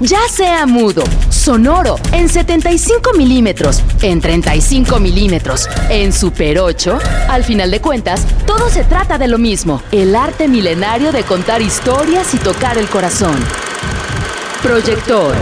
ya 0.00 0.20
sea 0.30 0.66
mudo, 0.66 1.02
sonoro, 1.30 1.96
en 2.12 2.28
75 2.28 3.12
milímetros, 3.16 3.82
en 4.02 4.20
35 4.20 5.00
milímetros, 5.00 5.68
en 5.88 6.12
Super 6.12 6.58
8, 6.58 6.98
al 7.28 7.44
final 7.44 7.70
de 7.70 7.80
cuentas, 7.80 8.26
todo 8.46 8.68
se 8.68 8.84
trata 8.84 9.16
de 9.18 9.28
lo 9.28 9.38
mismo, 9.38 9.82
el 9.92 10.14
arte 10.14 10.48
milenario 10.48 11.12
de 11.12 11.22
contar 11.22 11.62
historias 11.62 12.34
y 12.34 12.38
tocar 12.38 12.76
el 12.78 12.86
corazón. 12.88 13.36
Proyector. 14.62 15.34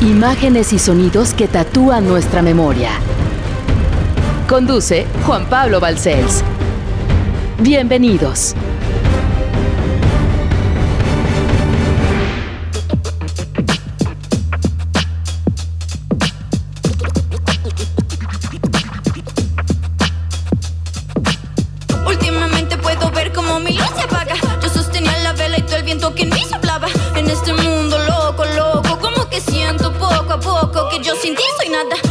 Imágenes 0.00 0.72
y 0.72 0.78
sonidos 0.78 1.34
que 1.34 1.48
tatúan 1.48 2.06
nuestra 2.06 2.42
memoria. 2.42 2.92
Conduce 4.48 5.06
Juan 5.26 5.46
Pablo 5.46 5.80
Balcells. 5.80 6.42
Bienvenidos. 7.58 8.54
sin 31.20 31.36
ti 31.36 31.68
nada. 31.68 32.09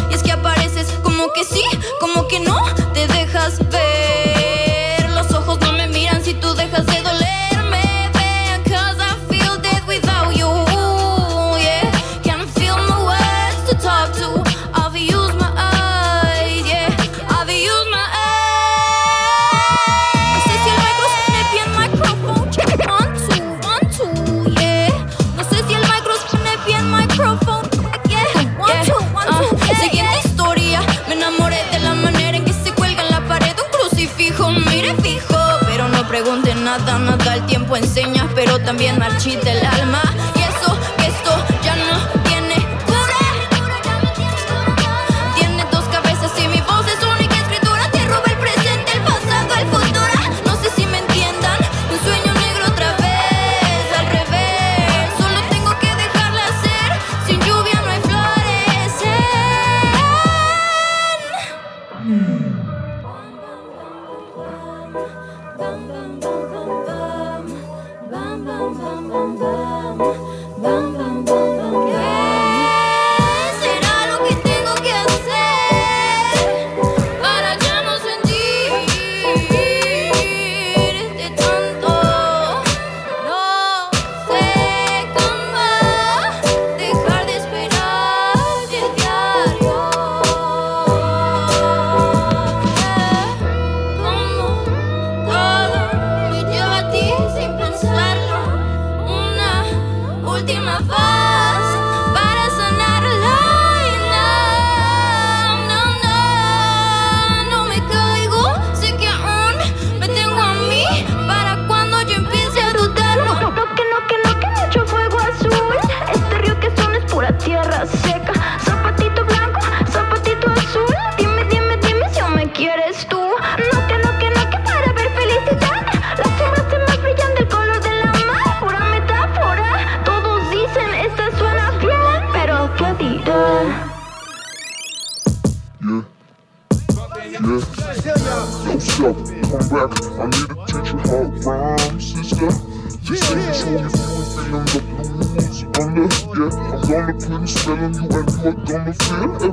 enseñas, 37.76 38.26
pero 38.36 38.60
también 38.60 38.98
marchita 38.98 39.52
el 39.52 39.66
alma. 39.66 40.09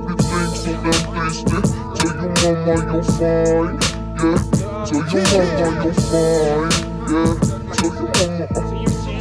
everything 0.09 0.50
so 0.55 0.71
that 0.83 1.03
they. 1.12 1.31
Tell 1.97 2.15
your 2.17 2.31
mama 2.43 2.75
you're 2.93 3.06
fine, 3.17 3.75
yeah. 4.17 4.39
Tell 4.87 5.03
your 5.11 5.25
mama 5.33 5.69
you're 5.83 5.99
fine, 6.06 6.71
yeah. 7.11 7.33
Tell 7.75 7.93
your 7.94 8.06
mama, 8.15 8.47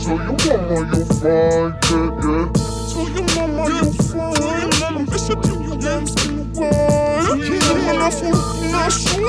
tell 0.01 0.19
your 0.45 0.57
mama 0.69 0.79
you're 0.91 1.09
fine, 1.19 1.73
yeah, 1.89 2.09
yeah. 2.25 2.45
Tell 2.91 3.07
your 3.09 3.25
mama 3.35 3.63
you're 3.75 3.93
fine. 3.93 4.33
Tell 4.35 4.55
your 4.59 4.73
mama, 4.79 5.01
bitch, 5.09 5.29
I 5.29 5.41
think 5.41 5.61
you 5.65 5.75
damn 5.81 6.05
skin 6.07 6.37
wild. 6.53 7.25
Tell 7.25 7.37
your 7.37 7.77
mama 7.85 8.09
for 8.11 8.35
нашу, 8.71 9.25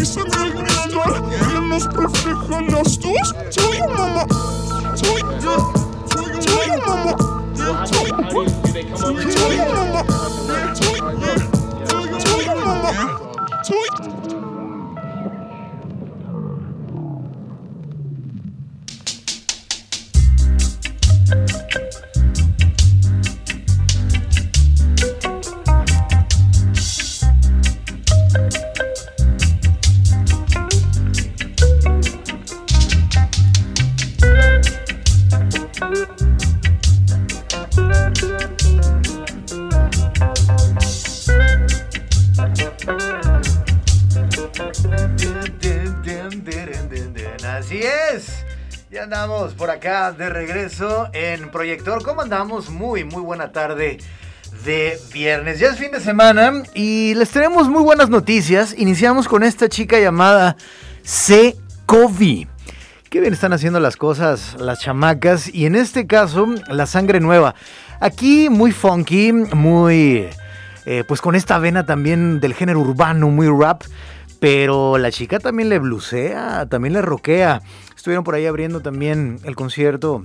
и 0.00 0.04
сыграй 0.04 0.50
гнезда, 0.50 1.04
для 1.50 1.60
нас 1.60 1.84
профиха 1.84 2.60
на 2.60 2.84
стус. 2.84 3.34
Tell 3.50 3.74
your 3.74 3.88
mama, 3.88 4.24
tell 4.96 5.18
your, 5.18 5.60
tell 6.08 6.66
your 6.66 6.86
mama. 6.86 7.43
Tweet, 7.54 7.86
tweet, 7.88 8.50
tweet, 8.74 9.30
tweet, 13.64 14.13
de 49.84 50.30
regreso 50.30 51.10
en 51.12 51.50
Proyector. 51.50 52.02
¿Cómo 52.02 52.22
andamos? 52.22 52.70
Muy, 52.70 53.04
muy 53.04 53.20
buena 53.20 53.52
tarde 53.52 53.98
de 54.64 54.98
viernes. 55.12 55.58
Ya 55.58 55.68
es 55.68 55.76
fin 55.76 55.90
de 55.90 56.00
semana 56.00 56.62
y 56.72 57.12
les 57.16 57.28
tenemos 57.28 57.68
muy 57.68 57.82
buenas 57.82 58.08
noticias. 58.08 58.74
Iniciamos 58.78 59.28
con 59.28 59.42
esta 59.42 59.68
chica 59.68 60.00
llamada 60.00 60.56
Secovi. 61.02 62.48
Qué 63.10 63.20
bien 63.20 63.34
están 63.34 63.52
haciendo 63.52 63.78
las 63.78 63.96
cosas 63.96 64.56
las 64.58 64.80
chamacas 64.80 65.54
y 65.54 65.66
en 65.66 65.74
este 65.74 66.06
caso 66.06 66.46
la 66.68 66.86
sangre 66.86 67.20
nueva. 67.20 67.54
Aquí 68.00 68.48
muy 68.48 68.72
funky, 68.72 69.34
muy... 69.34 70.30
Eh, 70.86 71.04
pues 71.06 71.20
con 71.20 71.34
esta 71.34 71.58
vena 71.58 71.84
también 71.84 72.40
del 72.40 72.54
género 72.54 72.80
urbano, 72.80 73.28
muy 73.28 73.48
rap. 73.48 73.82
Pero 74.40 74.96
la 74.96 75.10
chica 75.10 75.38
también 75.38 75.68
le 75.68 75.78
blusea, 75.78 76.66
también 76.70 76.94
le 76.94 77.02
roquea. 77.02 77.60
Estuvieron 78.04 78.22
por 78.22 78.34
ahí 78.34 78.44
abriendo 78.44 78.82
también 78.82 79.38
el 79.44 79.56
concierto 79.56 80.24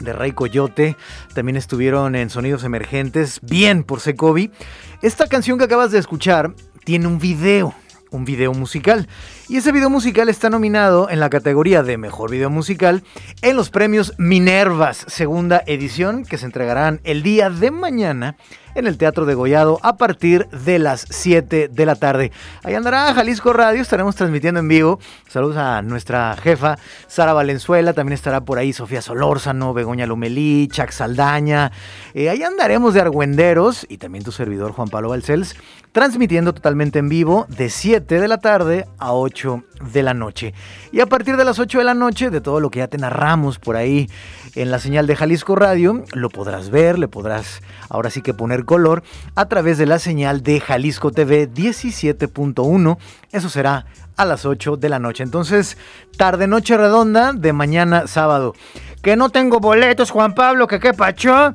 de 0.00 0.14
Ray 0.14 0.32
Coyote. 0.32 0.96
También 1.34 1.56
estuvieron 1.58 2.14
en 2.14 2.30
Sonidos 2.30 2.64
Emergentes, 2.64 3.38
bien 3.42 3.84
por 3.84 4.00
Secovi. 4.00 4.50
Esta 5.02 5.26
canción 5.26 5.58
que 5.58 5.64
acabas 5.64 5.92
de 5.92 5.98
escuchar 5.98 6.54
tiene 6.86 7.06
un 7.08 7.18
video 7.18 7.74
un 8.12 8.24
video 8.24 8.52
musical. 8.52 9.08
Y 9.52 9.58
ese 9.58 9.70
video 9.70 9.90
musical 9.90 10.30
está 10.30 10.48
nominado 10.48 11.10
en 11.10 11.20
la 11.20 11.28
categoría 11.28 11.82
de 11.82 11.98
Mejor 11.98 12.30
Video 12.30 12.48
Musical 12.48 13.02
en 13.42 13.54
los 13.54 13.68
premios 13.68 14.14
Minervas, 14.16 15.04
segunda 15.08 15.62
edición, 15.66 16.24
que 16.24 16.38
se 16.38 16.46
entregarán 16.46 17.02
el 17.04 17.22
día 17.22 17.50
de 17.50 17.70
mañana 17.70 18.38
en 18.74 18.86
el 18.86 18.96
Teatro 18.96 19.26
de 19.26 19.34
Gollado 19.34 19.78
a 19.82 19.98
partir 19.98 20.48
de 20.48 20.78
las 20.78 21.04
7 21.10 21.68
de 21.68 21.86
la 21.86 21.96
tarde. 21.96 22.32
Ahí 22.62 22.74
andará 22.74 23.12
Jalisco 23.12 23.52
Radio, 23.52 23.82
estaremos 23.82 24.16
transmitiendo 24.16 24.60
en 24.60 24.68
vivo. 24.68 24.98
Saludos 25.28 25.58
a 25.58 25.82
nuestra 25.82 26.34
jefa 26.36 26.78
Sara 27.06 27.34
Valenzuela, 27.34 27.92
también 27.92 28.14
estará 28.14 28.40
por 28.40 28.58
ahí 28.58 28.72
Sofía 28.72 29.02
Solórzano, 29.02 29.74
Begoña 29.74 30.06
Lomelí, 30.06 30.68
Chac 30.68 30.92
Saldaña. 30.92 31.72
Eh, 32.14 32.30
ahí 32.30 32.42
andaremos 32.42 32.94
de 32.94 33.02
argüenderos 33.02 33.86
y 33.88 33.98
también 33.98 34.24
tu 34.24 34.32
servidor 34.32 34.72
Juan 34.72 34.88
Pablo 34.88 35.10
Balcells, 35.10 35.56
transmitiendo 35.92 36.54
totalmente 36.54 36.98
en 36.98 37.10
vivo 37.10 37.44
de 37.50 37.68
7 37.68 38.18
de 38.18 38.28
la 38.28 38.38
tarde 38.38 38.86
a 38.98 39.12
8 39.12 39.41
de 39.92 40.02
la 40.02 40.14
noche. 40.14 40.54
Y 40.92 41.00
a 41.00 41.06
partir 41.06 41.36
de 41.36 41.44
las 41.44 41.58
8 41.58 41.78
de 41.78 41.84
la 41.84 41.94
noche, 41.94 42.30
de 42.30 42.40
todo 42.40 42.60
lo 42.60 42.70
que 42.70 42.80
ya 42.80 42.88
te 42.88 42.98
narramos 42.98 43.58
por 43.58 43.76
ahí 43.76 44.08
en 44.54 44.70
la 44.70 44.78
señal 44.78 45.06
de 45.06 45.16
Jalisco 45.16 45.56
Radio, 45.56 46.04
lo 46.12 46.28
podrás 46.28 46.70
ver, 46.70 46.98
le 46.98 47.08
podrás 47.08 47.60
ahora 47.88 48.10
sí 48.10 48.22
que 48.22 48.34
poner 48.34 48.64
color 48.64 49.02
a 49.34 49.46
través 49.48 49.78
de 49.78 49.86
la 49.86 49.98
señal 49.98 50.42
de 50.42 50.60
Jalisco 50.60 51.10
TV 51.10 51.50
17.1. 51.50 52.98
Eso 53.32 53.48
será 53.48 53.86
a 54.16 54.24
las 54.24 54.44
8 54.44 54.76
de 54.76 54.88
la 54.88 54.98
noche. 54.98 55.22
Entonces, 55.22 55.76
tarde 56.16 56.46
noche 56.46 56.76
redonda 56.76 57.32
de 57.32 57.52
mañana 57.52 58.06
sábado. 58.06 58.54
Que 59.02 59.16
no 59.16 59.30
tengo 59.30 59.58
boletos, 59.58 60.10
Juan 60.10 60.34
Pablo, 60.34 60.66
que 60.66 60.78
qué 60.78 60.92
pacho 60.92 61.54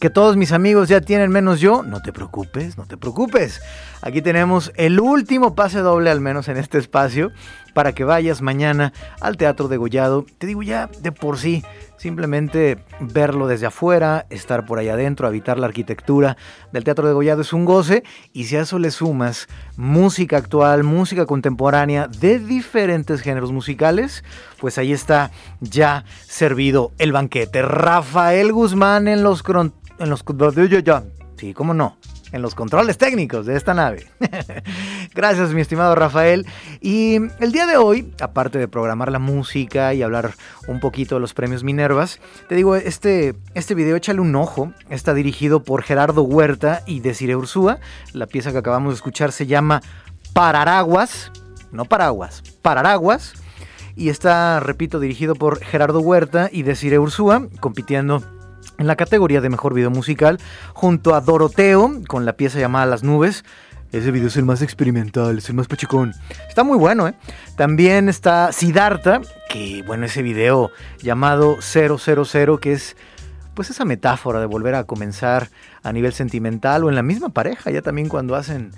que 0.00 0.10
todos 0.10 0.36
mis 0.36 0.52
amigos 0.52 0.88
ya 0.88 1.00
tienen 1.00 1.30
menos 1.30 1.60
yo, 1.60 1.82
no 1.82 2.00
te 2.00 2.12
preocupes, 2.12 2.76
no 2.76 2.86
te 2.86 2.96
preocupes. 2.96 3.60
Aquí 4.00 4.22
tenemos 4.22 4.72
el 4.76 5.00
último 5.00 5.54
pase 5.54 5.80
doble, 5.80 6.10
al 6.10 6.20
menos 6.20 6.48
en 6.48 6.56
este 6.56 6.78
espacio, 6.78 7.32
para 7.74 7.92
que 7.92 8.04
vayas 8.04 8.42
mañana 8.42 8.92
al 9.20 9.36
Teatro 9.36 9.68
de 9.68 9.76
Gollado. 9.76 10.24
Te 10.38 10.46
digo 10.46 10.62
ya 10.62 10.88
de 11.00 11.12
por 11.12 11.38
sí, 11.38 11.64
simplemente 11.96 12.78
verlo 13.00 13.46
desde 13.46 13.66
afuera, 13.66 14.26
estar 14.30 14.66
por 14.66 14.78
ahí 14.78 14.88
adentro, 14.88 15.26
habitar 15.26 15.58
la 15.58 15.66
arquitectura 15.66 16.36
del 16.72 16.84
Teatro 16.84 17.06
de 17.06 17.14
Gollado 17.14 17.42
es 17.42 17.52
un 17.52 17.64
goce. 17.64 18.04
Y 18.32 18.44
si 18.44 18.56
a 18.56 18.62
eso 18.62 18.78
le 18.78 18.90
sumas 18.90 19.48
música 19.76 20.36
actual, 20.36 20.84
música 20.84 21.26
contemporánea 21.26 22.06
de 22.06 22.38
diferentes 22.38 23.20
géneros 23.20 23.52
musicales, 23.52 24.24
pues 24.60 24.78
ahí 24.78 24.92
está 24.92 25.30
ya 25.60 26.04
servido 26.26 26.92
el 26.98 27.12
banquete. 27.12 27.62
Rafael 27.62 28.52
Guzmán 28.52 29.08
en 29.08 29.22
los 29.22 29.42
en 29.98 30.10
los 30.10 30.24
sí, 31.36 31.54
cómo 31.54 31.74
no, 31.74 31.96
en 32.32 32.42
los 32.42 32.54
controles 32.54 32.98
técnicos 32.98 33.46
de 33.46 33.56
esta 33.56 33.74
nave. 33.74 34.06
Gracias, 35.14 35.52
mi 35.52 35.60
estimado 35.60 35.94
Rafael. 35.94 36.46
Y 36.80 37.16
el 37.40 37.52
día 37.52 37.66
de 37.66 37.76
hoy, 37.76 38.12
aparte 38.20 38.58
de 38.58 38.68
programar 38.68 39.10
la 39.10 39.18
música 39.18 39.94
y 39.94 40.02
hablar 40.02 40.34
un 40.66 40.80
poquito 40.80 41.16
de 41.16 41.20
los 41.20 41.34
premios 41.34 41.64
Minervas, 41.64 42.20
te 42.48 42.54
digo, 42.54 42.76
este, 42.76 43.34
este 43.54 43.74
video 43.74 43.96
échale 43.96 44.20
un 44.20 44.34
ojo. 44.36 44.72
Está 44.90 45.14
dirigido 45.14 45.62
por 45.62 45.82
Gerardo 45.82 46.22
Huerta 46.22 46.82
y 46.86 47.00
Desire 47.00 47.36
Ursúa. 47.36 47.78
La 48.12 48.26
pieza 48.26 48.52
que 48.52 48.58
acabamos 48.58 48.92
de 48.92 48.96
escuchar 48.96 49.32
se 49.32 49.46
llama 49.46 49.82
Pararaguas, 50.32 51.32
no 51.72 51.84
paraguas, 51.84 52.42
Pararaguas. 52.62 53.34
Y 53.96 54.10
está, 54.10 54.60
repito, 54.60 55.00
dirigido 55.00 55.34
por 55.34 55.58
Gerardo 55.58 55.98
Huerta 56.00 56.48
y 56.52 56.62
Desire 56.62 57.00
Ursúa, 57.00 57.48
compitiendo 57.58 58.22
en 58.78 58.86
la 58.86 58.96
categoría 58.96 59.40
de 59.40 59.50
mejor 59.50 59.74
video 59.74 59.90
musical, 59.90 60.38
junto 60.72 61.14
a 61.14 61.20
Doroteo, 61.20 62.00
con 62.06 62.24
la 62.24 62.34
pieza 62.34 62.58
llamada 62.58 62.86
Las 62.86 63.02
Nubes. 63.02 63.44
Ese 63.90 64.10
video 64.10 64.28
es 64.28 64.36
el 64.36 64.44
más 64.44 64.62
experimental, 64.62 65.38
es 65.38 65.48
el 65.48 65.56
más 65.56 65.66
pachicón. 65.66 66.14
Está 66.48 66.62
muy 66.62 66.78
bueno, 66.78 67.08
¿eh? 67.08 67.14
También 67.56 68.08
está 68.08 68.52
Siddhartha, 68.52 69.20
que, 69.48 69.82
bueno, 69.86 70.06
ese 70.06 70.22
video 70.22 70.70
llamado 71.02 71.58
000, 71.60 72.58
que 72.60 72.72
es 72.72 72.96
pues 73.54 73.70
esa 73.70 73.84
metáfora 73.84 74.38
de 74.38 74.46
volver 74.46 74.76
a 74.76 74.84
comenzar 74.84 75.48
a 75.82 75.92
nivel 75.92 76.12
sentimental 76.12 76.84
o 76.84 76.90
en 76.90 76.94
la 76.94 77.02
misma 77.02 77.30
pareja, 77.30 77.72
ya 77.72 77.82
también 77.82 78.08
cuando 78.08 78.36
hacen 78.36 78.70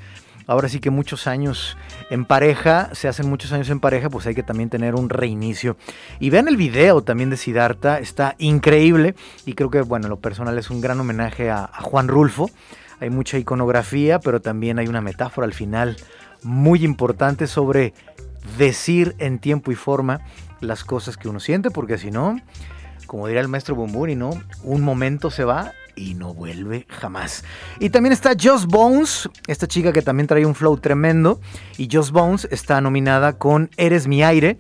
ahora 0.51 0.69
sí 0.69 0.81
que 0.81 0.91
muchos 0.91 1.29
años 1.29 1.77
en 2.11 2.25
pareja, 2.25 2.91
se 2.93 3.07
hacen 3.07 3.29
muchos 3.29 3.53
años 3.53 3.71
en 3.71 3.79
pareja, 3.79 4.11
pues 4.11 4.27
hay 4.27 4.35
que 4.35 4.43
también 4.43 4.69
tener 4.69 4.97
un 4.97 5.09
reinicio. 5.09 5.77
Y 6.19 6.31
vean 6.31 6.49
el 6.49 6.57
video 6.57 7.03
también 7.03 7.31
de 7.31 7.37
Siddhartha, 7.37 8.01
está 8.01 8.35
increíble 8.39 9.15
y 9.47 9.53
creo 9.53 9.71
que, 9.71 9.81
bueno, 9.83 10.09
lo 10.09 10.19
personal 10.19 10.59
es 10.59 10.69
un 10.69 10.81
gran 10.81 10.99
homenaje 10.99 11.51
a, 11.51 11.67
a 11.67 11.83
Juan 11.83 12.09
Rulfo. 12.09 12.51
Hay 12.99 13.11
mucha 13.11 13.39
iconografía, 13.39 14.19
pero 14.19 14.41
también 14.41 14.81
hay 14.81 14.89
una 14.89 15.01
metáfora 15.01 15.45
al 15.45 15.55
final 15.55 15.97
muy 16.43 16.85
importante 16.85 17.47
sobre 17.47 17.95
decir 18.59 19.15
en 19.19 19.39
tiempo 19.39 19.71
y 19.71 19.77
forma 19.77 20.21
las 20.59 20.83
cosas 20.83 21.17
que 21.17 21.29
uno 21.29 21.39
siente, 21.39 21.71
porque 21.71 21.97
si 21.97 22.11
no, 22.11 22.41
como 23.07 23.29
diría 23.29 23.41
el 23.41 23.47
maestro 23.47 23.77
Bumburi, 23.77 24.17
¿no? 24.17 24.31
Un 24.65 24.83
momento 24.83 25.31
se 25.31 25.45
va 25.45 25.75
y 25.97 26.15
no 26.15 26.35
vuelve 26.35 26.87
jamás. 26.89 27.45
Y 27.79 27.91
también 27.91 28.13
está 28.13 28.33
Joss 28.41 28.67
Bones, 28.67 29.29
esta 29.47 29.67
chica 29.67 29.93
que 29.93 30.03
también 30.03 30.27
trae 30.27 30.47
un 30.47 30.55
flow 30.55 30.77
tremendo. 30.77 31.41
Y 31.77 31.89
Joss 31.91 32.11
Bones 32.11 32.49
está 32.51 32.81
nominada 32.81 33.39
con 33.39 33.71
Eres 33.77 34.07
mi 34.07 34.23
aire. 34.23 34.59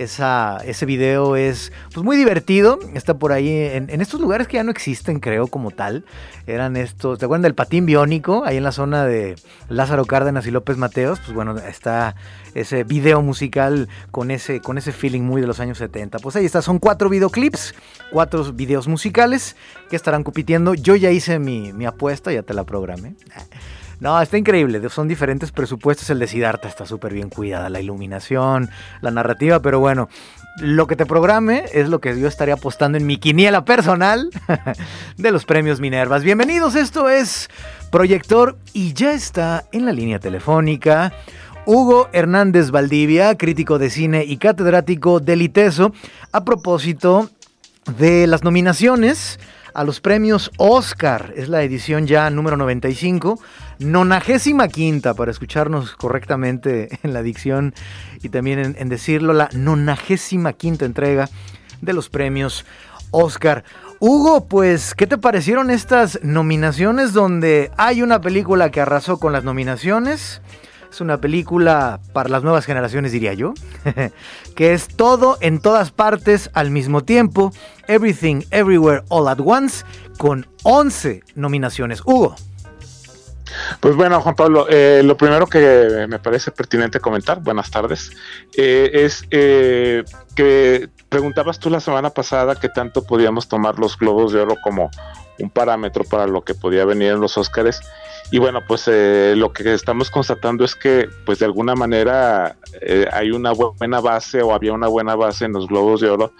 Ese 0.00 0.86
video 0.86 1.36
es 1.36 1.72
pues, 1.92 2.02
muy 2.02 2.16
divertido. 2.16 2.78
Está 2.94 3.18
por 3.18 3.32
ahí 3.32 3.50
en, 3.50 3.90
en, 3.90 4.00
estos 4.00 4.18
lugares 4.18 4.48
que 4.48 4.54
ya 4.54 4.64
no 4.64 4.70
existen, 4.70 5.20
creo, 5.20 5.46
como 5.46 5.72
tal. 5.72 6.06
Eran 6.46 6.78
estos, 6.78 7.18
¿te 7.18 7.26
acuerdan 7.26 7.42
del 7.42 7.54
patín 7.54 7.84
biónico? 7.84 8.42
Ahí 8.46 8.56
en 8.56 8.62
la 8.62 8.72
zona 8.72 9.04
de 9.04 9.36
Lázaro 9.68 10.06
Cárdenas 10.06 10.46
y 10.46 10.50
López 10.50 10.78
Mateos. 10.78 11.20
Pues 11.20 11.34
bueno, 11.34 11.58
está 11.58 12.16
ese 12.54 12.82
video 12.84 13.20
musical 13.20 13.90
con 14.10 14.30
ese, 14.30 14.62
con 14.62 14.78
ese 14.78 14.92
feeling 14.92 15.20
muy 15.20 15.42
de 15.42 15.46
los 15.46 15.60
años 15.60 15.76
70. 15.76 16.18
Pues 16.20 16.34
ahí 16.34 16.46
está, 16.46 16.62
son 16.62 16.78
cuatro 16.78 17.10
videoclips, 17.10 17.74
cuatro 18.10 18.54
videos 18.54 18.88
musicales 18.88 19.54
que 19.90 19.96
estarán 19.96 20.24
compitiendo. 20.24 20.72
Yo 20.72 20.96
ya 20.96 21.10
hice 21.10 21.38
mi, 21.38 21.74
mi 21.74 21.84
apuesta, 21.84 22.32
ya 22.32 22.42
te 22.42 22.54
la 22.54 22.64
programé. 22.64 23.16
No, 24.00 24.18
está 24.20 24.38
increíble. 24.38 24.80
Son 24.88 25.08
diferentes 25.08 25.52
presupuestos. 25.52 26.08
El 26.08 26.18
de 26.18 26.26
Siddhartha 26.26 26.68
está 26.68 26.86
súper 26.86 27.12
bien 27.12 27.28
cuidada. 27.28 27.68
La 27.68 27.80
iluminación, 27.80 28.70
la 29.02 29.10
narrativa. 29.10 29.60
Pero 29.60 29.78
bueno, 29.78 30.08
lo 30.56 30.86
que 30.86 30.96
te 30.96 31.04
programe 31.04 31.64
es 31.74 31.90
lo 31.90 32.00
que 32.00 32.18
yo 32.18 32.26
estaría 32.26 32.54
apostando 32.54 32.96
en 32.96 33.06
mi 33.06 33.18
quiniela 33.18 33.66
personal 33.66 34.30
de 35.18 35.30
los 35.30 35.44
premios 35.44 35.80
Minervas. 35.80 36.24
Bienvenidos, 36.24 36.76
esto 36.76 37.10
es 37.10 37.50
Proyector 37.92 38.56
y 38.72 38.94
ya 38.94 39.12
está 39.12 39.66
en 39.70 39.84
la 39.84 39.92
línea 39.92 40.18
telefónica. 40.18 41.12
Hugo 41.66 42.08
Hernández 42.14 42.70
Valdivia, 42.70 43.36
crítico 43.36 43.78
de 43.78 43.90
cine 43.90 44.24
y 44.24 44.38
catedrático 44.38 45.20
del 45.20 45.42
ITESO, 45.42 45.92
a 46.32 46.42
propósito 46.42 47.28
de 47.98 48.26
las 48.26 48.44
nominaciones 48.44 49.38
a 49.74 49.84
los 49.84 50.00
premios 50.00 50.50
Oscar. 50.56 51.32
Es 51.36 51.48
la 51.48 51.62
edición 51.62 52.06
ya 52.06 52.30
número 52.30 52.56
95, 52.56 53.40
nonagésima 53.78 54.68
quinta, 54.68 55.14
para 55.14 55.30
escucharnos 55.30 55.94
correctamente 55.96 56.98
en 57.02 57.12
la 57.12 57.22
dicción 57.22 57.74
y 58.22 58.28
también 58.28 58.76
en, 58.78 58.88
decirlo, 58.88 59.32
la 59.32 59.48
nonagésima 59.52 60.52
quinta 60.52 60.84
entrega 60.84 61.28
de 61.80 61.92
los 61.92 62.08
premios 62.08 62.64
Oscar. 63.10 63.64
Hugo, 63.98 64.46
pues, 64.46 64.94
¿qué 64.94 65.06
te 65.06 65.18
parecieron 65.18 65.70
estas 65.70 66.20
nominaciones 66.22 67.12
donde 67.12 67.70
hay 67.76 68.02
una 68.02 68.20
película 68.20 68.70
que 68.70 68.80
arrasó 68.80 69.18
con 69.18 69.32
las 69.32 69.44
nominaciones? 69.44 70.40
Es 70.90 71.00
una 71.00 71.20
película 71.20 72.00
para 72.12 72.28
las 72.28 72.42
nuevas 72.42 72.66
generaciones, 72.66 73.12
diría 73.12 73.32
yo, 73.32 73.54
que 74.56 74.72
es 74.72 74.88
todo 74.88 75.38
en 75.40 75.60
todas 75.60 75.92
partes 75.92 76.50
al 76.52 76.70
mismo 76.70 77.04
tiempo, 77.04 77.52
Everything 77.86 78.42
Everywhere 78.50 79.04
All 79.08 79.28
at 79.28 79.38
Once, 79.44 79.84
con 80.18 80.46
11 80.64 81.22
nominaciones. 81.36 82.00
Hugo. 82.04 82.34
Pues 83.80 83.96
bueno, 83.96 84.20
Juan 84.20 84.34
Pablo, 84.34 84.66
eh, 84.68 85.02
lo 85.04 85.16
primero 85.16 85.46
que 85.46 86.06
me 86.08 86.18
parece 86.18 86.50
pertinente 86.50 87.00
comentar, 87.00 87.40
buenas 87.40 87.70
tardes, 87.70 88.10
eh, 88.56 88.90
es 88.92 89.24
eh, 89.30 90.04
que 90.34 90.88
preguntabas 91.08 91.58
tú 91.58 91.70
la 91.70 91.80
semana 91.80 92.10
pasada 92.10 92.54
que 92.54 92.68
tanto 92.68 93.04
podíamos 93.04 93.48
tomar 93.48 93.78
los 93.78 93.98
globos 93.98 94.32
de 94.32 94.40
oro 94.40 94.56
como 94.62 94.90
un 95.38 95.50
parámetro 95.50 96.04
para 96.04 96.26
lo 96.26 96.42
que 96.42 96.54
podía 96.54 96.84
venir 96.84 97.12
en 97.12 97.20
los 97.20 97.36
Óscares 97.38 97.80
y 98.30 98.38
bueno, 98.38 98.60
pues 98.66 98.84
eh, 98.86 99.34
lo 99.36 99.52
que 99.52 99.74
estamos 99.74 100.10
constatando 100.10 100.64
es 100.64 100.74
que, 100.74 101.08
pues 101.26 101.38
de 101.38 101.46
alguna 101.46 101.74
manera, 101.74 102.56
eh, 102.80 103.06
hay 103.12 103.30
una 103.30 103.52
buena 103.52 104.00
base 104.00 104.42
o 104.42 104.52
había 104.52 104.72
una 104.72 104.88
buena 104.88 105.16
base 105.16 105.44
en 105.46 105.52
los 105.52 105.66
Globos 105.66 106.00
de 106.00 106.10
Oro 106.10 106.32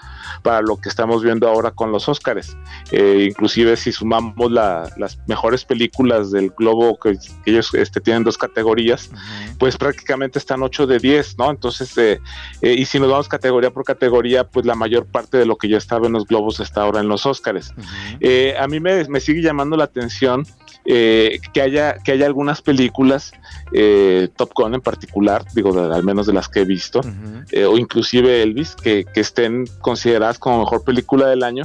para 0.42 0.62
lo 0.62 0.76
que 0.76 0.88
estamos 0.88 1.22
viendo 1.22 1.48
ahora 1.48 1.70
con 1.72 1.92
los 1.92 2.08
Óscares. 2.08 2.56
Eh, 2.92 3.26
inclusive 3.28 3.76
si 3.76 3.92
sumamos 3.92 4.50
las 4.50 5.18
mejores 5.26 5.64
películas 5.64 6.30
del 6.30 6.50
Globo, 6.50 6.98
que, 6.98 7.18
ellos 7.46 7.74
este, 7.74 8.00
tienen 8.00 8.24
dos 8.24 8.38
categorías, 8.38 9.10
pues 9.58 9.76
prácticamente 9.76 10.38
están 10.38 10.62
8 10.62 10.86
de 10.86 10.98
10, 10.98 11.38
¿no? 11.38 11.50
Entonces, 11.50 12.20
y 12.62 12.84
si 12.84 13.00
nos 13.00 13.10
vamos 13.10 13.28
categoría 13.28 13.70
por 13.70 13.84
categoría 13.84 14.44
pues 14.44 14.66
la 14.66 14.74
mayor 14.74 15.06
parte 15.06 15.38
de 15.38 15.46
lo 15.46 15.56
que 15.56 15.68
ya 15.68 15.78
estaba 15.78 16.06
en 16.06 16.12
los 16.12 16.26
globos 16.26 16.60
está 16.60 16.82
ahora 16.82 17.00
en 17.00 17.08
los 17.08 17.26
Óscares. 17.26 17.72
Eh, 18.20 18.54
a 18.58 18.66
mí 18.66 18.80
me, 18.80 19.04
me, 19.08 19.20
sigue 19.20 19.42
llamando 19.42 19.76
la 19.76 19.84
atención 19.84 20.46
eh, 20.84 21.40
que, 21.52 21.62
haya, 21.62 21.94
que 21.98 22.12
haya 22.12 22.26
algunas 22.26 22.62
películas, 22.62 23.32
eh, 23.72 24.28
Top 24.36 24.52
Gun 24.54 24.74
en 24.74 24.80
particular, 24.80 25.44
digo, 25.54 25.78
al 25.78 26.04
menos 26.04 26.26
de 26.26 26.32
las 26.32 26.48
que 26.48 26.60
he 26.60 26.64
visto, 26.64 27.00
o 27.00 27.78
inclusive 27.78 28.42
Elvis, 28.42 28.74
que, 28.74 29.04
que 29.04 29.20
estén 29.20 29.66
consideradas 29.80 30.38
como 30.38 30.60
mejor 30.60 30.84
película 30.84 31.26
del 31.26 31.42
año, 31.42 31.64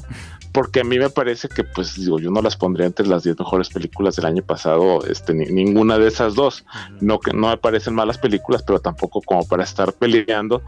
porque 0.55 0.79
a 0.79 0.83
mí 0.85 0.97
me 0.97 1.09
parece 1.09 1.49
que, 1.49 1.65
pues, 1.65 1.95
digo, 1.95 2.17
yo 2.17 2.31
no 2.31 2.41
las 2.41 2.55
pondría 2.55 2.87
entre 2.87 3.05
las 3.05 3.23
10 3.23 3.39
mejores 3.39 3.67
películas 3.67 4.15
del 4.15 4.25
año 4.25 4.41
pasado, 4.41 5.05
este, 5.05 5.33
ninguna 5.33 5.97
de 5.97 6.07
esas 6.07 6.33
dos. 6.33 6.63
No 7.01 7.19
que 7.19 7.33
no 7.33 7.49
me 7.49 7.57
parecen 7.57 7.93
malas 7.93 8.17
películas, 8.17 8.63
pero 8.63 8.79
tampoco 8.79 9.21
como 9.21 9.45
para 9.45 9.65
estar 9.65 9.91
peleando 9.91 10.61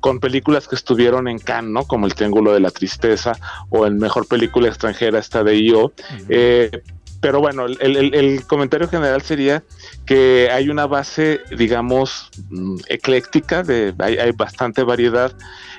con 0.00 0.18
películas 0.18 0.66
que 0.66 0.76
estuvieron 0.76 1.28
en 1.28 1.38
Cannes, 1.38 1.72
¿no? 1.72 1.84
Como 1.84 2.06
El 2.06 2.14
Triángulo 2.14 2.54
de 2.54 2.60
la 2.60 2.70
Tristeza 2.70 3.32
o 3.68 3.86
en 3.86 3.98
Mejor 3.98 4.26
Película 4.26 4.68
Extranjera, 4.68 5.18
esta 5.18 5.44
de 5.44 5.56
IO. 5.56 5.92
Eh, 6.30 6.82
pero 7.24 7.40
bueno, 7.40 7.64
el, 7.64 8.44
comentario 8.46 8.86
general 8.86 9.22
sería 9.22 9.64
que 10.04 10.50
hay 10.52 10.68
una 10.68 10.84
base, 10.84 11.40
digamos, 11.56 12.28
mm, 12.50 12.76
ecléctica, 12.88 13.62
de, 13.62 13.94
hay, 13.98 14.30
bastante 14.32 14.82
variedad. 14.82 15.32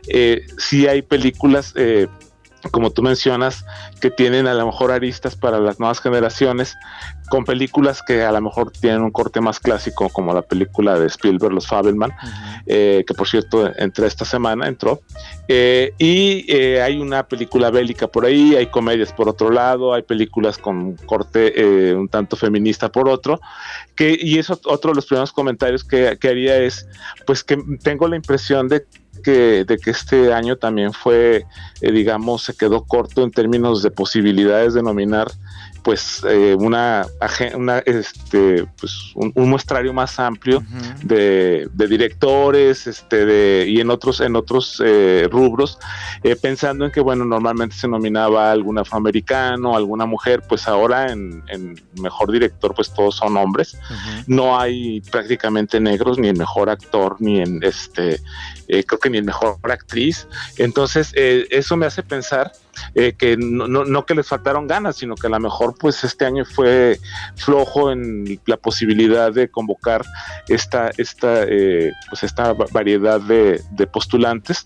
Eh, 0.07 0.47
sí 0.57 0.87
hay 0.87 1.03
películas 1.03 1.71
eh, 1.75 2.07
como 2.71 2.91
tú 2.91 3.01
mencionas, 3.01 3.65
que 3.99 4.11
tienen 4.11 4.47
a 4.47 4.53
lo 4.53 4.65
mejor 4.65 4.91
aristas 4.91 5.35
para 5.35 5.59
las 5.59 5.79
nuevas 5.79 5.99
generaciones, 5.99 6.75
con 7.29 7.45
películas 7.45 8.01
que 8.05 8.23
a 8.23 8.31
lo 8.31 8.41
mejor 8.41 8.71
tienen 8.71 9.01
un 9.01 9.11
corte 9.11 9.41
más 9.41 9.59
clásico, 9.59 10.09
como 10.09 10.33
la 10.33 10.41
película 10.41 10.99
de 10.99 11.07
Spielberg, 11.07 11.53
Los 11.53 11.67
Fabelman, 11.67 12.11
eh, 12.65 13.03
que 13.07 13.13
por 13.13 13.27
cierto 13.27 13.71
entró 13.77 14.05
esta 14.05 14.25
semana, 14.25 14.67
entró. 14.67 15.01
Eh, 15.47 15.93
y 15.97 16.45
eh, 16.47 16.81
hay 16.81 16.97
una 16.97 17.27
película 17.27 17.69
bélica 17.71 18.07
por 18.07 18.25
ahí, 18.25 18.55
hay 18.55 18.67
comedias 18.67 19.11
por 19.11 19.29
otro 19.29 19.49
lado, 19.49 19.93
hay 19.93 20.03
películas 20.03 20.57
con 20.57 20.95
corte 20.95 21.95
un 21.95 22.07
tanto 22.07 22.35
feminista 22.35 22.91
por 22.91 23.09
otro. 23.09 23.39
Que, 23.95 24.17
y 24.19 24.37
eso 24.37 24.59
otro 24.65 24.91
de 24.91 24.95
los 24.95 25.05
primeros 25.05 25.31
comentarios 25.31 25.83
que, 25.83 26.17
que 26.19 26.27
haría 26.27 26.57
es, 26.57 26.87
pues 27.25 27.43
que 27.43 27.57
tengo 27.81 28.07
la 28.07 28.17
impresión 28.17 28.67
de 28.67 28.85
que, 29.23 29.65
de 29.65 29.77
que 29.77 29.91
este 29.91 30.33
año 30.33 30.55
también 30.55 30.93
fue, 30.93 31.45
eh, 31.81 31.91
digamos, 31.91 32.43
se 32.43 32.55
quedó 32.55 32.83
corto 32.83 33.23
en 33.23 33.31
términos 33.31 33.81
de 33.81 33.91
posibilidades 33.91 34.73
de 34.73 34.83
nominar 34.83 35.27
pues 35.85 36.23
eh, 36.27 36.55
una, 36.57 37.05
una 37.53 37.77
este 37.77 38.65
pues 38.79 39.11
un, 39.13 39.31
muestrario 39.35 39.93
más 39.93 40.19
amplio 40.19 40.63
de, 41.03 41.69
directores 41.75 42.87
este 42.87 43.23
de 43.23 43.69
y 43.69 43.81
en 43.81 43.91
otros 43.91 44.19
en 44.19 44.35
otros 44.35 44.81
eh, 44.83 45.27
rubros 45.31 45.77
eh, 46.23 46.35
pensando 46.35 46.85
en 46.85 46.91
que 46.91 47.01
bueno 47.01 47.23
normalmente 47.23 47.75
se 47.75 47.87
nominaba 47.87 48.49
a 48.49 48.51
algún 48.51 48.79
afroamericano 48.79 49.77
alguna 49.77 50.07
mujer 50.07 50.41
pues 50.49 50.67
ahora 50.67 51.11
en, 51.11 51.43
mejor 52.01 52.31
director 52.31 52.73
pues 52.73 52.91
todos 52.91 53.15
son 53.17 53.37
hombres. 53.37 53.77
No 54.25 54.59
hay 54.59 55.01
prácticamente 55.01 55.79
negros 55.79 56.17
ni 56.17 56.29
el 56.29 56.37
mejor 56.37 56.71
actor 56.71 57.17
ni 57.19 57.41
en 57.41 57.61
este 57.61 58.19
creo 58.67 58.99
que 58.99 59.09
ni 59.11 59.19
el 59.19 59.25
mejor 59.25 59.57
actriz. 59.63 60.27
Entonces 60.57 61.11
eso 61.13 61.77
me 61.77 61.85
hace 61.85 62.01
pensar 62.01 62.51
eh, 62.93 63.13
que 63.17 63.37
no, 63.37 63.67
no, 63.67 64.05
que 64.05 64.15
les 64.15 64.27
faltaron 64.27 64.67
ganas, 64.67 64.97
sino 64.97 65.15
que 65.15 65.27
a 65.27 65.29
lo 65.29 65.39
mejor 65.39 65.75
pues 65.79 66.03
este 66.03 66.25
año 66.25 66.45
fue 66.45 66.99
flojo 67.35 67.91
en 67.91 68.39
la 68.45 68.57
posibilidad 68.57 69.31
de 69.31 69.49
convocar 69.49 70.05
esta, 70.47 70.91
esta, 70.97 71.43
eh, 71.43 71.91
pues 72.09 72.23
esta 72.23 72.53
variedad 72.53 73.19
de, 73.21 73.61
postulantes. 73.91 74.65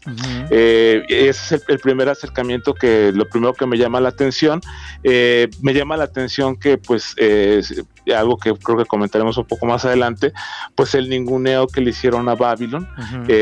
Eh, 0.49 1.03
ese 1.09 1.55
es 1.55 1.63
el, 1.67 1.79
primer 1.79 2.09
acercamiento 2.09 2.73
que 2.73 3.11
lo 3.13 3.27
primero 3.27 3.53
que 3.53 3.65
me 3.65 3.77
llama 3.77 3.99
la 3.99 4.09
atención. 4.09 4.61
me 5.03 5.73
llama 5.73 5.97
la 5.97 6.05
atención 6.05 6.55
que 6.55 6.77
pues 6.77 7.15
algo 8.15 8.37
que 8.37 8.53
creo 8.53 8.77
que 8.77 8.85
comentaremos 8.85 9.37
un 9.37 9.45
poco 9.45 9.65
más 9.65 9.85
adelante, 9.85 10.33
pues 10.75 10.95
el 10.95 11.09
ninguneo 11.09 11.67
que 11.67 11.81
le 11.81 11.91
hicieron 11.91 12.29
a 12.29 12.35
Babylon, 12.35 12.87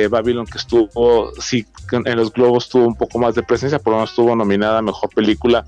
Babylon 0.10 0.46
que 0.46 0.58
estuvo, 0.58 1.32
sí, 1.40 1.66
en 1.92 2.16
los 2.16 2.32
globos 2.32 2.70
tuvo 2.70 2.88
un 2.88 2.96
poco 2.96 3.20
más 3.20 3.36
de 3.36 3.44
presencia, 3.44 3.80
por 3.80 3.92
lo 3.92 3.98
menos 3.98 4.12
estuvo 4.12 4.36
nominada 4.36 4.80
a 4.80 4.82
Mejor 4.82 5.10
Película 5.10 5.66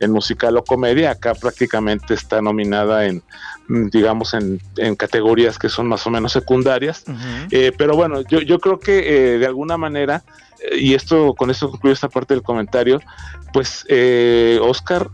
en 0.00 0.10
musical 0.10 0.56
o 0.56 0.64
comedia, 0.64 1.12
acá 1.12 1.34
prácticamente 1.34 2.14
está 2.14 2.40
nominada 2.40 3.06
en, 3.06 3.22
mm, 3.68 3.88
digamos, 3.88 4.34
en, 4.34 4.60
categorías 4.96 5.58
que 5.58 5.68
son 5.68 5.86
más 5.86 6.06
o 6.06 6.10
menos 6.10 6.32
secundarias, 6.32 7.04
eh, 7.50 7.72
pero 7.76 7.94
bueno, 7.94 8.22
yo, 8.22 8.40
yo 8.40 8.58
creo 8.58 8.80
que 8.80 9.34
eh, 9.34 9.38
de 9.38 9.46
alguna 9.46 9.76
manera, 9.76 10.24
eh, 10.58 10.78
y 10.78 10.94
esto 10.94 11.34
con 11.34 11.50
esto 11.50 11.70
concluyo 11.70 11.92
esta 11.92 12.08
parte 12.08 12.34
del 12.34 12.42
comentario, 12.42 13.00
pues 13.52 13.84
Oscar 14.62 15.10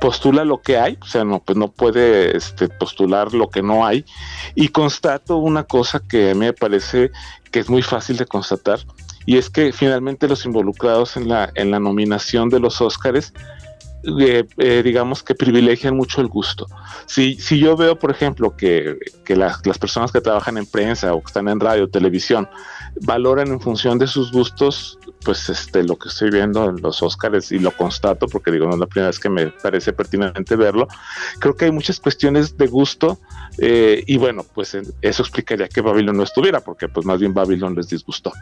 postula 0.00 0.44
lo 0.44 0.60
que 0.60 0.78
hay, 0.78 0.98
o 1.00 1.06
sea, 1.06 1.24
no, 1.24 1.40
pues 1.40 1.56
no 1.56 1.68
puede 1.70 2.36
este, 2.36 2.68
postular 2.68 3.32
lo 3.34 3.48
que 3.48 3.62
no 3.62 3.86
hay. 3.86 4.04
Y 4.54 4.68
constato 4.68 5.36
una 5.36 5.64
cosa 5.64 6.00
que 6.00 6.34
me 6.34 6.52
parece 6.52 7.10
que 7.50 7.60
es 7.60 7.68
muy 7.68 7.82
fácil 7.82 8.16
de 8.16 8.26
constatar, 8.26 8.80
y 9.24 9.38
es 9.38 9.50
que 9.50 9.72
finalmente 9.72 10.28
los 10.28 10.44
involucrados 10.44 11.16
en 11.16 11.28
la, 11.28 11.50
en 11.54 11.70
la 11.70 11.80
nominación 11.80 12.48
de 12.48 12.60
los 12.60 12.80
Óscares 12.80 13.32
eh, 14.20 14.46
eh, 14.58 14.82
digamos 14.84 15.24
que 15.24 15.34
privilegian 15.34 15.96
mucho 15.96 16.20
el 16.20 16.28
gusto. 16.28 16.66
Si, 17.06 17.34
si 17.40 17.58
yo 17.58 17.76
veo, 17.76 17.98
por 17.98 18.12
ejemplo, 18.12 18.56
que, 18.56 18.98
que 19.24 19.34
las, 19.34 19.66
las, 19.66 19.78
personas 19.78 20.12
que 20.12 20.20
trabajan 20.20 20.58
en 20.58 20.66
prensa 20.66 21.12
o 21.12 21.20
que 21.20 21.26
están 21.26 21.48
en 21.48 21.58
radio, 21.58 21.88
televisión, 21.88 22.48
valoran 23.02 23.48
en 23.48 23.60
función 23.60 23.98
de 23.98 24.06
sus 24.06 24.32
gustos, 24.32 24.98
pues 25.24 25.48
este, 25.48 25.82
lo 25.82 25.96
que 25.96 26.08
estoy 26.08 26.30
viendo 26.30 26.68
en 26.68 26.80
los 26.80 27.02
Óscares 27.02 27.52
y 27.52 27.58
lo 27.58 27.70
constato, 27.70 28.26
porque 28.26 28.50
digo, 28.50 28.66
no 28.66 28.74
es 28.74 28.80
la 28.80 28.86
primera 28.86 29.08
vez 29.08 29.18
que 29.18 29.28
me 29.28 29.46
parece 29.48 29.92
pertinente 29.92 30.56
verlo, 30.56 30.88
creo 31.38 31.54
que 31.54 31.66
hay 31.66 31.72
muchas 31.72 32.00
cuestiones 32.00 32.56
de 32.56 32.66
gusto 32.66 33.18
eh, 33.58 34.02
y 34.06 34.16
bueno, 34.16 34.44
pues 34.54 34.76
eso 35.02 35.22
explicaría 35.22 35.68
que 35.68 35.80
Babylon 35.80 36.16
no 36.16 36.22
estuviera, 36.22 36.60
porque 36.60 36.88
pues 36.88 37.04
más 37.06 37.20
bien 37.20 37.34
Babylon 37.34 37.74
les 37.74 37.88
disgustó. 37.88 38.32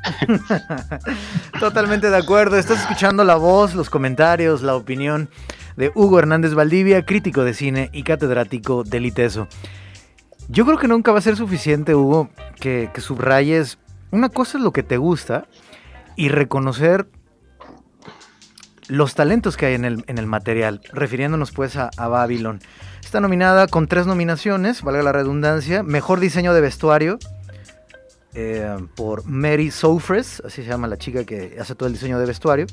Totalmente 1.61 2.11
de 2.11 2.17
acuerdo, 2.17 2.57
estás 2.57 2.81
escuchando 2.81 3.25
la 3.25 3.37
voz, 3.37 3.75
los 3.75 3.91
comentarios, 3.91 4.63
la 4.63 4.75
opinión 4.75 5.29
de 5.77 5.91
Hugo 5.95 6.19
Hernández 6.19 6.55
Valdivia, 6.55 7.05
crítico 7.05 7.45
de 7.45 7.55
cine 7.55 7.91
y 7.93 8.03
catedrático 8.03 8.85
del 8.85 9.07
ITESO. 9.07 9.49
Yo 10.49 10.67
creo 10.67 10.79
que 10.79 10.89
nunca 10.89 11.11
va 11.13 11.19
a 11.19 11.23
ser 11.23 11.37
suficiente, 11.37 11.95
Hugo, 11.95 12.29
que, 12.61 12.91
subrayes 12.99 13.79
una 14.15 14.29
cosa 14.29 14.59
es 14.59 14.65
lo 14.65 14.73
que 14.73 14.83
te 14.83 14.97
gusta 14.97 15.47
y 16.17 16.29
reconocer 16.29 17.09
los 18.89 19.15
talentos 19.15 19.57
que 19.57 19.67
hay 19.67 19.75
en 19.75 19.85
el, 19.85 20.05
en 20.07 20.19
el 20.19 20.27
material, 20.27 20.81
refiriéndonos 20.93 21.51
pues 21.51 21.77
a, 21.77 21.91
a 21.97 22.09
Babylon. 22.09 22.61
Está 23.03 23.21
nominada 23.21 23.67
con 23.67 23.89
tres 23.89 24.07
nominaciones, 24.07 24.83
valga 24.83 25.03
la 25.03 25.13
redundancia. 25.13 25.83
Mejor 25.83 26.21
diseño 26.21 26.55
de 26.55 26.61
vestuario 26.61 27.19
eh, 28.35 28.77
por 28.97 29.25
Mary 29.27 29.71
Soufres, 29.71 30.43
así 30.45 30.63
se 30.63 30.69
llama 30.69 30.89
la 30.89 30.97
chica 30.97 31.25
que 31.25 31.57
hace 31.61 31.75
todo 31.75 31.87
el 31.87 31.93
diseño 31.93 32.19
de 32.19 32.27
vestuario. 32.27 32.67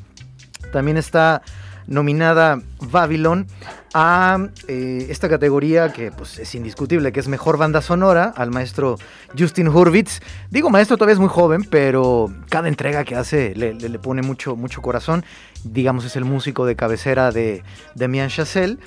También 0.72 0.98
está 0.98 1.42
nominada 1.88 2.62
Babylon 2.80 3.48
a 3.94 4.48
eh, 4.68 5.08
esta 5.10 5.28
categoría 5.28 5.92
que 5.92 6.12
pues, 6.12 6.40
es 6.40 6.56
indiscutible, 6.56 7.12
que 7.12 7.20
es 7.20 7.28
mejor 7.28 7.58
banda 7.58 7.82
sonora, 7.82 8.34
al 8.36 8.52
maestro 8.52 8.98
Justin 9.38 9.68
Hurwitz. 9.68 10.22
Digo 10.50 10.70
maestro, 10.70 10.98
todavía 10.98 11.14
es 11.14 11.20
muy 11.20 11.30
joven, 11.30 11.64
pero 11.70 12.32
cada 12.50 12.68
entrega 12.68 13.04
que 13.04 13.16
hace 13.16 13.54
le, 13.56 14.00
pone 14.00 14.22
mucho, 14.22 14.56
mucho 14.56 14.82
corazón. 14.82 15.26
Digamos, 15.64 16.06
es 16.06 16.16
el 16.16 16.26
músico 16.26 16.66
de 16.66 16.76
cabecera 16.76 17.32
de 17.32 17.64
Demian 17.96 18.30
Chazelle. 18.30 18.78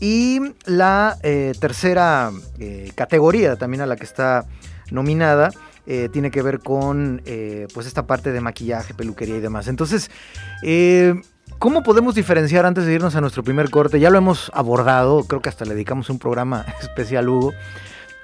Y 0.00 0.40
la 0.64 1.18
eh, 1.22 1.52
tercera 1.60 2.30
eh, 2.58 2.90
categoría 2.94 3.56
también 3.56 3.82
a 3.82 3.86
la 3.86 3.96
que 3.96 4.04
está 4.04 4.46
nominada 4.90 5.50
tiene 6.12 6.30
que 6.30 6.40
ver 6.40 6.60
con 6.60 7.20
pues 7.74 7.88
esta 7.88 8.06
parte 8.06 8.30
de 8.30 8.40
maquillaje, 8.40 8.94
peluquería 8.94 9.38
y 9.38 9.40
demás. 9.40 9.66
Entonces, 9.66 10.08
¿Cómo 11.58 11.82
podemos 11.82 12.14
diferenciar 12.14 12.64
antes 12.64 12.86
de 12.86 12.94
irnos 12.94 13.16
a 13.16 13.20
nuestro 13.20 13.42
primer 13.42 13.70
corte? 13.70 14.00
Ya 14.00 14.10
lo 14.10 14.18
hemos 14.18 14.50
abordado, 14.54 15.24
creo 15.24 15.42
que 15.42 15.48
hasta 15.48 15.64
le 15.64 15.74
dedicamos 15.74 16.08
un 16.10 16.18
programa 16.18 16.64
especial, 16.80 17.28
Hugo. 17.28 17.52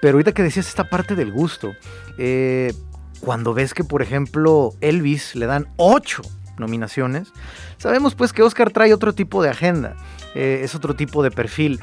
Pero 0.00 0.14
ahorita 0.14 0.32
que 0.32 0.42
decías 0.42 0.68
esta 0.68 0.84
parte 0.88 1.14
del 1.14 1.32
gusto, 1.32 1.72
eh, 2.18 2.72
cuando 3.20 3.54
ves 3.54 3.74
que, 3.74 3.84
por 3.84 4.02
ejemplo, 4.02 4.72
Elvis 4.80 5.34
le 5.34 5.46
dan 5.46 5.68
ocho 5.76 6.22
nominaciones, 6.58 7.32
sabemos 7.78 8.14
pues 8.14 8.32
que 8.32 8.42
Oscar 8.42 8.70
trae 8.70 8.94
otro 8.94 9.14
tipo 9.14 9.42
de 9.42 9.50
agenda, 9.50 9.96
eh, 10.34 10.60
es 10.62 10.74
otro 10.74 10.94
tipo 10.94 11.22
de 11.22 11.30
perfil, 11.30 11.80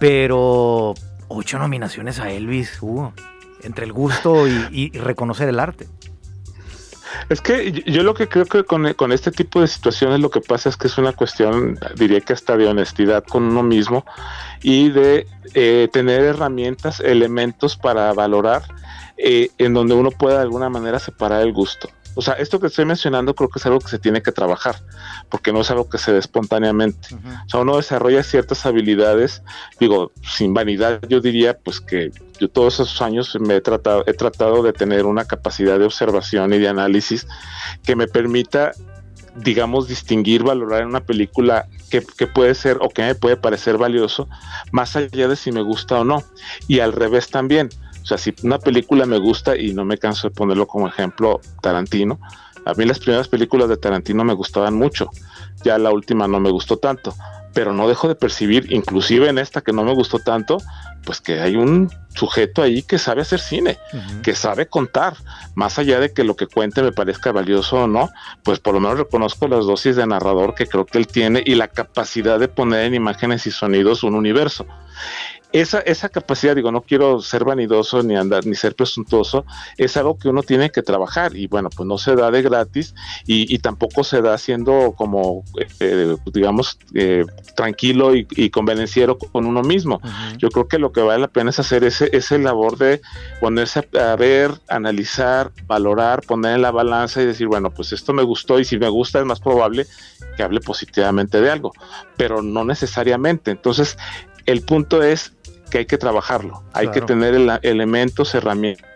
pero 0.00 0.94
ocho 1.28 1.58
nominaciones 1.58 2.18
a 2.18 2.30
Elvis, 2.30 2.80
Hugo, 2.80 3.12
entre 3.62 3.84
el 3.84 3.92
gusto 3.92 4.48
y 4.48 4.90
reconocer 4.90 5.48
el 5.48 5.60
arte. 5.60 5.86
Es 7.28 7.40
que 7.40 7.72
yo 7.86 8.02
lo 8.02 8.14
que 8.14 8.28
creo 8.28 8.46
que 8.46 8.64
con, 8.64 9.12
este 9.12 9.30
tipo 9.30 9.60
de 9.60 9.66
situaciones 9.66 10.20
lo 10.20 10.30
que 10.30 10.40
pasa 10.40 10.68
es 10.68 10.76
que 10.76 10.86
es 10.86 10.98
una 10.98 11.12
cuestión, 11.12 11.78
diría 11.96 12.20
que 12.20 12.32
hasta 12.32 12.56
de 12.56 12.66
honestidad 12.66 13.24
con 13.24 13.44
uno 13.44 13.62
mismo 13.62 14.04
y 14.62 14.90
de 14.90 15.26
eh, 15.54 15.88
tener 15.92 16.22
herramientas, 16.22 17.00
elementos 17.00 17.76
para 17.76 18.12
valorar 18.12 18.62
eh, 19.16 19.50
en 19.58 19.74
donde 19.74 19.94
uno 19.94 20.10
pueda 20.10 20.36
de 20.36 20.42
alguna 20.42 20.68
manera 20.68 20.98
separar 20.98 21.42
el 21.42 21.52
gusto. 21.52 21.88
O 22.16 22.22
sea, 22.22 22.34
esto 22.34 22.58
que 22.58 22.66
estoy 22.66 22.86
mencionando 22.86 23.34
creo 23.34 23.48
que 23.48 23.58
es 23.58 23.66
algo 23.66 23.78
que 23.78 23.88
se 23.88 23.98
tiene 23.98 24.22
que 24.22 24.32
trabajar, 24.32 24.76
porque 25.28 25.52
no 25.52 25.60
es 25.60 25.70
algo 25.70 25.88
que 25.88 25.98
se 25.98 26.12
dé 26.12 26.18
espontáneamente. 26.18 27.14
O 27.14 27.48
sea, 27.48 27.60
uno 27.60 27.76
desarrolla 27.76 28.22
ciertas 28.22 28.64
habilidades, 28.66 29.42
digo, 29.78 30.12
sin 30.22 30.54
vanidad, 30.54 31.00
yo 31.08 31.20
diría 31.20 31.58
pues 31.58 31.80
que 31.80 32.10
yo 32.40 32.48
todos 32.48 32.74
esos 32.74 33.02
años 33.02 33.36
me 33.38 33.56
he 33.56 33.60
tratado, 33.60 34.02
he 34.06 34.14
tratado 34.14 34.62
de 34.62 34.72
tener 34.72 35.04
una 35.04 35.26
capacidad 35.26 35.78
de 35.78 35.84
observación 35.84 36.52
y 36.54 36.58
de 36.58 36.68
análisis 36.68 37.26
que 37.84 37.94
me 37.96 38.08
permita 38.08 38.72
digamos, 39.36 39.86
distinguir, 39.86 40.42
valorar 40.42 40.82
en 40.82 40.88
una 40.88 41.00
película 41.00 41.68
que, 41.90 42.00
puede 42.26 42.54
ser 42.54 42.78
o 42.80 42.88
que 42.88 43.02
me 43.02 43.14
puede 43.14 43.36
parecer 43.36 43.76
valioso, 43.76 44.28
más 44.72 44.96
allá 44.96 45.28
de 45.28 45.36
si 45.36 45.52
me 45.52 45.62
gusta 45.62 46.00
o 46.00 46.04
no. 46.04 46.22
Y 46.68 46.80
al 46.80 46.92
revés 46.92 47.28
también. 47.28 47.68
O 48.06 48.08
sea, 48.08 48.18
si 48.18 48.32
una 48.44 48.60
película 48.60 49.04
me 49.04 49.18
gusta 49.18 49.56
y 49.56 49.74
no 49.74 49.84
me 49.84 49.98
canso 49.98 50.28
de 50.28 50.34
ponerlo 50.34 50.68
como 50.68 50.86
ejemplo, 50.86 51.40
Tarantino, 51.60 52.20
a 52.64 52.72
mí 52.74 52.84
las 52.84 53.00
primeras 53.00 53.26
películas 53.26 53.68
de 53.68 53.76
Tarantino 53.76 54.22
me 54.22 54.32
gustaban 54.32 54.74
mucho, 54.74 55.10
ya 55.64 55.76
la 55.76 55.90
última 55.90 56.28
no 56.28 56.38
me 56.38 56.52
gustó 56.52 56.76
tanto, 56.76 57.12
pero 57.52 57.72
no 57.72 57.88
dejo 57.88 58.06
de 58.06 58.14
percibir, 58.14 58.72
inclusive 58.72 59.28
en 59.28 59.38
esta 59.38 59.60
que 59.60 59.72
no 59.72 59.82
me 59.82 59.92
gustó 59.92 60.20
tanto, 60.20 60.58
pues 61.04 61.20
que 61.20 61.40
hay 61.40 61.56
un 61.56 61.90
sujeto 62.14 62.62
ahí 62.62 62.84
que 62.84 62.98
sabe 62.98 63.22
hacer 63.22 63.40
cine, 63.40 63.76
que 64.22 64.36
sabe 64.36 64.68
contar, 64.68 65.16
más 65.56 65.80
allá 65.80 65.98
de 65.98 66.12
que 66.12 66.22
lo 66.22 66.36
que 66.36 66.46
cuente 66.46 66.82
me 66.82 66.92
parezca 66.92 67.32
valioso 67.32 67.84
o 67.84 67.86
no, 67.88 68.08
pues 68.44 68.60
por 68.60 68.74
lo 68.74 68.78
menos 68.78 68.98
reconozco 68.98 69.48
las 69.48 69.66
dosis 69.66 69.96
de 69.96 70.06
narrador 70.06 70.54
que 70.54 70.68
creo 70.68 70.86
que 70.86 70.98
él 70.98 71.08
tiene 71.08 71.42
y 71.44 71.56
la 71.56 71.66
capacidad 71.66 72.38
de 72.38 72.46
poner 72.46 72.84
en 72.84 72.94
imágenes 72.94 73.48
y 73.48 73.50
sonidos 73.50 74.04
un 74.04 74.14
universo 74.14 74.64
esa, 75.60 75.80
esa 75.80 76.08
capacidad, 76.08 76.54
digo, 76.54 76.70
no 76.70 76.82
quiero 76.82 77.20
ser 77.20 77.44
vanidoso 77.44 78.02
ni 78.02 78.16
andar 78.16 78.46
ni 78.46 78.54
ser 78.54 78.74
presuntuoso, 78.74 79.44
es 79.78 79.96
algo 79.96 80.18
que 80.18 80.28
uno 80.28 80.42
tiene 80.42 80.70
que 80.70 80.82
trabajar 80.82 81.36
y 81.36 81.46
bueno, 81.46 81.70
pues 81.74 81.86
no 81.86 81.98
se 81.98 82.14
da 82.14 82.30
de 82.30 82.42
gratis 82.42 82.94
y, 83.26 83.56
tampoco 83.58 84.04
se 84.04 84.20
da 84.20 84.36
siendo 84.38 84.92
como, 84.96 85.42
eh, 85.80 86.14
digamos, 86.32 86.78
eh, 86.94 87.24
tranquilo 87.56 88.14
y, 88.14 88.50
convenenciero 88.50 89.18
con 89.18 89.46
uno 89.46 89.62
mismo. 89.62 90.00
Yo 90.38 90.50
creo 90.50 90.68
que 90.68 90.78
lo 90.78 90.92
que 90.92 91.00
vale 91.00 91.20
la 91.20 91.28
pena 91.28 91.50
es 91.50 91.58
hacer 91.58 91.84
ese, 91.84 92.10
ese 92.12 92.38
labor 92.38 92.76
de 92.76 93.00
ponerse 93.40 93.88
a, 93.98 94.14
ver, 94.16 94.52
analizar, 94.68 95.52
valorar, 95.66 96.20
poner 96.20 96.56
en 96.56 96.62
la 96.62 96.70
balanza 96.70 97.22
y 97.22 97.26
decir, 97.26 97.46
bueno, 97.48 97.70
pues 97.70 97.92
esto 97.92 98.12
me 98.12 98.22
gustó 98.22 98.60
y 98.60 98.64
si 98.64 98.78
me 98.78 98.88
gusta 98.88 99.18
es 99.18 99.24
más 99.24 99.40
probable 99.40 99.86
que 100.36 100.42
hable 100.42 100.60
positivamente 100.60 101.40
de 101.40 101.50
algo, 101.50 101.72
pero 102.16 102.42
no 102.42 102.64
necesariamente. 102.64 103.50
Entonces, 103.50 103.96
el 104.46 104.62
punto 104.62 105.02
es 105.02 105.32
que 105.70 105.78
hay 105.78 105.86
que 105.86 105.98
trabajarlo, 105.98 106.62
hay 106.72 106.90
que 106.90 107.00
tener 107.00 107.34
elementos, 107.62 108.34
herramientas 108.34 108.95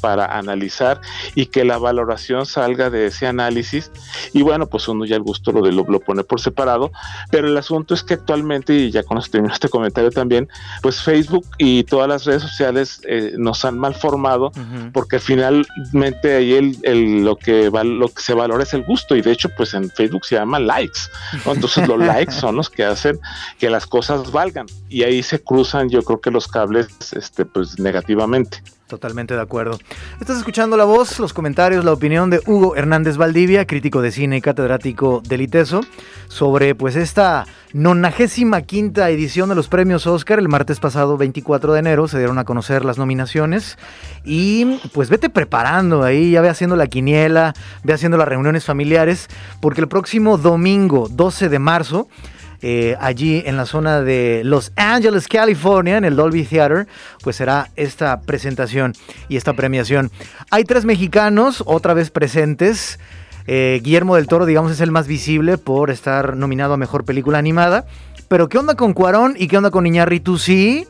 para 0.00 0.38
analizar 0.38 1.00
y 1.34 1.46
que 1.46 1.64
la 1.64 1.78
valoración 1.78 2.46
salga 2.46 2.90
de 2.90 3.06
ese 3.06 3.26
análisis. 3.26 3.90
Y 4.32 4.42
bueno 4.42 4.66
pues 4.66 4.88
uno 4.88 5.04
ya 5.04 5.16
el 5.16 5.22
gusto 5.22 5.52
lo, 5.52 5.62
de, 5.62 5.72
lo, 5.72 6.00
pone 6.00 6.24
por 6.24 6.40
separado. 6.40 6.92
Pero 7.30 7.48
el 7.48 7.56
asunto 7.56 7.94
es 7.94 8.02
que 8.02 8.14
actualmente 8.14 8.74
y 8.74 8.90
ya 8.90 9.02
con 9.02 9.18
esto 9.18 9.32
termino 9.32 9.52
este 9.52 9.68
comentario 9.68 10.10
también 10.10 10.48
pues 10.82 11.02
Facebook 11.02 11.46
y 11.58 11.84
todas 11.84 12.08
las 12.08 12.24
redes 12.24 12.42
sociales 12.42 13.00
eh, 13.06 13.34
nos 13.36 13.64
han 13.64 13.78
mal 13.78 13.94
formado 13.94 14.52
porque 14.92 15.18
finalmente 15.18 16.36
ahí 16.36 16.76
el, 16.82 17.24
lo 17.24 17.36
que 17.36 17.70
lo 17.70 18.08
que 18.08 18.22
se 18.22 18.34
valora 18.34 18.62
es 18.62 18.74
el 18.74 18.84
gusto. 18.84 19.16
Y 19.16 19.22
de 19.22 19.32
hecho 19.32 19.48
pues 19.56 19.74
en 19.74 19.90
Facebook 19.90 20.24
se 20.24 20.36
llama 20.36 20.58
likes 20.58 21.00
entonces 21.46 21.86
los 21.88 21.98
likes 22.06 22.32
son 22.32 22.56
los 22.56 22.70
que 22.70 22.84
hacen 22.84 23.18
que 23.58 23.70
las 23.70 23.86
cosas 23.86 24.30
valgan. 24.32 24.66
Y 24.88 25.02
ahí 25.02 25.22
se 25.22 25.42
cruzan 25.42 25.88
yo 25.88 26.02
creo 26.02 26.20
que 26.20 26.30
los 26.30 26.48
cables 26.48 26.88
este 27.12 27.44
pues 27.44 27.78
negativamente 27.78 28.62
Totalmente 28.90 29.34
de 29.34 29.40
acuerdo. 29.40 29.78
Estás 30.20 30.38
escuchando 30.38 30.76
la 30.76 30.84
voz, 30.84 31.20
los 31.20 31.32
comentarios, 31.32 31.84
la 31.84 31.92
opinión 31.92 32.28
de 32.28 32.40
Hugo 32.44 32.74
Hernández 32.74 33.16
Valdivia, 33.16 33.64
crítico 33.64 34.02
de 34.02 34.10
cine 34.10 34.38
y 34.38 34.40
catedrático 34.40 35.22
del 35.24 35.42
ITESO, 35.42 35.82
sobre 36.26 36.74
pues 36.74 36.96
esta 36.96 37.46
95 37.72 38.66
quinta 38.66 39.08
edición 39.08 39.48
de 39.48 39.54
los 39.54 39.68
premios 39.68 40.08
Oscar. 40.08 40.40
El 40.40 40.48
martes 40.48 40.80
pasado, 40.80 41.16
24 41.16 41.72
de 41.72 41.78
enero, 41.78 42.08
se 42.08 42.18
dieron 42.18 42.38
a 42.38 42.44
conocer 42.44 42.84
las 42.84 42.98
nominaciones. 42.98 43.78
Y 44.24 44.80
pues 44.92 45.08
vete 45.08 45.30
preparando 45.30 46.02
ahí, 46.02 46.32
ya 46.32 46.40
ve 46.40 46.48
haciendo 46.48 46.74
la 46.74 46.88
quiniela, 46.88 47.54
ve 47.84 47.92
haciendo 47.92 48.18
las 48.18 48.26
reuniones 48.26 48.64
familiares, 48.64 49.28
porque 49.60 49.82
el 49.82 49.86
próximo 49.86 50.36
domingo, 50.36 51.06
12 51.08 51.48
de 51.48 51.58
marzo, 51.60 52.08
eh, 52.62 52.96
allí 53.00 53.42
en 53.46 53.56
la 53.56 53.64
zona 53.64 54.02
de 54.02 54.42
Los 54.44 54.72
Angeles, 54.76 55.28
California, 55.28 55.96
en 55.96 56.04
el 56.04 56.16
Dolby 56.16 56.44
Theater, 56.44 56.86
pues 57.22 57.36
será 57.36 57.70
esta 57.76 58.20
presentación 58.20 58.92
y 59.28 59.36
esta 59.36 59.54
premiación. 59.54 60.10
Hay 60.50 60.64
tres 60.64 60.84
mexicanos 60.84 61.62
otra 61.66 61.94
vez 61.94 62.10
presentes. 62.10 62.98
Eh, 63.46 63.80
Guillermo 63.82 64.16
del 64.16 64.26
Toro, 64.26 64.46
digamos, 64.46 64.72
es 64.72 64.80
el 64.80 64.90
más 64.90 65.06
visible 65.06 65.58
por 65.58 65.90
estar 65.90 66.36
nominado 66.36 66.74
a 66.74 66.76
Mejor 66.76 67.04
Película 67.04 67.38
Animada. 67.38 67.86
Pero 68.28 68.48
¿qué 68.48 68.58
onda 68.58 68.74
con 68.74 68.92
Cuarón 68.92 69.34
y 69.36 69.48
qué 69.48 69.56
onda 69.56 69.70
con 69.70 69.86
Iñárritu? 69.86 70.38
Sí, 70.38 70.86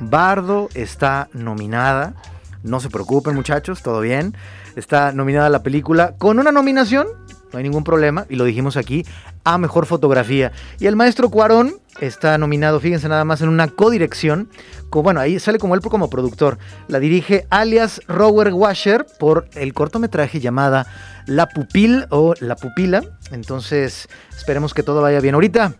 Bardo 0.00 0.68
está 0.74 1.28
nominada. 1.34 2.14
No 2.62 2.80
se 2.80 2.90
preocupen 2.90 3.34
muchachos, 3.34 3.82
todo 3.82 4.00
bien. 4.00 4.34
Está 4.74 5.12
nominada 5.12 5.48
la 5.50 5.62
película 5.62 6.14
con 6.18 6.38
una 6.38 6.50
nominación 6.50 7.06
no 7.52 7.58
hay 7.58 7.62
ningún 7.62 7.84
problema, 7.84 8.26
y 8.28 8.36
lo 8.36 8.44
dijimos 8.44 8.76
aquí, 8.76 9.04
a 9.44 9.58
Mejor 9.58 9.86
Fotografía. 9.86 10.52
Y 10.78 10.86
el 10.86 10.96
maestro 10.96 11.30
Cuarón 11.30 11.74
está 12.00 12.38
nominado, 12.38 12.80
fíjense 12.80 13.08
nada 13.08 13.24
más, 13.24 13.40
en 13.40 13.48
una 13.48 13.68
codirección, 13.68 14.48
bueno, 14.90 15.20
ahí 15.20 15.38
sale 15.38 15.58
como 15.58 15.74
él 15.74 15.80
como 15.80 16.10
productor. 16.10 16.58
La 16.88 16.98
dirige 16.98 17.46
alias 17.50 18.00
Rower 18.08 18.52
Washer 18.52 19.06
por 19.18 19.48
el 19.54 19.72
cortometraje 19.72 20.40
llamada 20.40 20.86
La 21.26 21.48
Pupil 21.48 22.06
o 22.10 22.34
La 22.40 22.56
Pupila. 22.56 23.02
Entonces, 23.30 24.08
esperemos 24.36 24.74
que 24.74 24.82
todo 24.82 25.00
vaya 25.00 25.20
bien. 25.20 25.34
Ahorita 25.34 25.74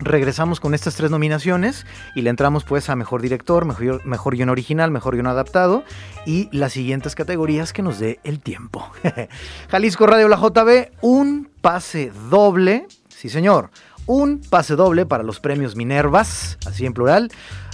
regresamos 0.00 0.60
con 0.60 0.74
estas 0.74 0.94
tres 0.96 1.10
nominaciones 1.10 1.86
y 2.14 2.22
le 2.22 2.30
entramos 2.30 2.64
pues 2.64 2.88
a 2.88 2.96
mejor 2.96 3.22
director, 3.22 3.64
mejor, 3.64 4.04
mejor 4.04 4.36
guion 4.36 4.48
original, 4.48 4.90
mejor 4.90 5.14
guion 5.14 5.26
adaptado 5.26 5.84
y 6.26 6.48
las 6.52 6.72
siguientes 6.72 7.14
categorías 7.14 7.72
que 7.72 7.82
nos 7.82 7.98
dé 7.98 8.18
el 8.24 8.40
tiempo. 8.40 8.90
Jalisco 9.70 10.06
Radio 10.06 10.28
La 10.28 10.36
JB, 10.36 10.90
un 11.02 11.48
pase 11.60 12.10
doble, 12.30 12.86
sí 13.08 13.28
señor, 13.28 13.70
un 14.06 14.40
pase 14.40 14.74
doble 14.74 15.06
para 15.06 15.22
los 15.22 15.40
premios 15.40 15.76
Minervas, 15.76 16.58
así 16.66 16.86
en 16.86 16.94
plural. 16.94 17.30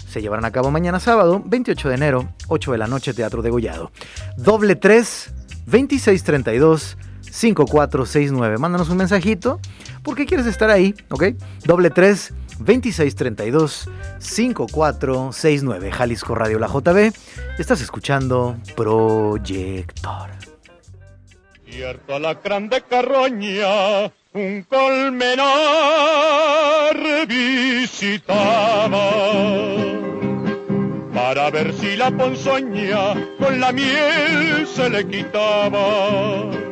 Se 0.08 0.22
llevarán 0.22 0.44
a 0.44 0.50
cabo 0.50 0.70
mañana 0.70 1.00
sábado, 1.00 1.42
28 1.44 1.88
de 1.88 1.94
enero, 1.94 2.28
8 2.48 2.72
de 2.72 2.78
la 2.78 2.86
noche, 2.86 3.12
Teatro 3.12 3.42
de 3.42 3.50
Gollado. 3.50 3.90
Doble 4.36 4.76
3, 4.76 5.34
2632 5.66 6.96
5469. 7.36 8.58
Mándanos 8.58 8.88
un 8.88 8.96
mensajito 8.96 9.60
porque 10.02 10.24
quieres 10.24 10.46
estar 10.46 10.70
ahí, 10.70 10.94
¿ok? 11.10 11.24
Doble 11.64 11.90
3 11.90 12.32
2632 12.58 13.90
5469 14.18 15.92
Jalisco 15.92 16.34
Radio 16.34 16.58
La 16.58 16.68
JB. 16.68 17.12
Estás 17.58 17.82
escuchando 17.82 18.56
Proyector. 18.74 20.30
Cierto 21.68 22.14
alacrán 22.14 22.70
de 22.70 22.80
carroña, 22.80 24.06
un 24.32 24.62
colmenar 24.62 25.46
visitaba 27.28 29.10
para 31.12 31.50
ver 31.50 31.74
si 31.74 31.96
la 31.96 32.10
ponzoña 32.10 33.14
con 33.38 33.60
la 33.60 33.72
miel 33.72 34.66
se 34.66 34.88
le 34.88 35.06
quitaba 35.06 36.66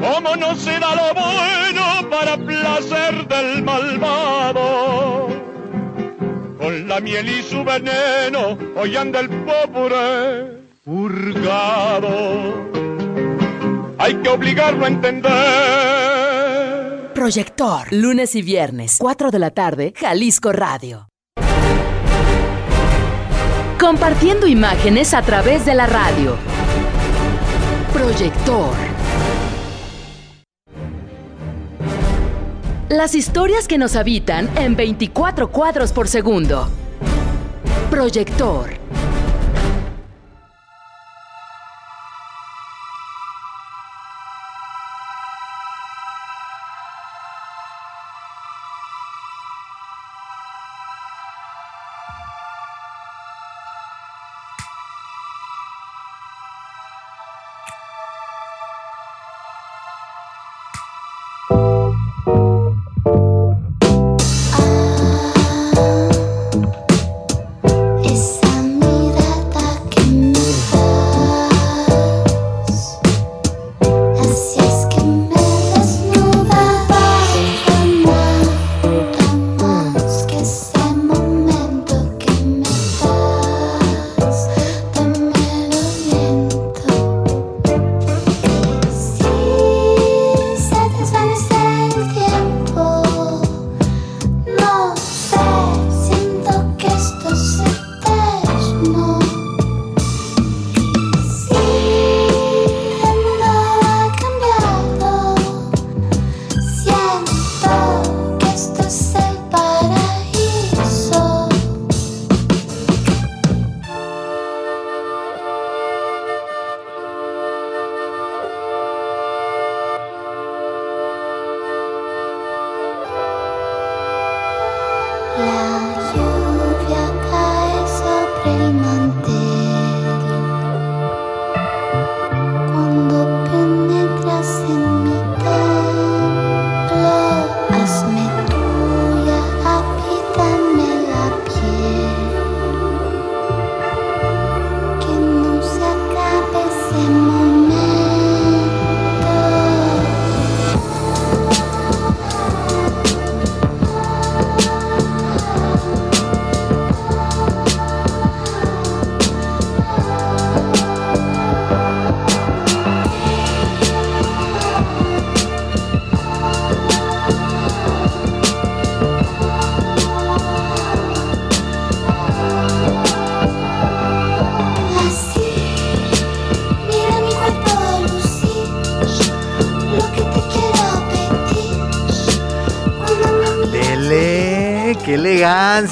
como 0.00 0.34
no 0.36 0.54
se 0.56 0.78
da 0.78 0.94
lo 0.94 1.12
bueno 1.14 2.08
para 2.10 2.38
placer 2.38 3.28
del 3.28 3.62
malvado. 3.62 5.28
Con 6.58 6.88
la 6.88 7.00
miel 7.00 7.28
y 7.28 7.42
su 7.42 7.62
veneno 7.62 8.56
hoy 8.76 8.96
anda 8.96 9.20
el 9.20 9.28
pobre 9.28 10.58
purgado. 10.84 12.70
Hay 13.98 14.14
que 14.14 14.28
obligarlo 14.30 14.86
a 14.86 14.88
entender. 14.88 15.30
Proyector, 17.14 17.92
lunes 17.92 18.34
y 18.34 18.40
viernes, 18.42 18.96
4 18.98 19.30
de 19.30 19.38
la 19.38 19.50
tarde, 19.50 19.92
Jalisco 19.94 20.52
Radio. 20.52 21.08
Compartiendo 23.78 24.46
imágenes 24.46 25.12
a 25.12 25.20
través 25.22 25.66
de 25.66 25.74
la 25.74 25.86
radio. 25.86 26.36
Proyector 27.92 28.89
Las 32.90 33.14
historias 33.14 33.68
que 33.68 33.78
nos 33.78 33.94
habitan 33.94 34.50
en 34.58 34.74
24 34.74 35.52
cuadros 35.52 35.92
por 35.92 36.08
segundo. 36.08 36.68
Proyector. 37.88 38.70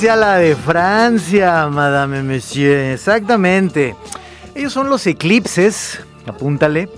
La 0.02 0.36
de 0.36 0.54
Francia, 0.54 1.66
Madame 1.66 2.22
Monsieur. 2.22 2.92
Exactamente. 2.92 3.96
Ellos 4.54 4.72
son 4.72 4.88
los 4.88 5.04
Eclipses, 5.06 6.00
apúntale. 6.24 6.88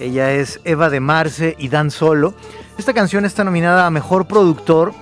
Ella 0.00 0.32
es 0.32 0.60
Eva 0.64 0.88
de 0.88 1.00
Marce 1.00 1.54
y 1.58 1.68
Dan 1.68 1.90
Solo. 1.90 2.34
Esta 2.78 2.94
canción 2.94 3.26
está 3.26 3.44
nominada 3.44 3.86
a 3.86 3.90
Mejor 3.90 4.26
Productor 4.26 4.94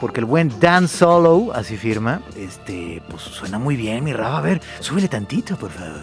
porque 0.00 0.18
el 0.20 0.26
buen 0.26 0.58
Dan 0.58 0.88
Solo, 0.88 1.52
así 1.54 1.76
firma, 1.76 2.22
este, 2.36 3.00
pues 3.08 3.22
suena 3.22 3.58
muy 3.58 3.76
bien, 3.76 4.02
mi 4.02 4.12
Raba. 4.12 4.38
A 4.38 4.42
ver, 4.42 4.60
súbele 4.80 5.06
tantito, 5.08 5.56
por 5.56 5.70
favor. 5.70 6.02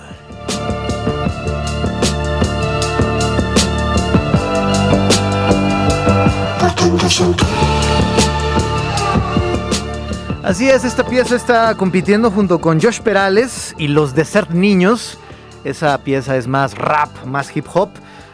Así 10.44 10.70
es, 10.70 10.84
esta 10.84 11.06
pieza 11.06 11.38
está 11.38 11.74
compitiendo 11.76 12.30
junto 12.30 12.60
con 12.60 12.82
Josh 12.82 13.00
Perales 13.00 13.74
y 13.78 13.88
los 13.88 14.14
Desert 14.14 14.50
Niños. 14.50 15.18
Esa 15.64 15.98
pieza 16.00 16.36
es 16.36 16.48
más 16.48 16.78
rap, 16.78 17.24
más 17.26 17.56
hip 17.56 17.66
hop. 17.74 17.92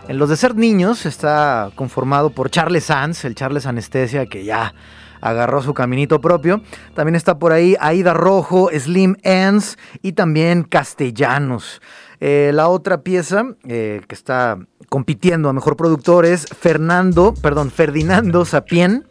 En 0.07 0.17
los 0.17 0.27
Desert 0.27 0.55
Niños 0.55 1.05
está 1.05 1.69
conformado 1.75 2.31
por 2.31 2.49
Charles 2.49 2.85
Sanz, 2.85 3.25
el 3.25 3.35
Charles 3.35 3.67
Anestesia 3.67 4.25
que 4.25 4.43
ya 4.43 4.73
agarró 5.21 5.61
su 5.61 5.75
caminito 5.75 6.19
propio. 6.19 6.63
También 6.95 7.15
está 7.15 7.37
por 7.37 7.51
ahí 7.51 7.75
Aida 7.79 8.15
Rojo, 8.15 8.71
Slim 8.75 9.15
Ends 9.21 9.77
y 10.01 10.13
también 10.13 10.63
Castellanos. 10.63 11.79
Eh, 12.21 12.49
la 12.55 12.69
otra 12.69 13.03
pieza 13.03 13.43
eh, 13.67 14.01
que 14.07 14.15
está 14.15 14.57
compitiendo 14.89 15.47
a 15.47 15.53
mejor 15.53 15.77
productor 15.77 16.25
es 16.25 16.47
Fernando, 16.47 17.35
perdón, 17.39 17.69
Ferdinando 17.69 18.45
Sapien. 18.45 19.05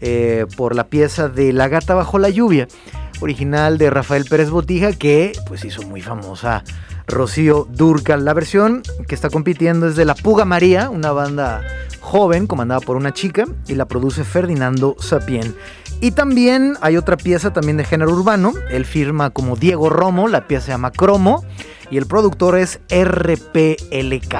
Eh, 0.00 0.46
por 0.56 0.76
la 0.76 0.84
pieza 0.88 1.28
de 1.28 1.52
La 1.52 1.66
gata 1.66 1.94
bajo 1.94 2.18
la 2.18 2.28
lluvia, 2.28 2.68
original 3.20 3.78
de 3.78 3.90
Rafael 3.90 4.24
Pérez 4.24 4.48
Botija, 4.50 4.92
que 4.92 5.32
pues 5.46 5.64
hizo 5.64 5.82
muy 5.82 6.02
famosa 6.02 6.62
Rocío 7.08 7.66
Durcal. 7.70 8.24
La 8.24 8.34
versión 8.34 8.82
que 9.08 9.14
está 9.14 9.28
compitiendo 9.28 9.88
es 9.88 9.96
de 9.96 10.04
La 10.04 10.14
Puga 10.14 10.44
María, 10.44 10.88
una 10.88 11.10
banda 11.10 11.64
joven 12.00 12.46
comandada 12.46 12.80
por 12.80 12.96
una 12.96 13.12
chica, 13.12 13.46
y 13.66 13.74
la 13.74 13.86
produce 13.86 14.22
Ferdinando 14.22 14.94
Sapien. 15.00 15.56
Y 16.00 16.12
también 16.12 16.76
hay 16.80 16.96
otra 16.96 17.16
pieza 17.16 17.52
también 17.52 17.76
de 17.76 17.84
género 17.84 18.12
urbano, 18.12 18.52
él 18.70 18.84
firma 18.84 19.30
como 19.30 19.56
Diego 19.56 19.90
Romo, 19.90 20.28
la 20.28 20.46
pieza 20.46 20.66
se 20.66 20.72
llama 20.72 20.92
Cromo, 20.92 21.44
y 21.90 21.96
el 21.96 22.06
productor 22.06 22.56
es 22.56 22.80
RPLK. 22.88 24.34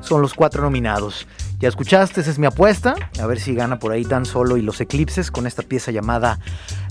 Son 0.00 0.22
los 0.22 0.32
cuatro 0.32 0.62
nominados. 0.62 1.26
Ya 1.58 1.68
escuchaste, 1.68 2.20
esa 2.20 2.30
es 2.30 2.38
mi 2.38 2.46
apuesta. 2.46 2.94
A 3.20 3.26
ver 3.26 3.40
si 3.40 3.54
gana 3.54 3.78
por 3.78 3.92
ahí 3.92 4.04
tan 4.04 4.26
solo 4.26 4.56
y 4.56 4.62
los 4.62 4.80
eclipses 4.80 5.30
con 5.30 5.46
esta 5.46 5.62
pieza 5.62 5.90
llamada 5.90 6.38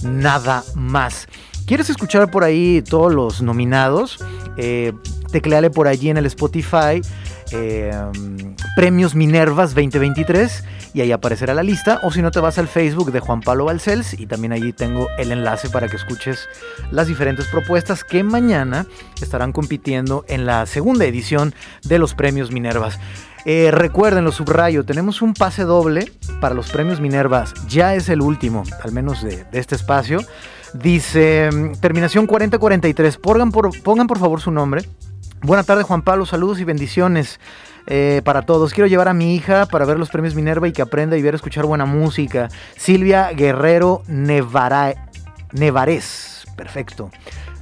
Nada 0.03 0.63
más. 0.75 1.27
¿Quieres 1.67 1.89
escuchar 1.89 2.29
por 2.31 2.43
ahí 2.43 2.81
todos 2.81 3.13
los 3.13 3.41
nominados? 3.41 4.23
Eh, 4.57 4.93
tecleale 5.31 5.69
por 5.69 5.87
allí 5.87 6.09
en 6.09 6.17
el 6.17 6.25
Spotify 6.27 7.01
eh, 7.51 7.91
Premios 8.75 9.15
Minervas 9.15 9.75
2023 9.75 10.63
y 10.93 11.01
ahí 11.01 11.11
aparecerá 11.11 11.53
la 11.53 11.63
lista. 11.63 11.99
O 12.03 12.11
si 12.11 12.21
no, 12.21 12.31
te 12.31 12.39
vas 12.39 12.57
al 12.57 12.67
Facebook 12.67 13.11
de 13.11 13.19
Juan 13.19 13.41
Pablo 13.41 13.65
Balcells 13.65 14.19
y 14.19 14.25
también 14.25 14.53
allí 14.53 14.73
tengo 14.73 15.07
el 15.17 15.31
enlace 15.31 15.69
para 15.69 15.87
que 15.87 15.95
escuches 15.95 16.47
las 16.91 17.07
diferentes 17.07 17.47
propuestas 17.47 18.03
que 18.03 18.23
mañana 18.23 18.85
estarán 19.21 19.51
compitiendo 19.51 20.25
en 20.27 20.45
la 20.45 20.65
segunda 20.65 21.05
edición 21.05 21.53
de 21.83 21.99
los 21.99 22.13
Premios 22.15 22.51
Minervas. 22.51 22.99
Eh, 23.45 23.69
recuerden, 23.71 24.23
lo 24.23 24.31
subrayo, 24.31 24.83
tenemos 24.85 25.21
un 25.21 25.35
pase 25.35 25.63
doble 25.63 26.11
para 26.41 26.55
los 26.55 26.71
premios 26.71 26.99
Minervas. 26.99 27.53
Ya 27.67 27.93
es 27.93 28.09
el 28.09 28.21
último, 28.21 28.63
al 28.83 28.91
menos 28.91 29.21
de, 29.21 29.45
este 29.51 29.75
espacio. 29.75 30.21
Dice, 30.73 31.51
mm, 31.53 31.73
terminación 31.79 32.25
4043. 32.25 33.17
Pongan 33.17 33.51
por, 33.51 33.69
pongan 33.83 34.07
por 34.07 34.17
favor 34.17 34.41
su 34.41 34.49
nombre. 34.49 34.83
Buenas 35.43 35.67
tardes, 35.67 35.85
Juan 35.85 36.01
Pablo. 36.01 36.25
Saludos 36.25 36.59
y 36.59 36.63
bendiciones. 36.63 37.39
Eh, 37.87 38.23
para 38.25 38.41
todos. 38.41 38.73
Quiero 38.73 38.87
llevar 38.87 39.07
a 39.07 39.13
mi 39.13 39.35
hija 39.35 39.67
para 39.67 39.85
ver 39.85 39.99
los 39.99 40.09
premios 40.09 40.33
Minerva 40.33 40.67
y 40.67 40.71
que 40.71 40.81
aprenda 40.81 41.17
y 41.17 41.21
ver 41.21 41.35
escuchar 41.35 41.67
buena 41.67 41.85
música. 41.85 42.49
Silvia 42.75 43.29
Guerrero 43.29 44.01
Nevara, 44.07 45.11
Nevarez. 45.51 46.45
Perfecto 46.57 47.11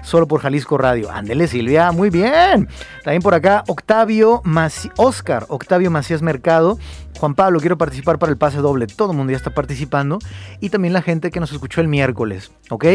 solo 0.03 0.27
por 0.27 0.41
Jalisco 0.41 0.77
Radio. 0.77 1.11
Ándele, 1.11 1.47
Silvia, 1.47 1.91
muy 1.91 2.09
bien. 2.09 2.69
También 3.03 3.21
por 3.21 3.33
acá, 3.33 3.63
Octavio 3.67 4.41
Oscar, 4.97 5.45
Octavio 5.49 5.89
Macías 5.89 6.21
Mercado. 6.21 6.77
Juan 7.19 7.35
Pablo, 7.35 7.59
quiero 7.59 7.77
participar 7.77 8.19
para 8.19 8.31
el 8.31 8.37
pase 8.37 8.57
doble. 8.57 8.87
Todo 8.87 9.11
el 9.11 9.17
mundo 9.17 9.31
ya 9.31 9.37
está 9.37 9.51
participando. 9.51 10.19
Y 10.59 10.69
también 10.69 10.93
la 10.93 11.01
gente 11.01 11.31
que 11.31 11.39
nos 11.39 11.51
escuchó 11.51 11.81
el 11.81 11.87
miércoles, 11.87 12.51
¿ok? 12.69 12.85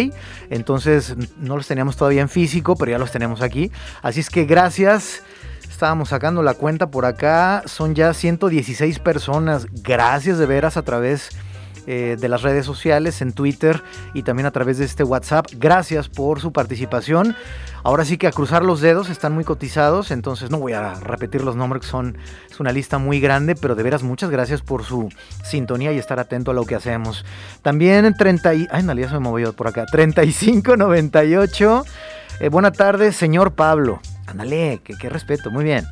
Entonces, 0.50 1.16
no 1.38 1.56
los 1.56 1.66
teníamos 1.66 1.96
todavía 1.96 2.20
en 2.20 2.28
físico, 2.28 2.76
pero 2.76 2.92
ya 2.92 2.98
los 2.98 3.10
tenemos 3.10 3.42
aquí. 3.42 3.72
Así 4.02 4.20
es 4.20 4.30
que 4.30 4.44
gracias. 4.44 5.22
Estábamos 5.68 6.08
sacando 6.08 6.42
la 6.42 6.54
cuenta 6.54 6.90
por 6.90 7.04
acá. 7.04 7.62
Son 7.66 7.94
ya 7.94 8.12
116 8.12 8.98
personas. 8.98 9.66
Gracias 9.82 10.38
de 10.38 10.46
veras 10.46 10.76
a 10.76 10.82
través 10.82 11.30
eh, 11.90 12.18
de 12.20 12.28
las 12.28 12.42
redes 12.42 12.66
sociales, 12.66 13.22
en 13.22 13.32
Twitter 13.32 13.82
y 14.12 14.22
también 14.22 14.44
a 14.44 14.50
través 14.50 14.76
de 14.76 14.84
este 14.84 15.04
WhatsApp. 15.04 15.46
Gracias 15.56 16.10
por 16.10 16.38
su 16.38 16.52
participación. 16.52 17.34
Ahora 17.82 18.04
sí 18.04 18.18
que 18.18 18.26
a 18.26 18.30
cruzar 18.30 18.62
los 18.62 18.82
dedos 18.82 19.08
están 19.08 19.32
muy 19.32 19.42
cotizados, 19.44 20.10
entonces 20.10 20.50
no 20.50 20.58
voy 20.58 20.74
a 20.74 20.96
repetir 20.96 21.42
los 21.42 21.56
nombres, 21.56 21.86
son, 21.86 22.18
es 22.50 22.60
una 22.60 22.72
lista 22.72 22.98
muy 22.98 23.20
grande, 23.20 23.54
pero 23.54 23.74
de 23.74 23.82
veras 23.82 24.02
muchas 24.02 24.28
gracias 24.28 24.60
por 24.60 24.84
su 24.84 25.08
sintonía 25.44 25.90
y 25.92 25.98
estar 25.98 26.20
atento 26.20 26.50
a 26.50 26.54
lo 26.54 26.66
que 26.66 26.74
hacemos. 26.74 27.24
También 27.62 28.12
30 28.12 28.54
y... 28.54 28.66
Ay, 28.70 28.80
en 28.80 28.86
realidad 28.86 29.08
se 29.08 29.14
me 29.14 29.20
movió 29.20 29.54
por 29.54 29.68
acá. 29.68 29.86
3598. 29.90 31.86
Eh, 32.40 32.50
buena 32.50 32.70
tarde, 32.70 33.12
señor 33.12 33.52
Pablo. 33.52 34.02
Ándale, 34.26 34.82
qué 34.84 35.08
respeto, 35.08 35.50
muy 35.50 35.64
bien 35.64 35.86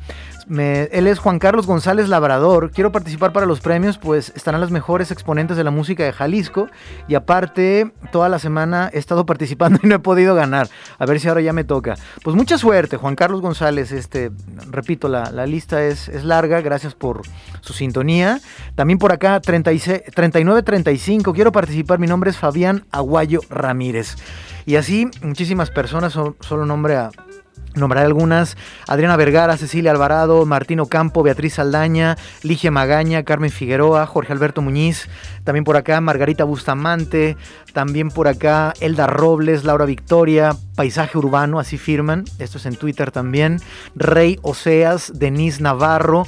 él 0.49 1.07
es 1.07 1.19
Juan 1.19 1.39
Carlos 1.39 1.67
González 1.67 2.07
Labrador. 2.07 2.71
Quiero 2.71 2.91
participar 2.91 3.33
para 3.33 3.45
los 3.45 3.59
premios, 3.59 3.97
pues 3.97 4.31
estarán 4.35 4.61
los 4.61 4.71
mejores 4.71 5.11
exponentes 5.11 5.57
de 5.57 5.63
la 5.63 5.71
música 5.71 6.03
de 6.03 6.13
Jalisco. 6.13 6.67
Y 7.07 7.15
aparte, 7.15 7.91
toda 8.11 8.29
la 8.29 8.39
semana 8.39 8.89
he 8.93 8.97
estado 8.97 9.25
participando 9.27 9.79
y 9.83 9.87
no 9.87 9.95
he 9.95 9.99
podido 9.99 10.35
ganar. 10.35 10.69
A 10.97 11.05
ver 11.05 11.19
si 11.19 11.27
ahora 11.27 11.41
ya 11.41 11.53
me 11.53 11.63
toca. 11.63 11.95
Pues 12.23 12.35
mucha 12.35 12.57
suerte, 12.57 12.97
Juan 12.97 13.15
Carlos 13.15 13.41
González. 13.41 13.91
Este, 13.91 14.31
repito, 14.69 15.09
la, 15.09 15.45
lista 15.45 15.83
es, 15.83 16.07
es, 16.07 16.23
larga. 16.23 16.61
Gracias 16.61 16.95
por 16.95 17.21
su 17.61 17.73
sintonía. 17.73 18.39
También 18.75 18.99
por 18.99 19.11
acá, 19.11 19.41
3935. 19.41 21.33
Quiero 21.33 21.51
participar. 21.51 21.99
Mi 21.99 22.07
nombre 22.07 22.29
es 22.29 22.37
Fabián 22.37 22.85
Aguayo 22.91 23.41
Ramírez. 23.49 24.15
Y 24.65 24.75
así, 24.75 25.09
muchísimas 25.21 25.71
personas, 25.71 26.13
solo 26.13 26.65
nombre 26.65 26.95
a 26.97 27.09
Nombraré 27.77 28.05
algunas, 28.07 28.57
Adriana 28.87 29.15
Vergara, 29.15 29.55
Cecilia 29.57 29.91
Alvarado, 29.91 30.45
Martino 30.45 30.87
Campo, 30.87 31.23
Beatriz 31.23 31.55
Saldaña, 31.55 32.17
Ligia 32.43 32.71
Magaña, 32.71 33.23
Carmen 33.23 33.51
Figueroa, 33.51 34.05
Jorge 34.05 34.33
Alberto 34.33 34.61
Muñiz, 34.61 35.07
también 35.43 35.63
por 35.63 35.77
acá 35.77 36.01
Margarita 36.01 36.43
Bustamante, 36.43 37.37
también 37.73 38.09
por 38.09 38.27
acá 38.27 38.73
Elda 38.79 39.07
Robles, 39.07 39.63
Laura 39.63 39.85
Victoria, 39.85 40.55
Paisaje 40.75 41.17
Urbano, 41.17 41.59
así 41.59 41.77
firman, 41.77 42.25
esto 42.39 42.57
es 42.57 42.65
en 42.65 42.75
Twitter 42.75 43.11
también, 43.11 43.59
Rey 43.95 44.39
Oseas, 44.41 45.11
Denise 45.15 45.61
Navarro, 45.61 46.25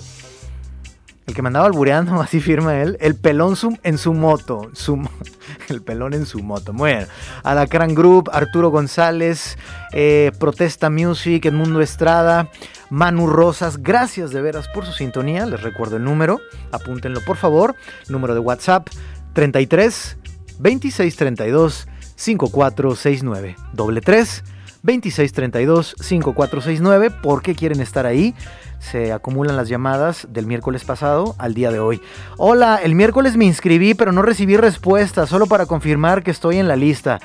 el 1.29 1.35
que 1.35 1.41
me 1.41 1.47
andaba 1.47 1.67
albureando, 1.67 2.15
así 2.21 2.41
firma 2.41 2.81
él, 2.81 2.97
el 2.99 3.15
pelón 3.15 3.55
en 3.83 3.97
su 3.97 4.13
moto, 4.13 4.69
su, 4.73 5.07
el 5.69 5.81
pelón 5.81 6.13
en 6.13 6.25
su 6.25 6.39
moto. 6.39 6.73
Muy 6.73 6.91
bien. 6.91 7.07
Alacrán 7.43 7.95
Group, 7.95 8.29
Arturo 8.33 8.69
González, 8.69 9.57
eh, 9.93 10.31
Protesta 10.39 10.89
Music, 10.89 11.45
Edmundo 11.45 11.81
Estrada, 11.81 12.49
Manu 12.89 13.27
Rosas, 13.27 13.81
gracias 13.81 14.31
de 14.31 14.41
veras 14.41 14.67
por 14.67 14.85
su 14.85 14.91
sintonía. 14.91 15.45
Les 15.45 15.61
recuerdo 15.61 15.97
el 15.97 16.03
número, 16.03 16.39
apúntenlo 16.71 17.21
por 17.21 17.37
favor. 17.37 17.75
Número 18.09 18.33
de 18.33 18.39
WhatsApp 18.39 18.87
33 19.33 20.17
26 20.59 21.15
32 21.15 21.87
5469. 22.15 23.55
Doble 23.73 24.01
3 24.01 24.43
26 24.83 25.31
32 25.33 25.95
5469. 25.99 27.11
¿Por 27.21 27.41
qué 27.41 27.55
quieren 27.55 27.81
estar 27.81 28.05
ahí? 28.05 28.35
se 28.79 29.11
acumulan 29.11 29.57
las 29.57 29.69
llamadas 29.69 30.27
del 30.31 30.47
miércoles 30.47 30.83
pasado 30.83 31.35
al 31.37 31.53
día 31.53 31.71
de 31.71 31.79
hoy. 31.79 32.01
Hola, 32.37 32.79
el 32.81 32.95
miércoles 32.95 33.37
me 33.37 33.45
inscribí 33.45 33.93
pero 33.93 34.11
no 34.11 34.21
recibí 34.21 34.57
respuesta, 34.57 35.27
solo 35.27 35.45
para 35.45 35.65
confirmar 35.65 36.23
que 36.23 36.31
estoy 36.31 36.57
en 36.57 36.67
la 36.67 36.75
lista. 36.75 37.19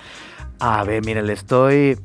A 0.58 0.84
ver, 0.84 1.04
mire, 1.04 1.22
le 1.22 1.32
estoy... 1.32 1.98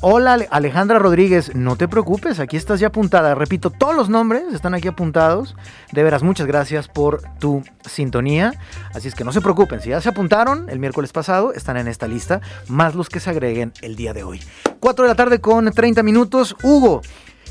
Hola 0.00 0.38
Alejandra 0.50 0.98
Rodríguez, 0.98 1.54
no 1.54 1.76
te 1.76 1.88
preocupes, 1.88 2.40
aquí 2.40 2.56
estás 2.56 2.80
ya 2.80 2.88
apuntada. 2.88 3.34
Repito, 3.34 3.70
todos 3.70 3.94
los 3.94 4.08
nombres 4.08 4.42
están 4.52 4.74
aquí 4.74 4.88
apuntados. 4.88 5.56
De 5.92 6.02
veras, 6.02 6.22
muchas 6.22 6.46
gracias 6.46 6.88
por 6.88 7.22
tu 7.38 7.62
sintonía. 7.88 8.52
Así 8.94 9.08
es 9.08 9.14
que 9.14 9.24
no 9.24 9.32
se 9.32 9.40
preocupen, 9.40 9.80
si 9.80 9.90
ya 9.90 10.00
se 10.00 10.08
apuntaron 10.08 10.68
el 10.68 10.78
miércoles 10.78 11.12
pasado, 11.12 11.52
están 11.52 11.76
en 11.76 11.88
esta 11.88 12.08
lista, 12.08 12.40
más 12.68 12.94
los 12.94 13.08
que 13.08 13.20
se 13.20 13.30
agreguen 13.30 13.72
el 13.82 13.96
día 13.96 14.12
de 14.12 14.24
hoy. 14.24 14.40
4 14.80 15.04
de 15.04 15.08
la 15.08 15.14
tarde 15.14 15.40
con 15.40 15.70
30 15.72 16.02
minutos. 16.02 16.56
Hugo, 16.62 17.02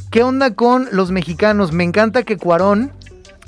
¿Qué 0.10 0.24
onda 0.24 0.56
con 0.56 0.88
los 0.94 1.12
mexicanos? 1.12 1.74
Me 1.74 1.84
encanta 1.84 2.24
que 2.24 2.38
Cuarón 2.38 2.94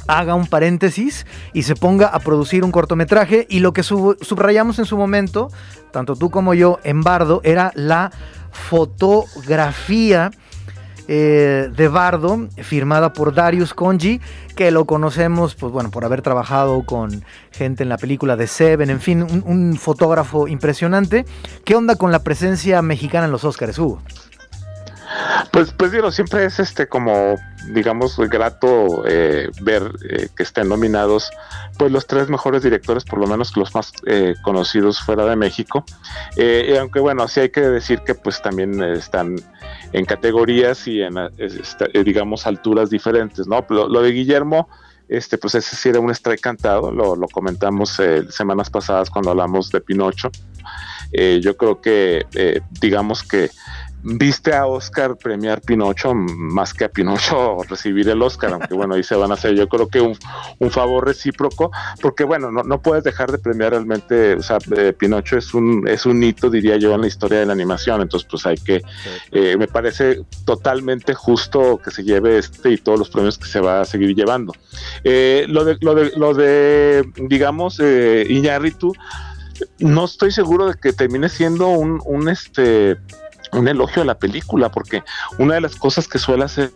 haga 0.07 0.35
un 0.35 0.47
paréntesis 0.47 1.25
y 1.53 1.63
se 1.63 1.75
ponga 1.75 2.07
a 2.07 2.19
producir 2.19 2.65
un 2.65 2.71
cortometraje 2.71 3.45
y 3.49 3.59
lo 3.59 3.71
que 3.73 3.83
subrayamos 3.83 4.77
en 4.79 4.85
su 4.85 4.97
momento, 4.97 5.49
tanto 5.91 6.15
tú 6.15 6.29
como 6.29 6.53
yo 6.53 6.79
en 6.83 7.01
Bardo, 7.01 7.41
era 7.43 7.71
la 7.75 8.11
fotografía 8.51 10.31
eh, 11.11 11.71
de 11.75 11.87
Bardo, 11.87 12.47
firmada 12.57 13.13
por 13.13 13.33
Darius 13.33 13.73
Conji, 13.73 14.21
que 14.55 14.69
lo 14.69 14.85
conocemos, 14.85 15.55
pues 15.55 15.73
bueno, 15.73 15.89
por 15.89 16.05
haber 16.05 16.21
trabajado 16.21 16.85
con 16.85 17.23
gente 17.51 17.81
en 17.81 17.89
la 17.89 17.97
película 17.97 18.35
de 18.35 18.45
Seven, 18.45 18.91
en 18.91 19.01
fin, 19.01 19.23
un, 19.23 19.75
fotógrafo 19.75 20.47
impresionante. 20.47 21.25
¿Qué 21.65 21.75
onda 21.75 21.95
con 21.95 22.11
la 22.11 22.19
presencia 22.19 22.83
mexicana 22.83 23.25
en 23.25 23.31
los 23.31 23.43
Oscars, 23.43 23.79
Hugo? 23.79 24.03
Pues, 25.51 25.73
pues 25.73 25.91
digo, 25.91 26.11
siempre 26.11 26.45
es 26.45 26.59
este 26.59 26.87
como, 26.87 27.35
digamos, 27.71 28.17
grato 28.17 29.03
eh, 29.07 29.49
ver 29.61 29.91
eh, 30.09 30.29
que 30.35 30.43
estén 30.43 30.69
nominados 30.69 31.31
pues 31.77 31.91
los 31.91 32.05
tres 32.07 32.29
mejores 32.29 32.61
directores, 32.63 33.03
por 33.03 33.19
lo 33.19 33.27
menos 33.27 33.55
los 33.57 33.73
más 33.73 33.91
eh, 34.05 34.35
conocidos 34.43 34.99
fuera 34.99 35.25
de 35.25 35.35
México. 35.35 35.83
aunque 36.79 36.99
bueno, 36.99 37.27
sí 37.27 37.39
hay 37.41 37.49
que 37.49 37.61
decir 37.61 38.01
que 38.05 38.15
pues 38.15 38.41
también 38.41 38.81
están 38.83 39.35
en 39.93 40.05
categorías 40.05 40.87
y 40.87 41.01
en, 41.01 41.15
digamos, 42.05 42.45
alturas 42.45 42.89
diferentes, 42.89 43.47
¿no? 43.47 43.65
Lo, 43.69 44.01
de 44.01 44.11
Guillermo, 44.11 44.69
este, 45.07 45.37
pues 45.37 45.55
ese 45.55 45.75
sí 45.75 45.89
era 45.89 45.99
un 45.99 46.11
strike 46.11 46.41
cantado, 46.41 46.91
lo, 46.91 47.15
lo 47.15 47.27
comentamos 47.27 47.97
semanas 48.29 48.69
pasadas 48.69 49.09
cuando 49.09 49.31
hablamos 49.31 49.71
de 49.71 49.81
Pinocho. 49.81 50.29
yo 51.41 51.57
creo 51.57 51.81
que, 51.81 52.25
digamos 52.81 53.23
que 53.23 53.49
viste 54.03 54.53
a 54.53 54.65
Oscar 54.65 55.17
premiar 55.17 55.61
Pinocho 55.61 56.13
más 56.13 56.73
que 56.73 56.85
a 56.85 56.89
Pinocho 56.89 57.57
recibir 57.69 58.07
el 58.09 58.21
Oscar, 58.21 58.53
aunque 58.53 58.73
bueno, 58.73 58.95
ahí 58.95 59.03
se 59.03 59.15
van 59.15 59.31
a 59.31 59.33
hacer 59.33 59.55
yo 59.55 59.67
creo 59.67 59.87
que 59.87 60.01
un, 60.01 60.17
favor 60.69 61.05
recíproco, 61.05 61.71
porque 62.01 62.23
bueno, 62.23 62.51
no, 62.51 62.63
no, 62.63 62.81
puedes 62.81 63.03
dejar 63.03 63.31
de 63.31 63.39
premiar 63.39 63.71
realmente, 63.71 64.35
o 64.35 64.43
sea, 64.43 64.59
eh, 64.77 64.93
Pinocho 64.93 65.37
es 65.37 65.53
un, 65.53 65.87
es 65.87 66.05
un 66.05 66.21
hito, 66.21 66.49
diría 66.49 66.77
yo, 66.77 66.93
en 66.93 67.01
la 67.01 67.07
historia 67.07 67.39
de 67.39 67.45
la 67.45 67.53
animación, 67.53 68.01
entonces 68.01 68.27
pues 68.29 68.45
hay 68.45 68.55
que, 68.57 68.81
eh, 69.31 69.57
me 69.57 69.67
parece 69.67 70.21
totalmente 70.45 71.15
justo 71.15 71.79
que 71.83 71.91
se 71.91 72.03
lleve 72.03 72.37
este 72.37 72.71
y 72.71 72.77
todos 72.77 72.99
los 72.99 73.09
premios 73.09 73.37
que 73.37 73.47
se 73.47 73.59
va 73.59 73.81
a 73.81 73.85
seguir 73.85 74.15
llevando. 74.15 74.53
Eh, 75.03 75.45
lo, 75.49 75.65
de, 75.65 75.77
lo, 75.81 75.95
de, 75.95 76.11
lo 76.15 76.33
de, 76.33 77.03
digamos, 77.17 77.79
Iñárritu, 77.79 78.93
no 79.79 80.05
estoy 80.05 80.31
seguro 80.31 80.67
de 80.67 80.75
que 80.75 80.93
termine 80.93 81.29
siendo 81.29 81.67
un, 81.69 81.99
un 82.05 82.29
este 82.29 82.97
un 83.53 83.67
elogio 83.67 84.01
a 84.01 84.05
la 84.05 84.17
película, 84.17 84.69
porque 84.69 85.03
una 85.37 85.55
de 85.55 85.61
las 85.61 85.75
cosas 85.75 86.07
que 86.07 86.19
suele 86.19 86.43
hacer 86.43 86.71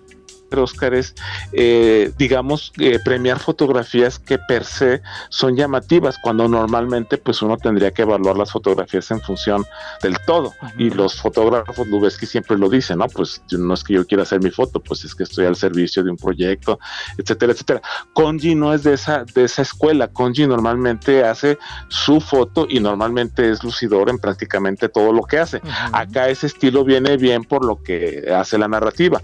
Oscar 0.60 0.94
es, 0.94 1.16
eh, 1.52 2.12
digamos, 2.18 2.72
eh, 2.78 3.00
premiar 3.04 3.40
fotografías 3.40 4.20
que 4.20 4.38
per 4.38 4.66
se 4.66 5.02
son 5.30 5.56
llamativas, 5.56 6.18
cuando 6.22 6.48
normalmente 6.48 7.18
pues 7.18 7.42
uno 7.42 7.58
tendría 7.58 7.92
que 7.92 8.04
evaluar 8.04 8.38
las 8.38 8.52
fotografías 8.52 9.10
en 9.12 9.22
función 9.22 9.66
del 10.02 10.18
todo. 10.26 10.54
Y 10.78 10.90
los 10.90 11.20
fotógrafos 11.22 11.88
que 12.18 12.26
siempre 12.26 12.58
lo 12.58 12.70
dicen, 12.70 13.00
¿no? 13.00 13.08
Pues 13.08 13.42
no 13.52 13.74
es 13.74 13.84
que 13.84 13.94
yo 13.94 14.06
quiera 14.06 14.24
hacer 14.24 14.42
mi 14.42 14.52
foto, 14.52 14.80
pues 14.80 15.04
es 15.06 15.16
que 15.16 15.24
estoy 15.24 15.46
al 15.46 15.56
servicio 15.56 16.04
de 16.04 16.12
un 16.12 16.18
proyecto, 16.18 16.80
etcétera, 17.18 17.54
etcétera. 17.54 17.82
Conji 18.14 18.56
no 18.56 18.74
es 18.74 18.84
de 18.84 18.94
esa, 18.94 19.24
de 19.24 19.44
esa 19.46 19.62
escuela, 19.62 20.08
Conji 20.08 20.48
normalmente 20.48 21.24
hace 21.24 21.58
su 21.88 22.20
foto 22.20 22.68
y 22.70 22.80
normalmente 22.80 23.50
es 23.50 23.64
lucidor 23.64 24.10
en 24.10 24.18
prácticamente 24.18 24.90
todo 24.90 25.14
lo 25.14 25.24
que 25.24 25.40
hace. 25.40 25.62
Acá 25.92 26.30
ese 26.30 26.48
estilo 26.48 26.84
viene 26.84 27.18
bien 27.18 27.44
por 27.44 27.66
lo 27.66 27.82
que 27.82 28.32
hace 28.34 28.58
la 28.58 28.68
narrativa. 28.68 29.22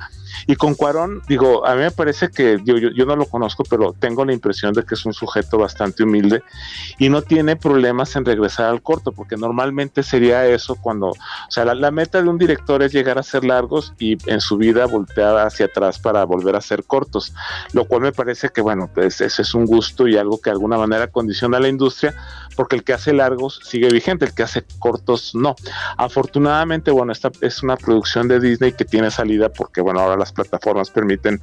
Y 0.48 0.56
con 0.56 0.76
Cuarón, 0.76 1.22
digo, 1.28 1.66
a 1.66 1.76
mí 1.76 1.82
me 1.82 1.92
parece 1.92 2.30
que 2.30 2.60
yo, 2.64 2.76
yo, 2.78 3.06
no 3.06 3.16
lo 3.16 3.26
conozco, 3.26 3.64
pero 3.70 3.94
tengo 3.94 4.26
la 4.26 4.34
impresión 4.34 4.74
de 4.74 4.84
que 4.84 4.96
es 4.96 5.06
un 5.06 5.14
sujeto 5.14 5.58
bastante 5.58 6.04
humilde 6.04 6.44
y 6.98 7.10
no 7.10 7.22
tiene 7.22 7.56
problemas 7.56 8.16
en 8.16 8.26
regresar 8.26 8.66
al 8.66 8.82
corto, 8.82 9.12
porque 9.12 9.36
normalmente 9.36 10.04
sería 10.04 10.46
eso 10.48 10.76
cuando, 10.76 11.08
o 11.10 11.16
sea, 11.50 11.66
la, 11.66 11.92
meta 11.92 12.22
de 12.22 12.30
un 12.30 12.38
director 12.38 12.84
es 12.84 12.94
llegar 12.94 13.18
a 13.18 13.24
ser 13.24 13.44
largos 13.44 13.94
y 13.98 14.18
en 14.30 14.42
su 14.42 14.58
vida 14.58 14.86
voltear 14.86 15.38
hacia 15.38 15.66
atrás 15.66 16.00
para 16.00 16.24
volver 16.24 16.56
a 16.56 16.62
ser 16.62 16.84
cortos, 16.84 17.34
lo 17.74 17.86
cual 17.86 18.02
me 18.02 18.12
parece 18.12 18.50
que, 18.50 18.62
bueno, 18.62 18.90
pues 18.94 19.22
ese 19.22 19.42
es 19.42 19.54
un 19.54 19.66
gusto 19.66 20.08
y 20.08 20.18
algo 20.18 20.40
que 20.40 20.50
de 20.50 20.56
alguna 20.56 20.78
manera 20.78 21.08
condiciona 21.08 21.58
a 21.58 21.62
la 21.62 21.68
industria, 21.68 22.14
porque 22.60 22.76
el 22.76 22.84
que 22.84 22.92
hace 22.92 23.14
largos 23.14 23.62
sigue 23.64 23.88
vigente, 23.88 24.26
el 24.26 24.34
que 24.34 24.44
hace 24.44 24.66
cortos 24.80 25.34
no. 25.34 25.56
Afortunadamente, 25.96 26.92
bueno, 26.92 27.14
esta 27.14 27.32
es 27.40 27.64
una 27.64 27.78
producción 27.78 28.28
de 28.28 28.42
Disney 28.42 28.74
que 28.74 28.84
tiene 28.84 29.12
salida 29.12 29.48
porque, 29.48 29.80
bueno, 29.80 30.02
ahora 30.02 30.18
las 30.18 30.34
plataformas 30.34 30.90
permiten 30.90 31.40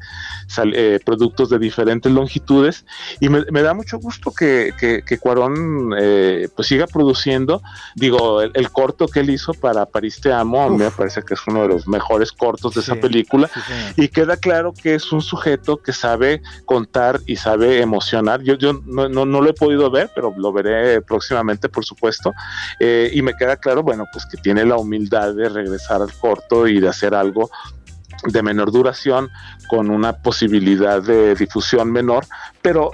eh, 0.74 1.00
productos 1.06 1.48
de 1.48 1.58
diferentes 1.58 2.12
longitudes 2.12 2.84
y 3.18 3.30
me, 3.30 3.62
da 3.62 3.72
mucho 3.72 3.98
gusto 3.98 4.30
que, 4.30 4.74
que, 4.78 5.18
Cuarón 5.18 5.94
eh, 5.98 6.50
pues 6.54 6.68
siga 6.68 6.86
produciendo. 6.86 7.62
Digo, 7.94 8.42
el, 8.42 8.70
corto 8.70 9.08
que 9.08 9.20
él 9.20 9.30
hizo 9.30 9.54
para 9.54 9.86
París 9.86 10.20
Te 10.20 10.34
Amo, 10.34 10.68
me 10.68 10.90
parece 10.90 11.22
que 11.22 11.32
es 11.32 11.40
uno 11.46 11.62
de 11.62 11.68
los 11.68 11.88
mejores 11.88 12.30
cortos 12.30 12.74
de 12.74 12.82
esa 12.82 12.96
película 12.96 13.48
y 13.96 14.08
queda 14.08 14.36
claro 14.36 14.74
que 14.74 14.94
es 14.94 15.10
un 15.12 15.22
sujeto 15.22 15.78
que 15.78 15.94
sabe 15.94 16.42
contar 16.66 17.20
y 17.24 17.36
sabe 17.36 17.80
emocionar. 17.80 18.42
Yo, 18.42 18.56
yo 18.56 18.82
no, 18.84 19.08
no, 19.08 19.24
no 19.24 19.40
lo 19.40 19.48
he 19.48 19.54
podido 19.54 19.90
ver, 19.90 20.10
pero 20.14 20.34
lo 20.36 20.52
veré 20.52 21.05
próximamente, 21.06 21.68
por 21.68 21.84
supuesto. 21.84 22.34
Eh, 22.80 23.10
y 23.12 23.22
me 23.22 23.34
queda 23.34 23.56
claro, 23.56 23.82
bueno, 23.82 24.04
pues 24.12 24.26
que 24.26 24.36
tiene 24.36 24.64
la 24.64 24.76
humildad 24.76 25.34
de 25.34 25.48
regresar 25.48 26.02
al 26.02 26.12
corto 26.12 26.66
y 26.66 26.80
de 26.80 26.88
hacer 26.88 27.14
algo 27.14 27.50
de 28.24 28.42
menor 28.42 28.72
duración 28.72 29.30
con 29.68 29.90
una 29.90 30.14
posibilidad 30.14 31.02
de 31.02 31.34
difusión 31.34 31.92
menor, 31.92 32.26
pero 32.62 32.90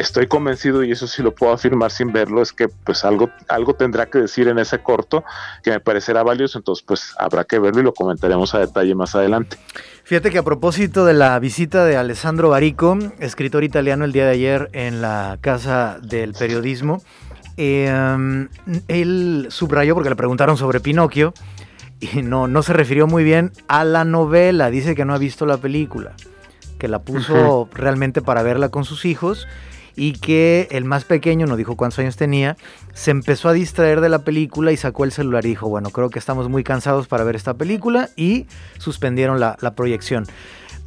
estoy 0.00 0.26
convencido 0.26 0.82
y 0.82 0.92
eso 0.92 1.06
sí 1.06 1.22
lo 1.22 1.34
puedo 1.34 1.52
afirmar 1.52 1.90
sin 1.90 2.12
verlo 2.12 2.40
es 2.40 2.52
que 2.52 2.68
pues 2.68 3.04
algo 3.04 3.30
algo 3.48 3.74
tendrá 3.74 4.06
que 4.06 4.18
decir 4.18 4.48
en 4.48 4.58
ese 4.58 4.78
corto 4.78 5.24
que 5.62 5.70
me 5.70 5.80
parecerá 5.80 6.22
valioso 6.22 6.58
entonces 6.58 6.84
pues 6.86 7.14
habrá 7.18 7.44
que 7.44 7.58
verlo 7.58 7.80
y 7.80 7.84
lo 7.84 7.92
comentaremos 7.92 8.54
a 8.54 8.60
detalle 8.60 8.94
más 8.94 9.14
adelante 9.14 9.58
fíjate 10.04 10.30
que 10.30 10.38
a 10.38 10.42
propósito 10.42 11.04
de 11.04 11.12
la 11.12 11.38
visita 11.38 11.84
de 11.84 11.96
Alessandro 11.96 12.48
Barico 12.48 12.98
escritor 13.18 13.62
italiano 13.62 14.04
el 14.04 14.12
día 14.12 14.24
de 14.24 14.32
ayer 14.32 14.70
en 14.72 15.02
la 15.02 15.38
casa 15.40 15.98
del 16.00 16.32
periodismo 16.32 17.02
Em, 17.62 18.48
él 18.88 19.48
subrayó 19.50 19.92
porque 19.92 20.08
le 20.08 20.16
preguntaron 20.16 20.56
sobre 20.56 20.80
Pinocchio 20.80 21.34
y 22.00 22.22
no, 22.22 22.48
no 22.48 22.62
se 22.62 22.72
refirió 22.72 23.06
muy 23.06 23.22
bien 23.22 23.52
a 23.68 23.84
la 23.84 24.06
novela. 24.06 24.70
Dice 24.70 24.94
que 24.94 25.04
no 25.04 25.12
ha 25.12 25.18
visto 25.18 25.44
la 25.44 25.58
película, 25.58 26.12
que 26.78 26.88
la 26.88 27.00
puso 27.00 27.68
realmente 27.74 28.22
para 28.22 28.42
verla 28.42 28.70
con 28.70 28.86
sus 28.86 29.04
hijos 29.04 29.46
y 29.94 30.14
que 30.14 30.68
el 30.70 30.86
más 30.86 31.04
pequeño, 31.04 31.44
no 31.44 31.58
dijo 31.58 31.76
cuántos 31.76 31.98
años 31.98 32.16
tenía, 32.16 32.56
se 32.94 33.10
empezó 33.10 33.50
a 33.50 33.52
distraer 33.52 34.00
de 34.00 34.08
la 34.08 34.20
película 34.20 34.72
y 34.72 34.78
sacó 34.78 35.04
el 35.04 35.12
celular 35.12 35.44
y 35.44 35.50
dijo, 35.50 35.68
bueno, 35.68 35.90
creo 35.90 36.08
que 36.08 36.18
estamos 36.18 36.48
muy 36.48 36.64
cansados 36.64 37.08
para 37.08 37.24
ver 37.24 37.36
esta 37.36 37.52
película 37.52 38.08
y 38.16 38.46
suspendieron 38.78 39.38
la, 39.38 39.56
proyección. 39.76 40.24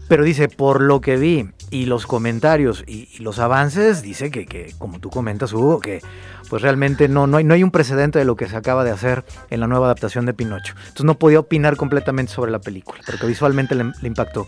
Pero 0.08 0.24
dice, 0.24 0.48
por 0.48 0.82
lo 0.82 1.02
que 1.02 1.18
vi 1.18 1.50
y 1.74 1.88
los 1.88 2.06
comentarios 2.06 2.84
y, 2.86 3.10
los 3.18 3.40
avances, 3.40 4.04
dice 4.04 4.30
que, 4.30 4.46
que, 4.46 4.76
como 4.78 5.00
tú 5.00 5.10
comentas, 5.10 5.54
Hugo, 5.54 5.80
que 5.80 6.02
pues 6.48 6.62
realmente 6.62 7.08
no, 7.08 7.26
no, 7.26 7.38
hay, 7.38 7.44
no 7.44 7.56
hay 7.56 7.64
un 7.64 7.72
precedente 7.72 8.20
de 8.20 8.26
lo 8.26 8.36
que 8.36 8.48
se 8.48 8.56
acaba 8.56 8.84
de 8.84 8.92
hacer 8.92 9.26
en 9.50 9.60
la 9.60 9.66
nueva 9.66 9.88
adaptación 9.88 10.28
de 10.28 10.36
Pinocho. 10.36 10.76
Entonces 10.78 11.06
no 11.06 11.18
podía 11.18 11.40
opinar 11.40 11.76
completamente 11.76 12.32
sobre 12.32 12.52
la 12.52 12.60
película, 12.60 13.02
porque 13.08 13.26
visualmente 13.26 13.74
le, 13.74 13.92
impactó. 14.04 14.48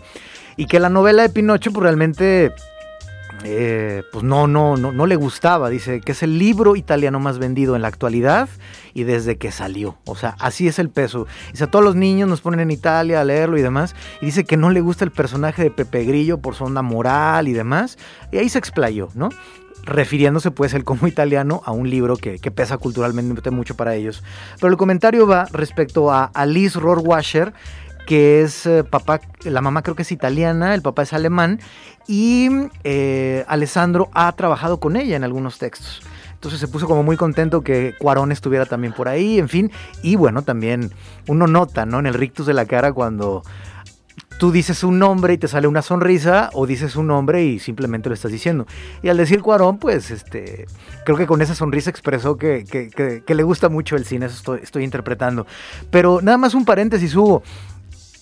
Y 0.56 0.66
que 0.66 0.78
la 0.78 0.88
novela 0.88 1.22
de 1.22 1.28
Pinocho 1.28 1.72
pues 1.72 1.82
realmente 1.82 2.52
eh, 3.44 4.02
pues 4.12 4.24
no, 4.24 4.46
no, 4.46 4.76
no, 4.76 4.92
no 4.92 5.06
le 5.06 5.16
gustaba. 5.16 5.68
Dice 5.68 6.00
que 6.00 6.12
es 6.12 6.22
el 6.22 6.38
libro 6.38 6.76
italiano 6.76 7.20
más 7.20 7.38
vendido 7.38 7.76
en 7.76 7.82
la 7.82 7.88
actualidad 7.88 8.48
y 8.94 9.04
desde 9.04 9.36
que 9.36 9.52
salió. 9.52 9.98
O 10.04 10.16
sea, 10.16 10.36
así 10.38 10.68
es 10.68 10.78
el 10.78 10.90
peso. 10.90 11.26
Dice, 11.52 11.64
a 11.64 11.70
todos 11.70 11.84
los 11.84 11.96
niños 11.96 12.28
nos 12.28 12.40
ponen 12.40 12.60
en 12.60 12.70
Italia 12.70 13.20
a 13.20 13.24
leerlo 13.24 13.58
y 13.58 13.62
demás. 13.62 13.94
Y 14.20 14.26
dice 14.26 14.44
que 14.44 14.56
no 14.56 14.70
le 14.70 14.80
gusta 14.80 15.04
el 15.04 15.10
personaje 15.10 15.62
de 15.62 15.70
Pepe 15.70 16.04
Grillo 16.04 16.38
por 16.38 16.54
su 16.54 16.64
onda 16.64 16.82
moral 16.82 17.48
y 17.48 17.52
demás. 17.52 17.98
Y 18.32 18.38
ahí 18.38 18.48
se 18.48 18.58
explayó, 18.58 19.10
¿no? 19.14 19.28
refiriéndose 19.86 20.50
pues 20.50 20.74
el 20.74 20.84
como 20.84 21.06
italiano 21.06 21.62
a 21.64 21.70
un 21.70 21.88
libro 21.88 22.16
que, 22.16 22.38
pesa 22.50 22.76
culturalmente 22.76 23.50
mucho 23.50 23.76
para 23.76 23.94
ellos. 23.94 24.22
Pero 24.60 24.70
el 24.70 24.76
comentario 24.76 25.26
va 25.26 25.46
respecto 25.52 26.10
a 26.10 26.24
Alice 26.34 26.78
Rohrwacher, 26.78 27.54
que 28.06 28.42
es 28.42 28.66
eh, 28.66 28.84
papá, 28.84 29.20
la 29.44 29.60
mamá 29.60 29.82
creo 29.82 29.96
que 29.96 30.02
es 30.02 30.12
italiana, 30.12 30.74
el 30.74 30.82
papá 30.82 31.02
es 31.02 31.12
alemán, 31.12 31.60
y 32.06 32.48
eh, 32.84 33.44
Alessandro 33.48 34.08
ha 34.12 34.30
trabajado 34.32 34.78
con 34.78 34.96
ella 34.96 35.16
en 35.16 35.24
algunos 35.24 35.58
textos. 35.58 36.02
Entonces 36.34 36.60
se 36.60 36.68
puso 36.68 36.86
como 36.86 37.02
muy 37.02 37.16
contento 37.16 37.62
que 37.62 37.94
Cuarón 37.98 38.30
estuviera 38.30 38.66
también 38.66 38.92
por 38.92 39.08
ahí, 39.08 39.38
en 39.38 39.48
fin. 39.48 39.72
Y 40.02 40.16
bueno, 40.16 40.42
también 40.42 40.92
uno 41.26 41.46
nota, 41.46 41.86
¿no? 41.86 41.98
En 41.98 42.06
el 42.06 42.14
rictus 42.14 42.46
de 42.46 42.54
la 42.54 42.66
cara 42.66 42.92
cuando 42.92 43.42
tú 44.38 44.52
dices 44.52 44.84
un 44.84 44.98
nombre 44.98 45.32
y 45.34 45.38
te 45.38 45.48
sale 45.48 45.66
una 45.66 45.82
sonrisa 45.82 46.50
o 46.52 46.66
dices 46.66 46.94
un 46.96 47.06
nombre 47.06 47.44
y 47.44 47.58
simplemente 47.58 48.08
lo 48.08 48.14
estás 48.14 48.32
diciendo. 48.32 48.66
Y 49.02 49.08
al 49.08 49.16
decir 49.16 49.40
Cuarón, 49.40 49.78
pues 49.78 50.10
este, 50.10 50.66
creo 51.04 51.16
que 51.16 51.26
con 51.26 51.40
esa 51.42 51.54
sonrisa 51.54 51.90
expresó 51.90 52.36
que, 52.36 52.64
le 53.26 53.42
gusta 53.42 53.68
mucho 53.68 53.96
el 53.96 54.04
cine, 54.04 54.26
eso 54.26 54.36
estoy, 54.36 54.60
estoy, 54.62 54.84
interpretando. 54.84 55.46
Pero 55.90 56.20
nada 56.22 56.38
más 56.38 56.54
un 56.54 56.64
paréntesis, 56.64 57.14
Hugo. 57.14 57.42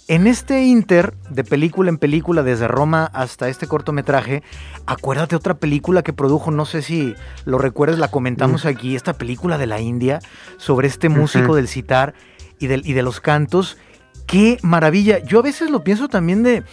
En 0.08 0.26
este 0.26 0.64
inter 0.64 1.14
de 1.30 1.44
película 1.44 1.88
en 1.88 1.98
película, 1.98 2.42
desde 2.42 2.68
Roma 2.68 3.10
hasta 3.12 3.48
este 3.48 3.66
cortometraje, 3.66 4.42
acuérdate 4.86 5.36
otra 5.36 5.54
película 5.54 6.02
que 6.02 6.12
produjo, 6.12 6.50
no 6.50 6.66
sé 6.66 6.82
si 6.82 7.14
lo 7.44 7.58
recuerdas, 7.58 7.98
la 7.98 8.10
comentamos 8.10 8.66
aquí, 8.66 8.96
esta 8.96 9.14
película 9.14 9.58
de 9.58 9.66
la 9.66 9.80
India 9.80 10.20
sobre 10.58 10.88
este 10.88 11.08
músico 11.08 11.56
del 11.56 11.68
citar 11.68 12.14
y, 12.58 12.66
y 12.66 12.92
de 12.92 13.02
los 13.02 13.20
cantos. 13.20 13.78
Qué 14.26 14.58
maravilla. 14.62 15.18
Yo 15.18 15.38
a 15.38 15.42
veces 15.42 15.70
lo 15.70 15.84
pienso 15.84 16.08
también 16.08 16.42
de 16.42 16.64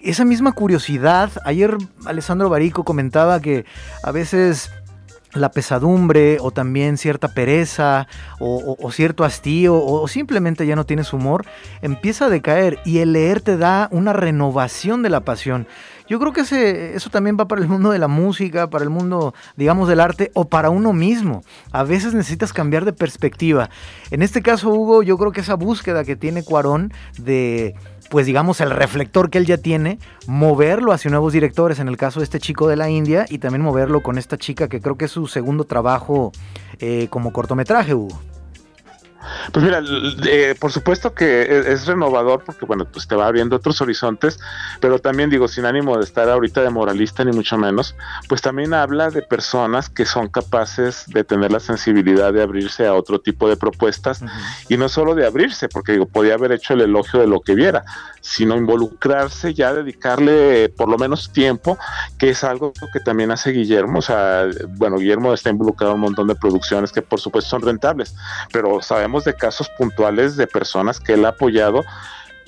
esa 0.00 0.24
misma 0.24 0.52
curiosidad. 0.52 1.30
Ayer 1.44 1.76
Alessandro 2.04 2.48
Barico 2.48 2.84
comentaba 2.84 3.40
que 3.40 3.64
a 4.02 4.10
veces 4.10 4.70
la 5.40 5.50
pesadumbre 5.50 6.38
o 6.40 6.50
también 6.50 6.96
cierta 6.98 7.28
pereza 7.28 8.06
o, 8.38 8.90
cierto 8.92 9.24
hastío 9.24 9.74
o, 9.76 10.06
simplemente 10.08 10.66
ya 10.66 10.76
no 10.76 10.86
tienes 10.86 11.12
humor, 11.12 11.44
empieza 11.82 12.26
a 12.26 12.28
decaer 12.28 12.78
y 12.84 12.98
el 12.98 13.12
leer 13.12 13.40
te 13.40 13.56
da 13.56 13.88
una 13.90 14.12
renovación 14.12 15.02
de 15.02 15.10
la 15.10 15.20
pasión. 15.20 15.66
Yo 16.08 16.18
creo 16.18 16.32
que 16.32 16.40
ese, 16.40 16.96
eso 16.96 17.10
también 17.10 17.36
va 17.38 17.48
para 17.48 17.60
el 17.60 17.68
mundo 17.68 17.90
de 17.90 17.98
la 17.98 18.08
música, 18.08 18.70
para 18.70 18.82
el 18.82 18.88
mundo, 18.88 19.34
digamos, 19.56 19.88
del 19.88 20.00
arte 20.00 20.30
o 20.32 20.48
para 20.48 20.70
uno 20.70 20.94
mismo. 20.94 21.42
A 21.70 21.84
veces 21.84 22.14
necesitas 22.14 22.54
cambiar 22.54 22.86
de 22.86 22.94
perspectiva. 22.94 23.68
En 24.10 24.22
este 24.22 24.40
caso, 24.40 24.70
Hugo, 24.70 25.02
yo 25.02 25.18
creo 25.18 25.32
que 25.32 25.42
esa 25.42 25.54
búsqueda 25.54 26.04
que 26.04 26.16
tiene 26.16 26.42
Cuarón 26.42 26.94
de 27.18 27.74
pues 28.10 28.26
digamos, 28.26 28.60
el 28.60 28.70
reflector 28.70 29.30
que 29.30 29.38
él 29.38 29.46
ya 29.46 29.58
tiene, 29.58 29.98
moverlo 30.26 30.92
hacia 30.92 31.10
nuevos 31.10 31.32
directores, 31.32 31.78
en 31.78 31.88
el 31.88 31.96
caso 31.96 32.20
de 32.20 32.24
este 32.24 32.40
chico 32.40 32.68
de 32.68 32.76
la 32.76 32.88
India, 32.88 33.26
y 33.28 33.38
también 33.38 33.62
moverlo 33.62 34.02
con 34.02 34.18
esta 34.18 34.36
chica 34.38 34.68
que 34.68 34.80
creo 34.80 34.96
que 34.96 35.06
es 35.06 35.10
su 35.10 35.26
segundo 35.26 35.64
trabajo 35.64 36.32
eh, 36.80 37.08
como 37.10 37.32
cortometraje, 37.32 37.94
Hugo. 37.94 38.18
Pues 39.52 39.64
mira, 39.64 39.82
eh, 40.26 40.54
por 40.58 40.72
supuesto 40.72 41.14
que 41.14 41.42
e-, 41.42 41.72
es, 41.72 41.86
renovador 41.86 42.44
porque, 42.44 42.64
bueno, 42.66 42.84
pues 42.84 43.08
te 43.08 43.14
va 43.14 43.26
abriendo 43.26 43.56
otros 43.56 43.80
horizontes, 43.80 44.38
pero 44.80 44.98
también 44.98 45.30
digo, 45.30 45.48
sin 45.48 45.64
ánimo 45.64 45.96
de 45.96 46.04
estar 46.04 46.28
ahorita 46.28 46.62
de 46.62 46.70
moralista 46.70 47.24
ni 47.24 47.32
mucho 47.32 47.58
menos, 47.58 47.96
pues 48.28 48.42
también 48.42 48.74
habla 48.74 49.10
de 49.10 49.22
personas 49.22 49.88
que 49.88 50.04
son 50.04 50.28
capaces 50.28 51.04
de 51.08 51.24
tener 51.24 51.50
la 51.50 51.60
sensibilidad 51.60 52.32
de 52.32 52.42
abrirse 52.42 52.86
a 52.86 52.94
otro 52.94 53.20
tipo 53.20 53.48
de 53.48 53.56
propuestas 53.56 54.22
y 54.68 54.76
no 54.76 54.88
solo 54.88 55.14
de 55.14 55.26
abrirse, 55.26 55.68
porque 55.68 55.92
digo, 55.92 56.06
podía 56.06 56.34
haber 56.34 56.52
hecho 56.52 56.74
el 56.74 56.82
elogio 56.82 57.20
de 57.20 57.26
lo 57.26 57.40
que 57.40 57.54
viera, 57.54 57.84
sino 58.28 58.56
involucrarse, 58.56 59.54
ya 59.54 59.72
dedicarle 59.72 60.68
por 60.68 60.88
lo 60.88 60.98
menos 60.98 61.32
tiempo, 61.32 61.78
que 62.18 62.28
es 62.30 62.44
algo 62.44 62.74
que 62.92 63.00
también 63.00 63.30
hace 63.30 63.52
Guillermo, 63.52 64.00
o 64.00 64.02
sea, 64.02 64.44
bueno, 64.76 64.98
Guillermo 64.98 65.32
está 65.32 65.48
involucrado 65.48 65.92
en 65.92 65.96
un 65.96 66.02
montón 66.02 66.28
de 66.28 66.34
producciones 66.34 66.92
que 66.92 67.00
por 67.00 67.20
supuesto 67.20 67.48
son 67.48 67.62
rentables, 67.62 68.14
pero 68.52 68.82
sabemos 68.82 69.24
de 69.24 69.34
casos 69.34 69.70
puntuales 69.78 70.36
de 70.36 70.46
personas 70.46 71.00
que 71.00 71.14
él 71.14 71.24
ha 71.24 71.30
apoyado 71.30 71.84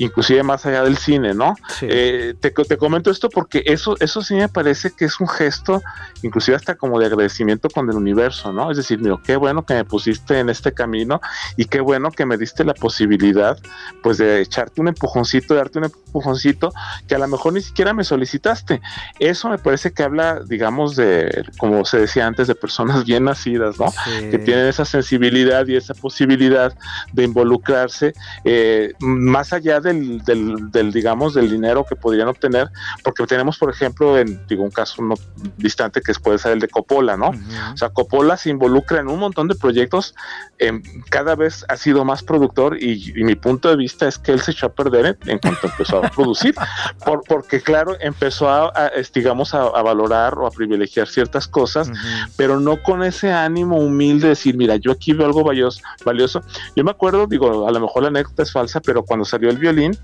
inclusive 0.00 0.42
más 0.42 0.64
allá 0.64 0.82
del 0.82 0.96
cine, 0.96 1.34
¿no? 1.34 1.54
Eh, 1.82 2.34
te, 2.40 2.50
te, 2.50 2.76
comento 2.78 3.10
esto 3.10 3.28
porque 3.28 3.62
eso, 3.66 3.96
eso 4.00 4.22
sí 4.22 4.34
me 4.34 4.48
parece 4.48 4.92
que 4.92 5.04
es 5.04 5.20
un 5.20 5.28
gesto, 5.28 5.82
inclusive 6.22 6.56
hasta 6.56 6.74
como 6.74 6.98
de 6.98 7.04
agradecimiento 7.04 7.68
con 7.68 7.88
el 7.90 7.96
universo, 7.96 8.50
¿no? 8.50 8.70
Es 8.70 8.78
decir, 8.78 8.98
mira, 8.98 9.18
qué 9.22 9.36
bueno 9.36 9.66
que 9.66 9.74
me 9.74 9.84
pusiste 9.84 10.38
en 10.38 10.48
este 10.48 10.72
camino 10.72 11.20
y 11.56 11.66
qué 11.66 11.80
bueno 11.80 12.10
que 12.10 12.24
me 12.24 12.38
diste 12.38 12.64
la 12.64 12.72
posibilidad, 12.72 13.58
pues, 14.02 14.16
de 14.16 14.40
echarte 14.40 14.80
un 14.80 14.88
empujoncito, 14.88 15.52
de 15.52 15.58
darte 15.58 15.78
un 15.78 15.84
empujoncito 15.84 16.72
que 17.06 17.14
a 17.14 17.18
lo 17.18 17.28
mejor 17.28 17.52
ni 17.52 17.60
siquiera 17.60 17.92
me 17.92 18.02
solicitaste. 18.02 18.80
Eso 19.18 19.50
me 19.50 19.58
parece 19.58 19.92
que 19.92 20.02
habla, 20.02 20.40
digamos, 20.46 20.96
de, 20.96 21.44
como 21.58 21.84
se 21.84 21.98
decía 21.98 22.26
antes, 22.26 22.48
de 22.48 22.54
personas 22.54 23.04
bien 23.04 23.24
nacidas, 23.24 23.78
¿no? 23.78 23.92
Que 24.30 24.38
tienen 24.38 24.64
esa 24.64 24.86
sensibilidad 24.86 25.66
y 25.66 25.76
esa 25.76 25.92
posibilidad 25.92 26.74
de 27.12 27.24
involucrarse 27.24 28.14
eh, 28.44 28.94
más 29.00 29.52
allá 29.52 29.80
de 29.80 29.89
del, 29.92 30.92
digamos, 30.92 31.34
del 31.34 31.50
dinero 31.50 31.84
que 31.88 31.96
podrían 31.96 32.28
obtener, 32.28 32.68
porque 33.02 33.26
tenemos, 33.26 33.58
por 33.58 33.70
ejemplo, 33.70 34.18
en 34.18 34.46
digo, 34.46 34.62
un 34.62 34.70
caso 34.70 35.02
no 35.02 35.14
distante 35.56 36.00
que 36.00 36.12
puede 36.14 36.38
ser 36.38 36.52
el 36.52 36.60
de 36.60 36.68
Coppola, 36.68 37.16
¿no? 37.16 37.30
O 37.72 37.76
sea, 37.76 37.90
Coppola 37.90 38.36
se 38.36 38.50
involucra 38.50 39.00
en 39.00 39.08
un 39.08 39.18
montón 39.18 39.48
de 39.48 39.54
proyectos, 39.54 40.14
em, 40.58 40.82
cada 41.08 41.34
vez 41.34 41.64
ha 41.68 41.76
sido 41.76 42.04
más 42.04 42.22
productor 42.22 42.82
y, 42.82 43.12
mi 43.24 43.34
punto 43.34 43.68
de 43.68 43.76
vista 43.76 44.08
es 44.08 44.18
que 44.18 44.32
él 44.32 44.40
se 44.40 44.52
echó 44.52 44.66
a 44.66 44.72
perder 44.72 45.18
en, 45.26 45.38
cuanto 45.38 45.66
empezó 45.66 46.04
a 46.04 46.10
producir, 46.10 46.54
por, 47.04 47.22
porque 47.24 47.60
claro, 47.60 47.96
empezó 48.00 48.48
a, 48.48 48.72
digamos, 49.14 49.54
a, 49.54 49.70
valorar 49.82 50.38
o 50.38 50.46
a 50.46 50.50
privilegiar 50.50 51.08
ciertas 51.08 51.48
cosas, 51.48 51.90
pero 52.36 52.60
no 52.60 52.82
con 52.82 53.02
ese 53.02 53.32
ánimo 53.32 53.78
humilde 53.78 54.20
de 54.20 54.28
decir, 54.30 54.56
mira, 54.56 54.76
yo 54.76 54.92
aquí 54.92 55.12
veo 55.12 55.26
algo 55.26 55.42
valioso, 55.42 55.80
valioso. 56.04 56.42
Yo 56.76 56.84
me 56.84 56.90
acuerdo, 56.90 57.26
digo, 57.26 57.66
a 57.66 57.70
lo 57.70 57.80
mejor 57.80 58.02
la 58.02 58.08
anécdota 58.08 58.42
es 58.42 58.52
falsa, 58.52 58.80
pero 58.80 59.04
cuando 59.04 59.24
salió 59.24 59.50
el 59.50 59.58
violín, 59.72 59.96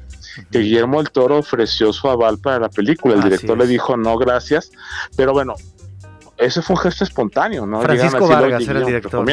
que 0.50 0.58
Guillermo 0.58 1.00
el 1.00 1.10
Toro 1.10 1.38
ofreció 1.38 1.92
su 1.92 2.08
aval 2.08 2.38
para 2.38 2.60
la 2.60 2.68
película. 2.68 3.14
El 3.14 3.22
director 3.22 3.56
le 3.56 3.66
dijo 3.66 3.96
no, 3.96 4.16
gracias. 4.16 4.70
Pero 5.16 5.32
bueno, 5.32 5.54
ese 6.38 6.62
fue 6.62 6.74
un 6.76 6.82
gesto 6.82 7.04
espontáneo, 7.04 7.66
¿no? 7.66 7.80
Francisco 7.80 8.26
Vargas 8.26 8.66
era 8.66 8.80
el 8.80 8.86
director. 8.86 9.24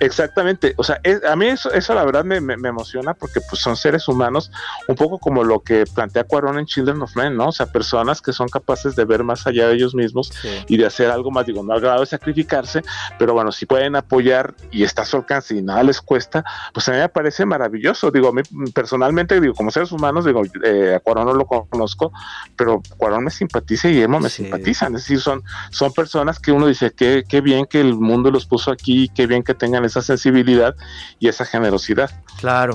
exactamente. 0.00 0.74
O 0.76 0.84
sea, 0.84 1.00
a 1.28 1.36
mí 1.36 1.46
eso, 1.46 1.72
eso 1.72 1.94
la 1.94 2.04
verdad 2.04 2.24
me, 2.24 2.40
me, 2.40 2.68
emociona 2.68 3.14
porque 3.14 3.40
pues 3.40 3.62
son 3.62 3.76
seres 3.76 4.08
humanos, 4.08 4.50
un 4.88 4.96
poco 4.96 5.18
como 5.18 5.44
lo 5.44 5.60
que 5.60 5.84
plantea 5.86 6.24
Cuarón 6.24 6.58
en 6.58 6.66
Children 6.66 7.00
of 7.02 7.16
Men, 7.16 7.36
¿no? 7.36 7.48
O 7.48 7.52
sea, 7.52 7.66
personas 7.66 8.20
que 8.20 8.32
son 8.32 8.48
capaces 8.48 8.96
de 8.96 9.04
ver 9.04 9.24
más 9.24 9.46
allá 9.46 9.68
de 9.68 9.74
ellos 9.74 9.94
mismos 9.94 10.32
y 10.66 10.76
de 10.76 10.86
hacer 10.86 11.10
algo 11.10 11.30
más, 11.30 11.46
digo, 11.46 11.62
no 11.62 11.72
al 11.72 11.80
grado 11.80 12.00
de 12.00 12.06
sacrificarse, 12.06 12.82
pero 13.18 13.32
bueno, 13.34 13.52
si 13.52 13.66
pueden 13.66 13.96
apoyar 13.96 14.54
y 14.70 14.82
está 14.82 15.02
a 15.02 15.04
su 15.06 15.16
alcance 15.16 15.56
y 15.56 15.62
nada 15.62 15.82
les 15.82 16.00
cuesta, 16.00 16.44
pues 16.74 16.88
a 16.88 16.92
mí 16.92 16.98
me 16.98 17.08
parece 17.08 17.46
maravilloso. 17.46 18.10
Digo, 18.10 18.28
a 18.28 18.32
mí 18.32 18.42
personalmente, 18.74 19.40
digo, 19.40 19.54
como 19.54 19.70
seres 19.70 19.92
humanos, 19.92 20.24
digo, 20.24 20.42
eh, 20.64 20.94
a 20.96 21.00
Cuarón 21.00 21.26
no 21.26 21.34
lo 21.34 21.46
conozco, 21.46 22.12
pero 22.56 22.82
Cuarón 22.96 23.24
me 23.24 23.30
simpatiza 23.30 23.88
y 23.88 23.92
Guillermo 23.92 24.20
me 24.20 24.28
simpatizan, 24.28 24.94
es 24.96 25.02
decir, 25.02 25.20
son, 25.20 25.42
son 25.70 25.85
son 25.86 25.92
personas 25.94 26.38
que 26.38 26.52
uno 26.52 26.66
dice, 26.66 26.92
qué, 26.96 27.24
qué 27.28 27.40
bien 27.40 27.66
que 27.66 27.80
el 27.80 27.94
mundo 27.94 28.30
los 28.30 28.46
puso 28.46 28.70
aquí, 28.70 29.10
qué 29.14 29.26
bien 29.26 29.42
que 29.42 29.54
tengan 29.54 29.84
esa 29.84 30.02
sensibilidad 30.02 30.74
y 31.18 31.28
esa 31.28 31.44
generosidad. 31.44 32.10
Claro. 32.40 32.74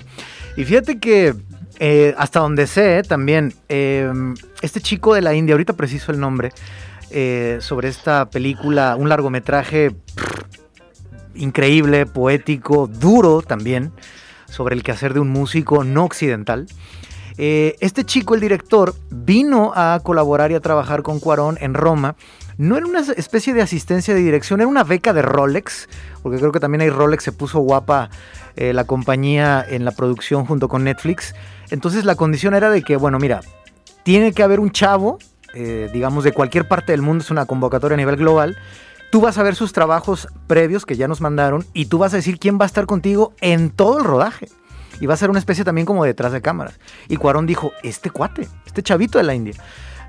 Y 0.55 0.63
fíjate 0.63 0.99
que 0.99 1.35
eh, 1.79 2.13
hasta 2.17 2.39
donde 2.39 2.67
sé 2.67 3.03
también, 3.03 3.53
em, 3.67 4.35
este 4.61 4.81
chico 4.81 5.13
de 5.13 5.21
la 5.21 5.33
India, 5.33 5.53
ahorita 5.55 5.73
preciso 5.73 6.11
el 6.11 6.19
nombre, 6.19 6.51
eh, 7.09 7.57
sobre 7.59 7.89
esta 7.89 8.29
película, 8.29 8.95
un 8.95 9.09
largometraje 9.09 9.95
increíble, 11.35 12.05
poético, 12.05 12.87
duro 12.87 13.41
también, 13.41 13.91
sobre 14.47 14.75
el 14.75 14.83
quehacer 14.83 15.13
de 15.13 15.19
un 15.19 15.29
músico 15.29 15.83
no 15.83 16.05
occidental. 16.05 16.67
Eh, 17.37 17.75
este 17.79 18.03
chico, 18.03 18.35
el 18.35 18.41
director, 18.41 18.93
vino 19.09 19.71
a 19.75 19.99
colaborar 20.03 20.51
y 20.51 20.55
a 20.55 20.59
trabajar 20.59 21.01
con 21.01 21.19
Cuarón 21.19 21.57
en 21.61 21.73
Roma 21.73 22.15
no 22.61 22.77
era 22.77 22.85
una 22.85 22.99
especie 22.99 23.55
de 23.55 23.63
asistencia 23.63 24.13
de 24.13 24.19
dirección, 24.19 24.59
era 24.59 24.67
una 24.67 24.83
beca 24.83 25.13
de 25.13 25.23
Rolex, 25.23 25.89
porque 26.21 26.37
creo 26.37 26.51
que 26.51 26.59
también 26.59 26.81
hay 26.81 26.91
Rolex, 26.91 27.23
se 27.23 27.31
puso 27.31 27.59
guapa 27.59 28.11
eh, 28.55 28.71
la 28.71 28.83
compañía 28.83 29.65
en 29.67 29.83
la 29.83 29.89
producción 29.89 30.45
junto 30.45 30.67
con 30.67 30.83
Netflix. 30.83 31.33
Entonces 31.71 32.05
la 32.05 32.13
condición 32.13 32.53
era 32.53 32.69
de 32.69 32.83
que, 32.83 32.97
bueno, 32.97 33.17
mira, 33.17 33.39
tiene 34.03 34.31
que 34.31 34.43
haber 34.43 34.59
un 34.59 34.69
chavo, 34.69 35.17
eh, 35.55 35.89
digamos, 35.91 36.23
de 36.23 36.33
cualquier 36.33 36.67
parte 36.67 36.91
del 36.91 37.01
mundo, 37.01 37.23
es 37.23 37.31
una 37.31 37.47
convocatoria 37.47 37.95
a 37.95 37.97
nivel 37.97 38.17
global. 38.17 38.55
Tú 39.11 39.21
vas 39.21 39.39
a 39.39 39.43
ver 39.43 39.55
sus 39.55 39.73
trabajos 39.73 40.27
previos 40.45 40.85
que 40.85 40.95
ya 40.95 41.07
nos 41.07 41.19
mandaron 41.19 41.65
y 41.73 41.87
tú 41.87 41.97
vas 41.97 42.13
a 42.13 42.17
decir 42.17 42.37
quién 42.37 42.59
va 42.59 42.65
a 42.65 42.67
estar 42.67 42.85
contigo 42.85 43.33
en 43.41 43.71
todo 43.71 43.97
el 43.97 44.03
rodaje. 44.03 44.49
Y 44.99 45.07
va 45.07 45.15
a 45.15 45.17
ser 45.17 45.31
una 45.31 45.39
especie 45.39 45.63
también 45.63 45.87
como 45.87 46.05
detrás 46.05 46.31
de 46.31 46.43
cámaras. 46.43 46.79
Y 47.07 47.15
Cuarón 47.17 47.47
dijo, 47.47 47.71
este 47.81 48.11
cuate, 48.11 48.47
este 48.67 48.83
chavito 48.83 49.17
de 49.17 49.23
la 49.23 49.33
India. 49.33 49.55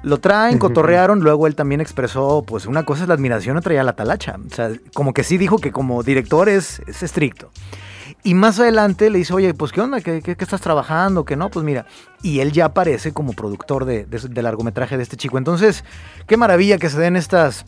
Lo 0.02 0.18
traen, 0.18 0.58
cotorrearon, 0.58 1.20
luego 1.20 1.46
él 1.46 1.54
también 1.54 1.80
expresó, 1.80 2.44
pues 2.46 2.66
una 2.66 2.84
cosa 2.84 3.02
es 3.02 3.08
la 3.08 3.14
admiración, 3.14 3.56
otra 3.56 3.74
ya 3.74 3.84
la 3.84 3.92
talacha. 3.92 4.36
O 4.50 4.54
sea, 4.54 4.70
como 4.94 5.14
que 5.14 5.22
sí 5.22 5.38
dijo 5.38 5.58
que 5.58 5.70
como 5.70 6.02
director 6.02 6.48
es, 6.48 6.82
estricto. 7.00 7.50
Y 8.24 8.34
más 8.34 8.58
adelante 8.58 9.10
le 9.10 9.18
dice, 9.18 9.32
oye, 9.32 9.54
pues 9.54 9.72
¿qué 9.72 9.80
onda? 9.80 10.00
¿Qué, 10.00 10.22
qué, 10.22 10.36
estás 10.38 10.60
trabajando? 10.60 11.24
Que 11.24 11.36
no, 11.36 11.50
pues 11.50 11.64
mira. 11.64 11.86
Y 12.22 12.40
él 12.40 12.52
ya 12.52 12.66
aparece 12.66 13.12
como 13.12 13.32
productor 13.32 13.84
de, 13.84 14.04
de, 14.04 14.42
largometraje 14.42 14.96
de 14.96 15.02
este 15.02 15.16
chico. 15.16 15.38
Entonces, 15.38 15.84
qué 16.26 16.36
maravilla 16.36 16.78
que 16.78 16.88
se 16.88 17.00
den 17.00 17.16
estas 17.16 17.64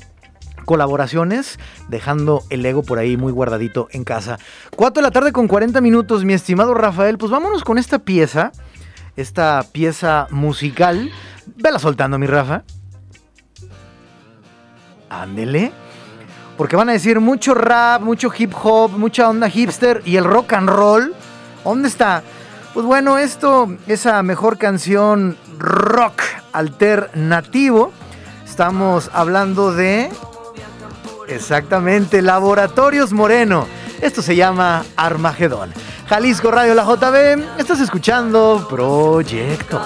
colaboraciones, 0.65 1.59
dejando 1.89 2.43
el 2.51 2.65
ego 2.65 2.83
por 2.83 2.99
ahí 2.99 3.17
muy 3.17 3.33
guardadito 3.33 3.89
en 3.91 4.05
casa. 4.05 4.39
4 4.77 5.01
de 5.01 5.07
la 5.07 5.13
tarde 5.13 5.33
con 5.33 5.49
40 5.49 5.81
minutos, 5.81 6.25
mi 6.25 6.33
estimado 6.33 6.75
Rafael. 6.75 7.19
Pues 7.19 7.31
vámonos 7.31 7.65
con 7.65 7.79
esta 7.79 7.99
pieza, 7.99 8.53
esta 9.17 9.65
pieza 9.73 10.27
musical 10.31 11.11
Vela 11.47 11.79
soltando, 11.79 12.19
mi 12.19 12.27
Rafa. 12.27 12.65
Ándele. 15.09 15.73
Porque 16.57 16.77
van 16.77 16.89
a 16.89 16.93
decir 16.93 17.21
mucho 17.21 17.55
rap, 17.55 18.01
mucho 18.01 18.31
hip 18.37 18.53
hop, 18.63 18.93
mucha 18.93 19.29
onda 19.29 19.49
hipster 19.51 20.03
y 20.05 20.17
el 20.17 20.25
rock 20.25 20.53
and 20.53 20.69
roll. 20.69 21.15
¿Dónde 21.65 21.89
está? 21.89 22.23
Pues 22.73 22.87
bueno, 22.87 23.19
esto, 23.19 23.77
esa 23.87 24.23
mejor 24.23 24.59
canción 24.59 25.37
rock 25.59 26.23
alternativo. 26.53 27.93
Estamos 28.45 29.11
hablando 29.13 29.73
de. 29.73 30.11
Exactamente, 31.29 32.23
Laboratorios 32.23 33.13
Moreno. 33.13 33.67
Esto 34.01 34.23
se 34.23 34.37
llama 34.37 34.85
Armagedón. 34.97 35.73
Jalisco 36.09 36.51
Radio 36.51 36.75
La 36.75 36.85
JB. 36.85 37.59
Estás 37.59 37.81
escuchando 37.81 38.67
Proyecto. 38.69 39.81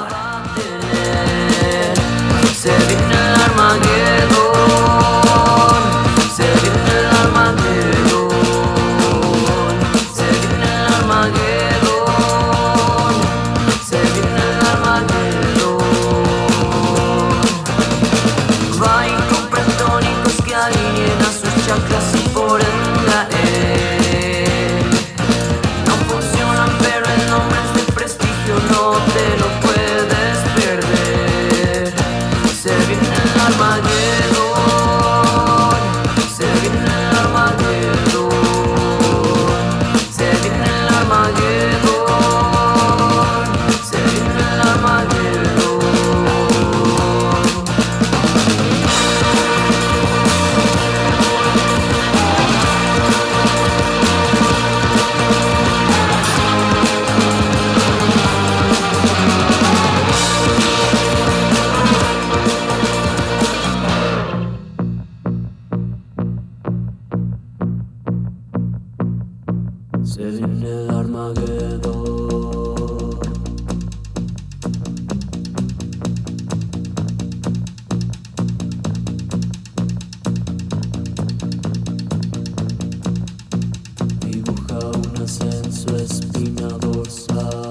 Un 85.41 85.49
ascenso 85.49 85.97
espina 85.97 86.69
dorsal. 86.79 87.68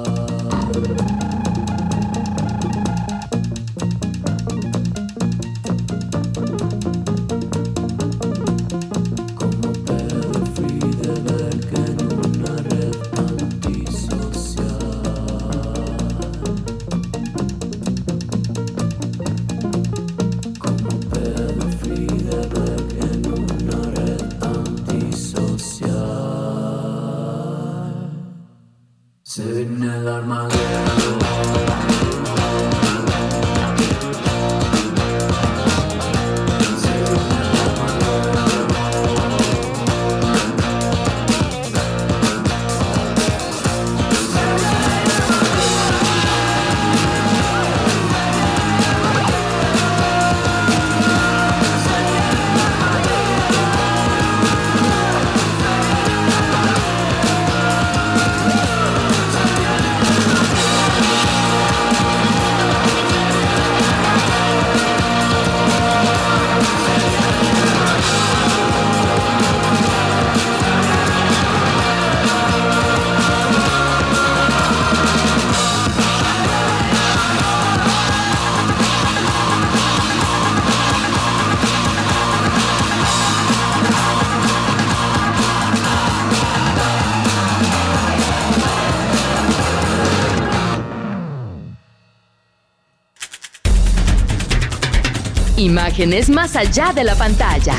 Imágenes 95.97 96.29
más 96.29 96.55
allá 96.55 96.93
de 96.93 97.03
la 97.03 97.15
pantalla. 97.15 97.73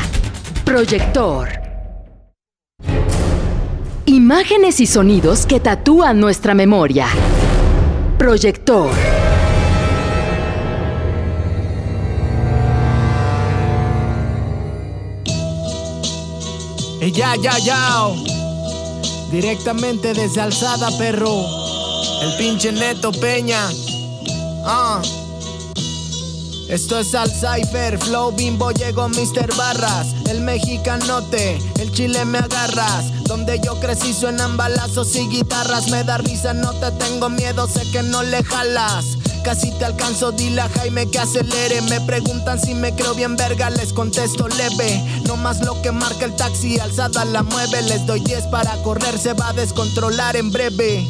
Proyector. 0.65 1.49
Imágenes 4.07 4.81
y 4.81 4.87
sonidos 4.89 5.47
que 5.47 5.61
tatúan 5.61 6.19
nuestra 6.19 6.53
memoria. 6.53 7.07
Proyector. 8.19 8.91
Ya, 17.01 17.37
ya, 17.41 17.57
ya. 17.59 18.09
Directamente 19.31 20.13
desde 20.13 20.41
Alzada, 20.41 20.89
perro. 20.99 21.41
El 22.23 22.37
pinche 22.37 22.73
Neto 22.73 23.13
Peña. 23.13 23.61
Ah. 24.65 25.01
Esto 26.69 26.99
es 26.99 27.15
Al 27.15 27.31
Cypher, 27.31 27.99
Flow 27.99 28.31
Bimbo, 28.33 28.71
llegó 28.73 29.09
Mr. 29.09 29.57
Barras, 29.57 30.09
el 30.29 30.43
mexicanote, 30.43 31.59
el 31.81 31.91
chile 31.93 32.27
me 32.27 32.39
agarras. 32.39 33.25
Donde 33.25 33.59
yo 33.65 33.81
crecí 33.81 34.13
suenan 34.13 34.59
balazos 34.59 35.17
y 35.17 35.27
guitarras, 35.29 35.89
me 35.91 36.05
da 36.05 36.19
risa, 36.19 36.53
no 36.53 36.75
te 36.75 36.91
tengo 36.93 37.31
miedo, 37.31 37.67
sé 37.67 37.91
que 37.91 38.03
no 38.03 38.23
le 38.23 38.45
jalas. 38.45 39.17
Casi 39.45 39.71
te 39.79 39.87
alcanzo, 39.87 40.31
dile 40.33 40.61
a 40.61 40.69
Jaime 40.69 41.11
que 41.11 41.19
acelere. 41.19 41.81
Me 41.83 42.03
preguntan 42.03 42.61
si 42.61 42.75
me 42.75 42.95
creo 42.95 43.15
bien 43.15 43.35
verga, 43.37 43.71
les 43.71 43.95
contesto 43.95 44.47
leve. 44.49 45.03
No 45.27 45.37
más 45.37 45.65
lo 45.65 45.81
que 45.81 45.91
marca 45.91 46.27
el 46.27 46.37
taxi, 46.37 46.79
alzada 46.79 47.25
la 47.25 47.43
mueve. 47.45 47.81
Les 47.83 48.05
doy 48.05 48.21
10 48.21 48.49
para 48.49 48.77
correr, 48.83 49.19
se 49.19 49.33
va 49.33 49.49
a 49.49 49.53
descontrolar 49.55 50.37
en 50.37 50.51
breve. 50.51 51.09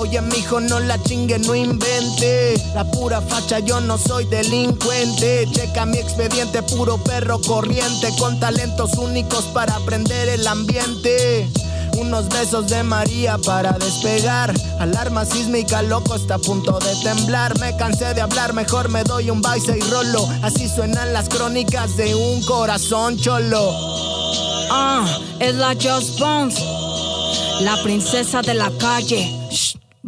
Oye, 0.00 0.20
mijo, 0.20 0.60
no 0.60 0.78
la 0.78 1.02
chingue, 1.02 1.40
no 1.40 1.56
invente. 1.56 2.54
La 2.72 2.88
pura 2.88 3.20
facha, 3.20 3.58
yo 3.58 3.80
no 3.80 3.98
soy 3.98 4.26
delincuente. 4.26 5.48
Checa 5.52 5.86
mi 5.86 5.98
expediente, 5.98 6.62
puro 6.62 6.98
perro 6.98 7.40
corriente. 7.40 8.14
Con 8.16 8.38
talentos 8.38 8.92
únicos 8.96 9.46
para 9.46 9.74
aprender 9.74 10.28
el 10.28 10.46
ambiente. 10.46 11.50
Unos 11.98 12.28
besos 12.28 12.68
de 12.68 12.84
María 12.84 13.38
para 13.38 13.72
despegar. 13.72 14.54
Alarma 14.78 15.24
sísmica, 15.24 15.82
loco, 15.82 16.14
está 16.14 16.36
a 16.36 16.38
punto 16.38 16.78
de 16.78 16.94
temblar. 17.02 17.58
Me 17.58 17.76
cansé 17.76 18.14
de 18.14 18.20
hablar, 18.20 18.52
mejor 18.52 18.90
me 18.90 19.02
doy 19.02 19.30
un 19.30 19.42
baile 19.42 19.78
y 19.78 19.90
rolo. 19.90 20.28
Así 20.42 20.68
suenan 20.68 21.12
las 21.12 21.28
crónicas 21.28 21.96
de 21.96 22.14
un 22.14 22.40
corazón 22.44 23.18
cholo. 23.18 23.68
Ah, 24.70 25.04
es 25.40 25.56
la 25.56 25.74
Just 25.74 26.20
Bones, 26.20 26.54
la 27.62 27.82
princesa 27.82 28.42
de 28.42 28.54
la 28.54 28.70
calle. 28.78 29.34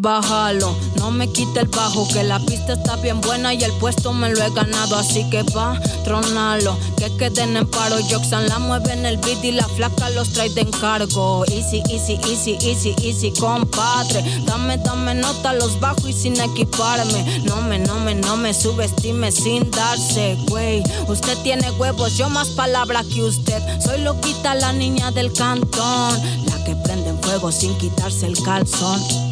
Bájalo, 0.02 0.74
no 0.96 1.10
me 1.10 1.30
quite 1.30 1.60
el 1.60 1.68
bajo, 1.68 2.08
que 2.08 2.24
la 2.24 2.38
pista 2.40 2.72
está 2.72 2.96
bien 2.96 3.20
buena 3.20 3.52
y 3.52 3.62
el 3.62 3.72
puesto 3.72 4.14
me 4.14 4.30
lo 4.30 4.42
he 4.42 4.50
ganado, 4.50 4.96
así 4.96 5.28
que 5.28 5.44
pa, 5.44 5.78
tronalo, 6.04 6.74
que 6.96 7.14
queden 7.18 7.54
en 7.58 7.66
paro. 7.66 7.96
Joxan 8.08 8.48
la 8.48 8.58
mueve 8.58 8.94
en 8.94 9.04
el 9.04 9.18
beat 9.18 9.44
y 9.44 9.52
la 9.52 9.68
flaca 9.68 10.08
los 10.08 10.32
trae 10.32 10.48
de 10.48 10.62
encargo. 10.62 11.44
Easy, 11.48 11.82
easy, 11.90 12.18
easy, 12.26 12.56
easy, 12.62 12.94
easy, 13.02 13.30
compadre. 13.32 14.24
Dame, 14.46 14.78
dame 14.78 15.16
nota 15.16 15.52
los 15.52 15.78
bajo 15.78 16.08
y 16.08 16.14
sin 16.14 16.40
equiparme. 16.40 17.42
No 17.44 17.60
me, 17.60 17.78
no 17.78 18.00
me, 18.00 18.14
no 18.14 18.38
me 18.38 18.54
subestime 18.54 19.30
sin 19.30 19.70
darse, 19.70 20.38
güey. 20.48 20.82
Usted 21.08 21.36
tiene 21.42 21.70
huevos, 21.72 22.16
yo 22.16 22.30
más 22.30 22.48
palabra 22.48 23.04
que 23.04 23.22
usted. 23.22 23.62
Soy 23.84 24.00
loquita, 24.00 24.54
la 24.54 24.72
niña 24.72 25.10
del 25.10 25.30
cantón, 25.34 26.18
la 26.46 26.64
que 26.64 26.74
prende 26.76 27.10
en 27.10 27.22
fuego 27.22 27.52
sin 27.52 27.76
quitarse 27.76 28.24
el 28.24 28.42
calzón. 28.42 29.29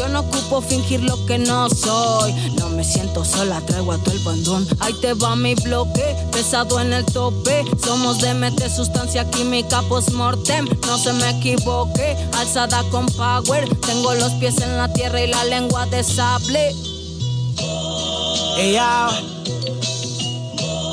Yo 0.00 0.08
no 0.08 0.20
ocupo 0.20 0.62
fingir 0.62 1.02
lo 1.02 1.26
que 1.26 1.36
no 1.36 1.68
soy. 1.68 2.32
No 2.58 2.70
me 2.70 2.82
siento 2.82 3.22
sola, 3.22 3.60
traigo 3.66 3.92
a 3.92 3.98
todo 3.98 4.14
el 4.14 4.24
bandón. 4.24 4.66
Ahí 4.80 4.94
te 4.94 5.12
va 5.12 5.36
mi 5.36 5.54
bloque, 5.56 6.16
pesado 6.32 6.80
en 6.80 6.94
el 6.94 7.04
tope. 7.04 7.66
Somos 7.84 8.18
de 8.18 8.32
DMT, 8.32 8.70
sustancia 8.74 9.28
química 9.28 9.82
post-mortem. 9.90 10.66
No 10.86 10.96
se 10.96 11.12
me 11.12 11.28
equivoque, 11.28 12.16
alzada 12.38 12.82
con 12.90 13.04
power. 13.08 13.68
Tengo 13.80 14.14
los 14.14 14.32
pies 14.36 14.62
en 14.62 14.74
la 14.78 14.90
tierra 14.90 15.20
y 15.20 15.26
la 15.26 15.44
lengua 15.44 15.84
de 15.84 16.02
sable. 16.02 16.74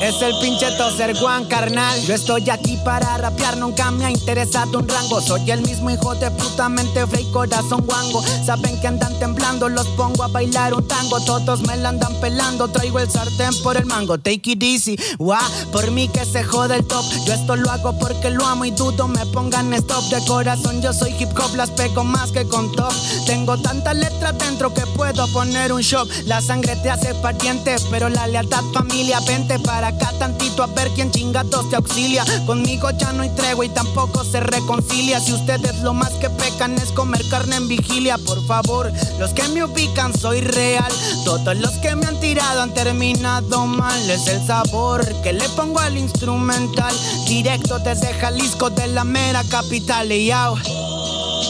Es 0.01 0.21
el 0.21 0.37
pinche 0.39 0.69
toser 0.77 1.17
Juan 1.17 1.45
carnal. 1.45 1.99
Yo 2.03 2.13
estoy 2.13 2.47
aquí 2.51 2.77
para 2.85 3.17
rapear, 3.17 3.57
nunca 3.57 3.89
me 3.89 4.05
ha 4.05 4.11
interesado 4.11 4.79
un 4.79 4.87
rango. 4.87 5.19
Soy 5.21 5.49
el 5.49 5.61
mismo 5.61 5.89
hijo 5.89 6.13
de 6.15 6.29
puta 6.29 6.69
mente 6.69 7.05
free, 7.07 7.25
corazón 7.31 7.83
guango. 7.85 8.23
Saben 8.45 8.79
que 8.79 8.87
andan 8.87 9.17
temblando, 9.17 9.67
los 9.69 9.87
pongo 9.89 10.23
a 10.23 10.27
bailar 10.27 10.75
un 10.75 10.87
tango. 10.87 11.19
Todos 11.21 11.61
me 11.61 11.75
la 11.77 11.89
andan 11.89 12.13
pelando, 12.21 12.67
traigo 12.67 12.99
el 12.99 13.09
sartén 13.09 13.51
por 13.63 13.75
el 13.75 13.85
mango. 13.85 14.19
Take 14.19 14.51
it 14.51 14.63
easy, 14.63 14.97
wa, 15.17 15.39
por 15.71 15.89
mí 15.89 16.07
que 16.07 16.25
se 16.25 16.43
jode 16.43 16.75
el 16.75 16.85
top. 16.85 17.03
Yo 17.25 17.33
esto 17.33 17.55
lo 17.55 17.71
hago 17.71 17.97
porque 17.97 18.29
lo 18.29 18.45
amo 18.45 18.65
y 18.65 18.71
dudo 18.71 19.07
me 19.07 19.25
pongan 19.27 19.73
stop. 19.73 20.03
De 20.05 20.23
corazón 20.25 20.79
yo 20.81 20.93
soy 20.93 21.15
hip 21.19 21.29
hop, 21.37 21.55
las 21.55 21.71
pego 21.71 22.03
más 22.03 22.31
que 22.31 22.47
con 22.47 22.71
top. 22.73 22.93
Tengo 23.25 23.57
tantas 23.57 23.95
letras 23.95 24.37
dentro 24.37 24.71
que 24.73 24.85
puedo 24.95 25.27
poner 25.33 25.73
un 25.73 25.81
shop. 25.81 26.07
La 26.25 26.39
sangre 26.39 26.75
te 26.77 26.91
hace 26.91 27.15
pariente, 27.15 27.75
pero 27.89 28.09
la 28.09 28.27
lealtad 28.27 28.63
familia, 28.73 29.19
vente 29.21 29.57
para 29.59 29.86
acá 29.87 30.11
tantito 30.19 30.63
a 30.63 30.67
ver 30.67 30.89
quién 30.95 31.11
chingados 31.11 31.69
te 31.69 31.75
auxilia. 31.75 32.23
Conmigo 32.45 32.89
ya 32.91 33.11
no 33.13 33.23
hay 33.23 33.29
tregua 33.29 33.65
y 33.65 33.69
tampoco 33.69 34.23
se 34.23 34.39
reconcilia. 34.39 35.19
Si 35.19 35.33
ustedes 35.33 35.81
lo 35.81 35.93
más 35.93 36.11
que 36.13 36.29
pecan 36.29 36.75
es 36.75 36.91
comer 36.91 37.21
carne 37.29 37.55
en 37.55 37.67
vigilia, 37.67 38.17
por 38.17 38.45
favor, 38.45 38.91
los 39.19 39.33
que 39.33 39.47
me 39.49 39.63
ubican 39.63 40.17
soy 40.17 40.41
real. 40.41 40.91
Todos 41.25 41.57
los 41.57 41.71
que 41.79 41.95
me 41.95 42.05
han 42.05 42.19
tirado 42.19 42.61
han 42.61 42.73
terminado 42.73 43.65
mal. 43.65 44.09
Es 44.09 44.27
el 44.27 44.45
sabor 44.45 45.05
que 45.21 45.33
le 45.33 45.47
pongo 45.49 45.79
al 45.79 45.97
instrumental. 45.97 46.93
Directo 47.27 47.79
desde 47.79 48.13
Jalisco, 48.13 48.69
de 48.69 48.87
la 48.87 49.03
mera 49.03 49.43
capital. 49.49 50.11
Y 50.11 50.27
yo, 50.27 50.55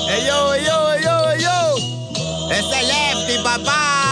yo, 0.08 0.56
yo, 0.56 1.00
yo, 1.04 1.36
yo. 1.38 1.76
Es 2.52 2.66
el 2.80 2.88
Lefty, 2.88 3.44
papá. 3.44 4.07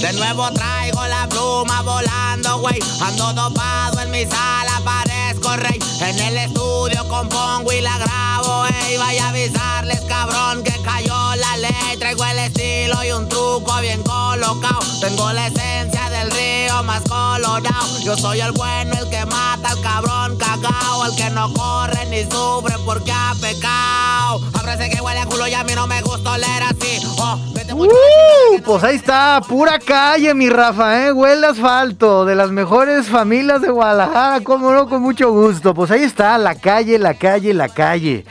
De 0.00 0.12
nuevo 0.12 0.48
traigo 0.52 1.04
la 1.08 1.28
pluma 1.28 1.82
volando, 1.82 2.60
güey. 2.60 2.78
Ando 3.00 3.32
dopado 3.32 4.00
en 4.00 4.12
mi 4.12 4.24
sala, 4.24 4.80
parezco 4.84 5.56
rey. 5.56 5.78
En 6.00 6.18
el 6.20 6.36
estudio 6.36 7.06
compongo 7.08 7.72
y 7.72 7.80
la 7.80 7.98
grabo, 7.98 8.64
ey. 8.66 8.96
Vaya 8.96 9.26
a 9.26 9.28
avisarles, 9.30 10.00
cabrón, 10.02 10.62
que 10.62 10.80
cayó 10.82 11.34
la 11.34 11.56
ley. 11.56 11.96
Traigo 11.98 12.24
el 12.24 12.38
estilo 12.38 13.02
y 13.02 13.10
un 13.10 13.28
truco 13.28 13.76
bien 13.80 14.00
colocado. 14.04 14.80
Tengo 15.00 15.32
la 15.32 15.48
esencia 15.48 16.08
del 16.10 16.30
río 16.30 16.80
más 16.84 17.02
colorado. 17.02 17.98
Yo 18.04 18.16
soy 18.16 18.40
el 18.40 18.52
bueno, 18.52 18.96
el 19.00 19.10
que 19.10 19.26
mata 19.26 19.70
al 19.70 19.80
cabrón 19.80 20.36
cagao. 20.36 21.06
El 21.06 21.16
que 21.16 21.28
no 21.30 21.52
corre 21.52 22.06
ni 22.06 22.22
sufre 22.22 22.76
porque 22.84 23.10
ha 23.10 23.34
pecado. 23.40 24.47
Ábrese 24.68 24.90
que 24.90 25.00
huele 25.00 25.20
a 25.20 25.26
culo 25.26 25.46
y 25.46 25.54
a 25.54 25.64
mí 25.64 25.72
no 25.74 25.86
me 25.86 26.02
gusta 26.02 26.32
oler 26.32 26.62
así. 26.62 27.00
Oh, 27.18 27.38
Uh, 27.70 28.60
pues 28.64 28.82
ahí 28.82 28.96
está, 28.96 29.40
pura 29.46 29.78
calle, 29.78 30.34
mi 30.34 30.48
Rafa, 30.48 31.06
¿eh? 31.06 31.12
Huele 31.12 31.46
asfalto, 31.46 32.24
de 32.24 32.34
las 32.34 32.50
mejores 32.50 33.06
familias 33.06 33.62
de 33.62 33.70
Guadalajara, 33.70 34.40
cómo 34.42 34.72
no, 34.72 34.88
con 34.88 35.02
mucho 35.02 35.30
gusto. 35.30 35.74
Pues 35.74 35.90
ahí 35.90 36.02
está, 36.02 36.38
la 36.38 36.56
calle, 36.56 36.98
la 36.98 37.14
calle, 37.14 37.54
la 37.54 37.68
calle. 37.68 38.24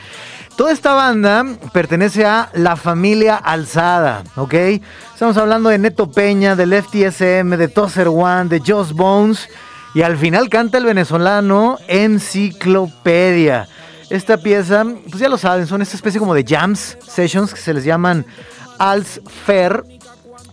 Toda 0.56 0.72
esta 0.72 0.92
banda 0.92 1.46
pertenece 1.72 2.26
a 2.26 2.50
la 2.52 2.76
familia 2.76 3.36
Alzada, 3.36 4.22
¿ok? 4.36 4.54
Estamos 5.14 5.36
hablando 5.38 5.70
de 5.70 5.78
Neto 5.78 6.10
Peña, 6.10 6.54
del 6.54 6.74
FTSM, 6.74 7.56
de 7.56 7.68
Tosser 7.68 8.08
One, 8.08 8.48
de 8.50 8.60
Joss 8.66 8.92
Bones. 8.92 9.48
Y 9.94 10.02
al 10.02 10.18
final 10.18 10.50
canta 10.50 10.78
el 10.78 10.84
venezolano 10.84 11.78
Enciclopedia. 11.88 13.66
Esta 14.10 14.38
pieza, 14.38 14.84
pues 15.10 15.20
ya 15.20 15.28
lo 15.28 15.36
saben, 15.36 15.66
son 15.66 15.82
esta 15.82 15.96
especie 15.96 16.18
como 16.18 16.34
de 16.34 16.44
jams, 16.44 16.96
sessions, 17.06 17.52
que 17.52 17.60
se 17.60 17.74
les 17.74 17.84
llaman 17.84 18.24
Als 18.78 19.20
Fair. 19.46 19.84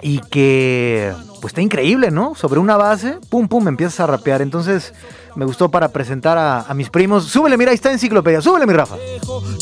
Y 0.01 0.19
que, 0.19 1.13
pues 1.41 1.51
está 1.51 1.61
increíble, 1.61 2.11
¿no? 2.11 2.35
Sobre 2.35 2.59
una 2.59 2.77
base, 2.77 3.17
pum, 3.29 3.47
pum, 3.47 3.67
empiezas 3.67 4.01
a 4.01 4.07
rapear. 4.07 4.41
Entonces, 4.41 4.93
me 5.35 5.45
gustó 5.45 5.69
para 5.69 5.89
presentar 5.89 6.37
a, 6.37 6.61
a 6.61 6.73
mis 6.73 6.89
primos. 6.89 7.25
Súbele, 7.25 7.57
mira, 7.57 7.71
ahí 7.71 7.75
está 7.75 7.91
Enciclopedia. 7.91 8.41
Súbele, 8.41 8.65
mi 8.65 8.73
Rafa. 8.73 8.95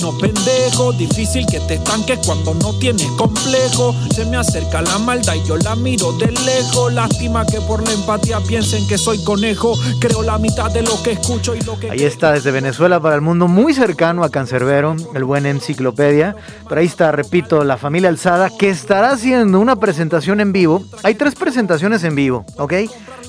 No 0.02 0.18
pendejo, 0.18 0.92
difícil 0.94 1.46
que 1.50 1.60
te 1.62 1.76
estanques 1.76 2.20
cuando 2.26 2.54
no 2.56 2.78
tienes 2.80 3.08
complejo. 3.18 3.96
Se 4.14 4.26
me 4.26 4.38
acerca 4.38 4.82
la 4.82 4.98
maldad 5.00 5.34
y 5.36 5.48
yo 5.48 5.58
la 5.58 5.76
miro 5.76 6.12
de 6.14 6.28
lejos. 6.28 6.94
Lástima 6.94 7.46
que 7.46 7.60
por 7.62 7.86
la 7.86 7.94
empatía 7.94 8.40
piensen 8.48 8.88
que 8.88 8.98
soy 8.98 9.24
conejo. 9.24 9.76
Creo 10.00 10.22
la 10.22 10.38
mitad 10.38 10.70
de 10.72 10.84
lo 10.84 11.02
que 11.04 11.12
escucho 11.12 11.56
y 11.56 11.62
lo 11.62 11.80
que. 11.80 11.90
Ahí 11.90 12.04
está, 12.04 12.32
desde 12.34 12.52
Venezuela 12.52 13.00
para 13.00 13.16
el 13.16 13.22
mundo, 13.22 13.48
muy 13.48 13.74
cercano 13.74 14.24
a 14.24 14.30
Cancerbero, 14.30 14.96
el 15.14 15.24
buen 15.24 15.46
Enciclopedia. 15.46 16.36
Pero 16.68 16.82
ahí 16.82 16.88
está, 16.88 17.12
repito, 17.12 17.64
la 17.64 17.78
familia 17.78 18.10
Alzada, 18.10 18.50
que 18.50 18.70
estará 18.70 19.12
haciendo 19.12 19.60
una 19.60 19.78
presentación 19.78 20.40
en 20.42 20.52
vivo. 20.52 20.84
Hay 21.04 21.16
tres 21.16 21.36
presentaciones 21.36 22.04
en 22.04 22.16
vivo, 22.16 22.46
¿ok? 22.58 22.74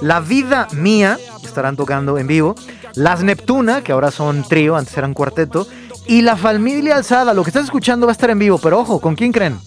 La 0.04 0.20
vida 0.20 0.68
mía, 0.72 1.18
estarán 1.42 1.76
tocando 1.76 2.18
en 2.18 2.26
vivo. 2.26 2.54
Las 2.94 3.22
Neptuna, 3.22 3.80
que 3.80 3.92
ahora 3.92 4.10
son 4.10 4.46
trío, 4.46 4.76
antes 4.76 4.94
eran 4.98 5.14
cuarteto. 5.14 5.66
Y 6.06 6.20
la 6.20 6.36
familia 6.36 6.96
Alzada, 6.96 7.32
lo 7.32 7.42
que 7.42 7.48
estás 7.48 7.64
escuchando 7.64 8.04
va 8.06 8.10
a 8.10 8.12
estar 8.12 8.28
en 8.28 8.38
vivo, 8.38 8.58
pero 8.58 8.80
ojo, 8.80 9.00
¿con 9.00 9.14
quién 9.14 9.32
creen? 9.32 9.58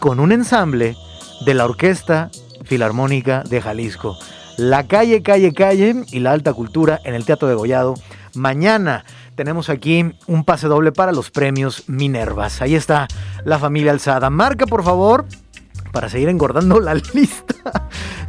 Con 0.00 0.20
un 0.20 0.32
ensamble 0.32 0.96
de 1.44 1.52
la 1.52 1.66
Orquesta 1.66 2.30
Filarmónica 2.64 3.42
de 3.42 3.60
Jalisco. 3.60 4.16
La 4.56 4.86
calle, 4.86 5.22
calle, 5.22 5.52
calle 5.52 6.02
y 6.12 6.20
la 6.20 6.32
alta 6.32 6.54
cultura 6.54 6.98
en 7.04 7.12
el 7.12 7.26
Teatro 7.26 7.46
de 7.46 7.54
Gollado. 7.54 7.92
Mañana 8.32 9.04
tenemos 9.34 9.68
aquí 9.68 10.14
un 10.26 10.44
pase 10.44 10.66
doble 10.66 10.92
para 10.92 11.12
los 11.12 11.30
premios 11.30 11.84
Minervas. 11.88 12.62
Ahí 12.62 12.74
está 12.74 13.06
la 13.44 13.58
familia 13.58 13.92
Alzada. 13.92 14.30
Marca, 14.30 14.64
por 14.64 14.82
favor, 14.82 15.26
para 15.92 16.08
seguir 16.08 16.30
engordando 16.30 16.80
la 16.80 16.94
lista. 17.12 17.88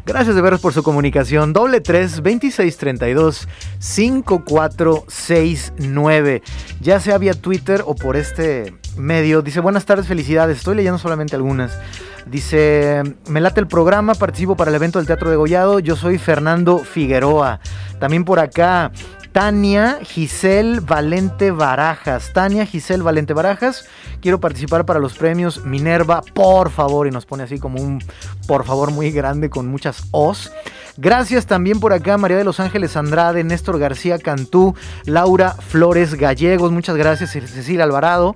Gracias 0.10 0.36
de 0.36 0.42
veros 0.42 0.60
por 0.60 0.74
su 0.74 0.82
comunicación. 0.82 1.54
Doble 1.54 1.82
3 1.82 2.24
26 2.24 2.78
32 2.78 3.48
5469. 3.78 6.42
Ya 6.82 7.00
sea 7.00 7.20
vía 7.20 7.36
Twitter 7.36 7.84
o 7.86 7.94
por 7.94 8.18
este 8.18 8.74
medio. 8.98 9.44
Dice, 9.44 9.60
buenas 9.60 9.86
tardes, 9.86 10.08
felicidades. 10.08 10.58
Estoy 10.58 10.78
leyendo 10.78 10.98
solamente 10.98 11.36
algunas. 11.36 11.78
Dice, 12.26 13.04
me 13.28 13.40
late 13.40 13.60
el 13.60 13.68
programa, 13.68 14.16
participo 14.16 14.56
para 14.56 14.72
el 14.72 14.76
evento 14.76 14.98
del 14.98 15.06
Teatro 15.06 15.30
de 15.30 15.36
Gollado. 15.36 15.78
Yo 15.78 15.96
soy 15.96 16.18
Fernando 16.18 16.80
Figueroa. 16.80 17.60
También 18.00 18.26
por 18.26 18.40
acá, 18.40 18.92
Tania 19.32 20.00
Giselle 20.04 20.80
Valente 20.80 21.52
Barajas. 21.52 22.32
Tania 22.34 22.66
Giselle 22.66 23.04
Valente 23.04 23.34
Barajas. 23.34 23.86
Quiero 24.22 24.40
participar 24.40 24.86
para 24.86 25.00
los 25.00 25.18
premios 25.18 25.66
Minerva, 25.66 26.22
por 26.22 26.70
favor. 26.70 27.08
Y 27.08 27.12
nos 27.12 27.26
pone 27.26 27.44
así 27.44 27.60
como 27.60 27.82
un 27.82 28.04
por 28.48 28.66
favor 28.66 28.92
muy 28.92 29.12
grande 29.12 29.50
con 29.50 29.68
muchas 29.68 30.04
os. 30.12 30.52
Gracias 30.98 31.46
también 31.46 31.80
por 31.80 31.94
acá, 31.94 32.18
María 32.18 32.36
de 32.36 32.44
los 32.44 32.60
Ángeles 32.60 32.98
Andrade, 32.98 33.46
Néstor 33.46 33.80
García 33.80 34.20
Cantú, 34.20 34.76
Laura 35.06 35.52
Flores 35.52 36.16
Gallegos. 36.16 36.72
Muchas 36.72 36.98
gracias, 36.98 37.32
Cecilia 37.32 37.86
Alvarado. 37.86 38.34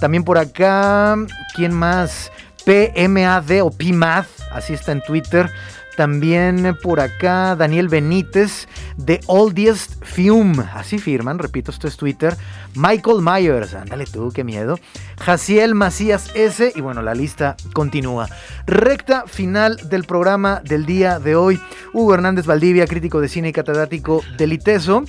También 0.00 0.22
por 0.22 0.38
acá, 0.38 1.16
¿quién 1.56 1.72
más? 1.72 2.30
PMAD 2.64 3.62
o 3.62 3.70
PMAD, 3.70 4.26
así 4.52 4.74
está 4.74 4.92
en 4.92 5.02
Twitter. 5.02 5.50
También 5.96 6.76
por 6.82 7.00
acá 7.00 7.54
Daniel 7.56 7.88
Benítez 7.88 8.68
de 8.96 9.20
Oldest 9.26 10.04
Fume, 10.04 10.64
así 10.74 10.98
firman, 10.98 11.38
repito, 11.38 11.70
esto 11.70 11.86
es 11.86 11.96
Twitter. 11.96 12.36
Michael 12.74 13.18
Myers, 13.22 13.74
ándale 13.74 14.06
tú, 14.06 14.32
qué 14.34 14.42
miedo. 14.42 14.78
Jaciel 15.20 15.74
Macías 15.74 16.30
S. 16.34 16.72
Y 16.74 16.80
bueno, 16.80 17.02
la 17.02 17.14
lista 17.14 17.56
continúa. 17.72 18.28
Recta 18.66 19.24
final 19.26 19.76
del 19.88 20.04
programa 20.04 20.60
del 20.64 20.84
día 20.86 21.20
de 21.20 21.36
hoy. 21.36 21.60
Hugo 21.92 22.14
Hernández 22.14 22.46
Valdivia, 22.46 22.86
crítico 22.86 23.20
de 23.20 23.28
cine 23.28 23.50
y 23.50 23.52
catedrático 23.52 24.22
del 24.36 24.52
ITESO. 24.52 25.04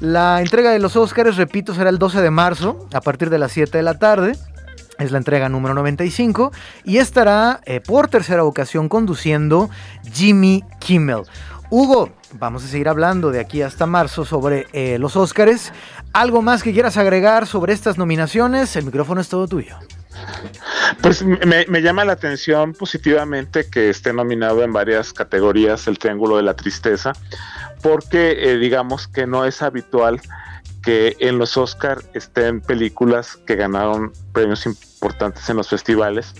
La 0.00 0.40
entrega 0.40 0.70
de 0.70 0.78
los 0.78 0.94
Óscares, 0.94 1.36
repito, 1.36 1.74
será 1.74 1.90
el 1.90 1.98
12 1.98 2.22
de 2.22 2.30
marzo 2.30 2.88
a 2.92 3.00
partir 3.00 3.30
de 3.30 3.38
las 3.38 3.50
7 3.50 3.76
de 3.76 3.82
la 3.82 3.98
tarde. 3.98 4.36
Es 4.98 5.12
la 5.12 5.18
entrega 5.18 5.48
número 5.48 5.74
95 5.74 6.52
y 6.84 6.98
estará 6.98 7.60
eh, 7.64 7.80
por 7.80 8.08
tercera 8.08 8.44
ocasión 8.44 8.88
conduciendo 8.88 9.70
Jimmy 10.12 10.64
Kimmel. 10.80 11.22
Hugo, 11.70 12.10
vamos 12.32 12.64
a 12.64 12.68
seguir 12.68 12.88
hablando 12.88 13.30
de 13.30 13.40
aquí 13.40 13.62
hasta 13.62 13.86
marzo 13.86 14.24
sobre 14.24 14.66
eh, 14.72 14.98
los 14.98 15.16
Óscares. 15.16 15.72
¿Algo 16.12 16.42
más 16.42 16.62
que 16.62 16.72
quieras 16.72 16.96
agregar 16.96 17.46
sobre 17.46 17.74
estas 17.74 17.98
nominaciones? 17.98 18.74
El 18.74 18.86
micrófono 18.86 19.20
es 19.20 19.28
todo 19.28 19.46
tuyo. 19.46 19.76
Pues 21.00 21.22
me, 21.24 21.82
llama 21.82 22.04
la 22.04 22.14
atención 22.14 22.72
positivamente 22.72 23.68
que 23.70 23.90
esté 23.90 24.12
nominado 24.12 24.62
en 24.62 24.72
varias 24.72 25.12
categorías 25.12 25.86
el 25.86 25.98
Triángulo 25.98 26.38
de 26.38 26.42
la 26.42 26.54
Tristeza, 26.54 27.12
porque 27.82 28.50
eh, 28.50 28.58
digamos 28.58 29.06
que 29.06 29.26
no 29.26 29.44
es 29.44 29.62
habitual 29.62 30.20
que 30.82 31.16
en 31.20 31.38
los 31.38 31.56
Oscar 31.56 31.98
estén 32.14 32.60
películas 32.60 33.36
que 33.46 33.56
ganaron 33.56 34.12
premios 34.38 34.66
importantes 34.66 35.48
en 35.50 35.56
los 35.56 35.68
festivales, 35.68 36.32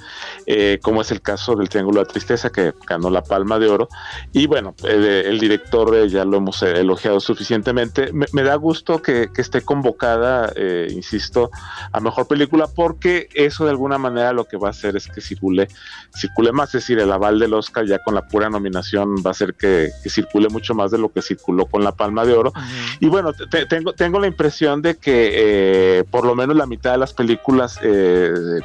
eh, 0.47 0.79
como 0.83 1.01
es 1.01 1.11
el 1.11 1.21
caso 1.21 1.57
del 1.57 1.69
Triángulo 1.69 1.99
de 1.99 2.07
la 2.07 2.13
Tristeza, 2.13 2.51
que 2.51 2.73
ganó 2.87 3.11
la 3.11 3.23
Palma 3.23 3.59
de 3.59 3.69
Oro. 3.69 3.89
Y 4.33 4.47
bueno, 4.47 4.75
el 4.85 5.39
director 5.41 5.97
eh, 5.97 6.09
ya 6.09 6.25
lo 6.25 6.37
hemos 6.37 6.63
elogiado 6.63 7.19
suficientemente. 7.19 8.13
Me, 8.13 8.43
da 8.43 8.55
gusto 8.55 9.03
que, 9.03 9.31
esté 9.37 9.63
convocada, 9.63 10.53
eh, 10.55 10.89
insisto, 10.91 11.51
a 11.93 12.01
Mejor 12.01 12.29
Película, 12.29 12.67
porque 12.73 13.29
eso 13.35 13.65
de 13.65 13.71
alguna 13.71 13.99
manera 13.99 14.33
lo 14.33 14.45
que 14.45 14.57
va 14.57 14.69
a 14.69 14.71
hacer 14.71 14.97
es 14.97 15.09
que 15.09 15.21
circule, 15.21 15.69
circule 16.15 16.53
más, 16.53 16.69
es 16.69 16.83
decir, 16.83 17.01
el 17.01 17.11
aval 17.11 17.39
del 17.39 17.55
Oscar 17.55 17.85
ya 17.85 17.99
con 17.99 18.15
la 18.15 18.27
pura 18.27 18.49
nominación 18.49 19.17
va 19.17 19.31
a 19.31 19.33
hacer 19.33 19.55
que, 19.55 19.91
circule 20.09 20.49
mucho 20.49 20.75
más 20.75 20.91
de 20.91 20.99
lo 20.99 21.11
que 21.11 21.21
circuló 21.21 21.67
con 21.67 21.83
la 21.83 21.93
Palma 21.93 22.25
de 22.25 22.33
Oro. 22.33 22.53
Y 23.01 23.09
bueno, 23.09 23.33
tengo, 23.69 23.93
tengo 23.93 24.21
la 24.21 24.29
impresión 24.29 24.83
de 24.83 24.97
que 24.97 26.05
por 26.11 26.25
lo 26.25 26.35
menos 26.35 26.57
la 26.57 26.67
mitad 26.67 26.93
de 26.93 26.99
las 26.99 27.13
películas 27.13 27.79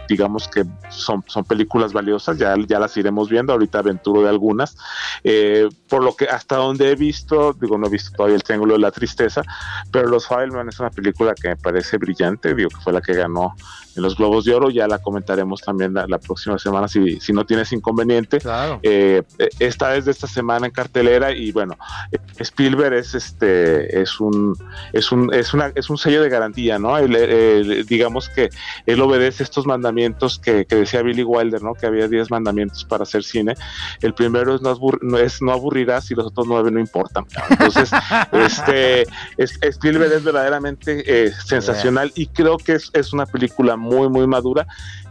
digamos 0.07 0.47
que 0.47 0.63
son, 0.89 1.24
son 1.28 1.43
películas 1.43 1.93
valiosas, 1.93 2.38
ya, 2.38 2.55
ya 2.67 2.80
las 2.80 2.95
iremos 2.97 3.30
viendo, 3.30 3.53
ahorita 3.53 3.80
aventuro 3.80 4.21
de 4.21 4.30
algunas, 4.30 4.76
eh, 5.24 5.69
por 5.88 6.03
lo 6.03 6.15
que 6.15 6.26
hasta 6.26 6.57
donde 6.57 6.91
he 6.91 6.95
visto, 6.95 7.53
digo, 7.53 7.78
no 7.78 7.88
he 7.88 7.89
visto 7.89 8.11
todavía 8.15 8.36
el 8.36 8.43
Triángulo 8.43 8.74
de 8.74 8.80
la 8.80 8.91
Tristeza, 8.91 9.43
pero 9.91 10.07
Los 10.07 10.28
Fabelman 10.28 10.69
es 10.69 10.80
una 10.80 10.89
película 10.89 11.34
que 11.34 11.49
me 11.49 11.57
parece 11.57 11.97
brillante, 11.97 12.53
digo 12.53 12.69
que 12.69 12.82
fue 12.82 12.93
la 12.93 13.01
que 13.01 13.13
ganó 13.13 13.55
en 13.95 14.03
los 14.03 14.17
Globos 14.17 14.45
de 14.45 14.53
Oro, 14.53 14.69
ya 14.69 14.87
la 14.87 14.99
comentaremos 14.99 15.61
también 15.61 15.93
la, 15.93 16.17
próxima 16.17 16.57
semana 16.57 16.87
si, 16.87 17.19
si, 17.19 17.33
no 17.33 17.45
tienes 17.45 17.71
inconveniente. 17.73 18.39
Eh, 18.81 19.23
esta 19.59 19.95
es 19.95 20.05
de 20.05 20.11
esta 20.11 20.27
semana 20.27 20.67
en 20.67 20.71
cartelera 20.71 21.31
y 21.31 21.51
bueno, 21.51 21.77
Spielberg 22.39 22.93
es 22.93 23.13
este 23.13 24.01
es 24.01 24.19
un 24.19 24.55
es 24.93 25.11
un 25.11 25.33
es 25.33 25.53
una 25.53 25.71
es 25.75 25.89
un 25.89 25.97
sello 25.97 26.21
de 26.21 26.29
garantía, 26.29 26.79
¿no? 26.79 26.97
digamos 27.87 28.29
que 28.29 28.49
él 28.85 29.01
obedece 29.01 29.43
estos 29.43 29.65
mandamientos 29.65 30.39
que, 30.39 30.65
decía 30.65 31.01
Billy 31.01 31.23
Wilder, 31.23 31.61
¿no? 31.61 31.73
Que 31.73 31.85
había 31.85 32.07
10 32.07 32.31
mandamientos 32.31 32.83
para 32.85 33.03
hacer 33.03 33.23
cine. 33.23 33.55
El 34.01 34.13
primero 34.13 34.55
es 34.55 34.61
no, 34.61 34.77
no, 35.01 35.17
es 35.17 35.41
no 35.41 35.51
aburrirás 35.51 36.09
y 36.11 36.15
los 36.15 36.27
otros 36.27 36.47
nueve 36.47 36.71
no 36.71 36.79
importan. 36.79 37.25
Entonces, 37.49 37.91
este 38.31 39.05
Spielberg 39.37 40.11
es 40.11 40.23
verdaderamente 40.23 41.03
eh, 41.05 41.31
sensacional 41.45 42.11
y 42.15 42.27
creo 42.27 42.57
que 42.57 42.73
es, 42.73 42.89
es 42.93 43.13
una 43.13 43.25
película 43.25 43.77
muy, 43.84 44.09
muy 44.09 44.27
madura 44.27 44.65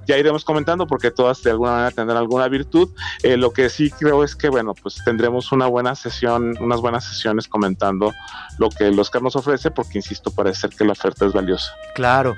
ya 0.06 0.18
iremos 0.18 0.44
comentando 0.44 0.86
porque 0.86 1.10
todas 1.10 1.42
de 1.42 1.50
alguna 1.50 1.72
manera 1.72 1.90
tendrán 1.90 2.18
alguna 2.18 2.48
virtud. 2.48 2.88
Eh, 3.22 3.36
lo 3.36 3.52
que 3.52 3.68
sí 3.68 3.90
creo 3.90 4.24
es 4.24 4.34
que, 4.34 4.48
bueno, 4.48 4.74
pues 4.74 5.02
tendremos 5.04 5.52
una 5.52 5.66
buena 5.66 5.94
sesión, 5.94 6.54
unas 6.60 6.80
buenas 6.80 7.04
sesiones 7.04 7.48
comentando 7.48 8.12
lo 8.58 8.68
que 8.68 8.88
el 8.88 8.98
Oscar 8.98 9.22
nos 9.22 9.36
ofrece, 9.36 9.70
porque 9.70 9.98
insisto, 9.98 10.30
parece 10.30 10.62
ser 10.62 10.70
que 10.70 10.84
la 10.84 10.92
oferta 10.92 11.26
es 11.26 11.32
valiosa. 11.32 11.72
Claro. 11.94 12.36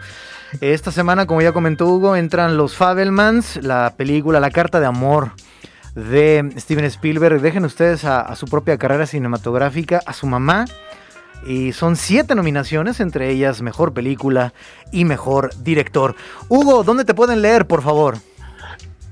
Esta 0.60 0.92
semana, 0.92 1.26
como 1.26 1.42
ya 1.42 1.52
comentó 1.52 1.86
Hugo, 1.86 2.14
entran 2.14 2.56
los 2.56 2.76
Fabelmans, 2.76 3.56
la 3.62 3.94
película 3.96 4.38
La 4.38 4.50
Carta 4.50 4.78
de 4.78 4.86
Amor 4.86 5.32
de 5.94 6.52
Steven 6.58 6.84
Spielberg. 6.84 7.40
Dejen 7.40 7.64
ustedes 7.64 8.04
a 8.04 8.34
su 8.36 8.46
propia 8.46 8.78
carrera 8.78 9.06
cinematográfica, 9.06 10.00
a 10.06 10.12
su 10.12 10.26
mamá 10.26 10.66
y 11.46 11.72
son 11.72 11.96
siete 11.96 12.34
nominaciones, 12.34 13.00
entre 13.00 13.30
ellas 13.30 13.62
Mejor 13.62 13.92
Película 13.92 14.52
y 14.92 15.04
Mejor 15.04 15.50
Director. 15.62 16.14
Hugo, 16.48 16.84
¿dónde 16.84 17.04
te 17.04 17.14
pueden 17.14 17.42
leer, 17.42 17.66
por 17.66 17.82
favor? 17.82 18.18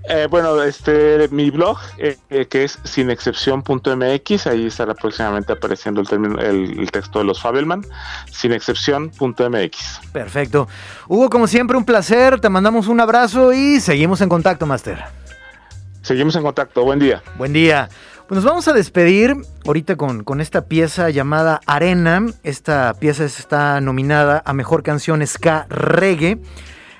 Eh, 0.09 0.27
bueno, 0.29 0.61
este, 0.63 1.29
mi 1.29 1.51
blog, 1.51 1.79
eh, 1.97 2.17
eh, 2.29 2.47
que 2.47 2.65
es 2.65 2.79
sinexcepción.mx, 2.83 4.47
ahí 4.49 4.67
estará 4.67 4.95
próximamente 4.95 5.53
apareciendo 5.53 6.01
el, 6.01 6.41
el, 6.81 6.91
texto 6.91 7.21
de 7.21 7.25
los 7.25 7.41
Fabelman, 7.41 7.87
sinexcepción.mx. 8.31 10.01
Perfecto. 10.13 10.67
Hugo, 11.07 11.31
como 11.31 11.47
siempre, 11.47 11.77
un 11.77 11.85
placer, 11.85 12.41
te 12.41 12.49
mandamos 12.49 12.89
un 12.89 13.01
abrazo 13.01 13.53
y 13.53 13.81
seguimos 13.81 14.21
en 14.23 14.29
contacto, 14.29 14.67
Master. 14.67 15.05
Seguimos 16.03 16.35
en 16.35 16.43
contacto, 16.43 16.83
buen 16.83 16.99
día. 16.99 17.23
Buen 17.37 17.53
día. 17.53 17.89
Pues 18.33 18.43
nos 18.43 18.51
vamos 18.51 18.67
a 18.67 18.73
despedir 18.73 19.37
ahorita 19.67 19.97
con, 19.97 20.25
con, 20.25 20.41
esta 20.41 20.65
pieza 20.65 21.11
llamada 21.11 21.61
Arena. 21.67 22.25
Esta 22.43 22.95
pieza 22.99 23.27
está 23.27 23.79
nominada 23.83 24.41
a 24.47 24.55
Mejor 24.55 24.83
Canción 24.83 25.27
Ska 25.27 25.67
Reggae. 25.69 26.39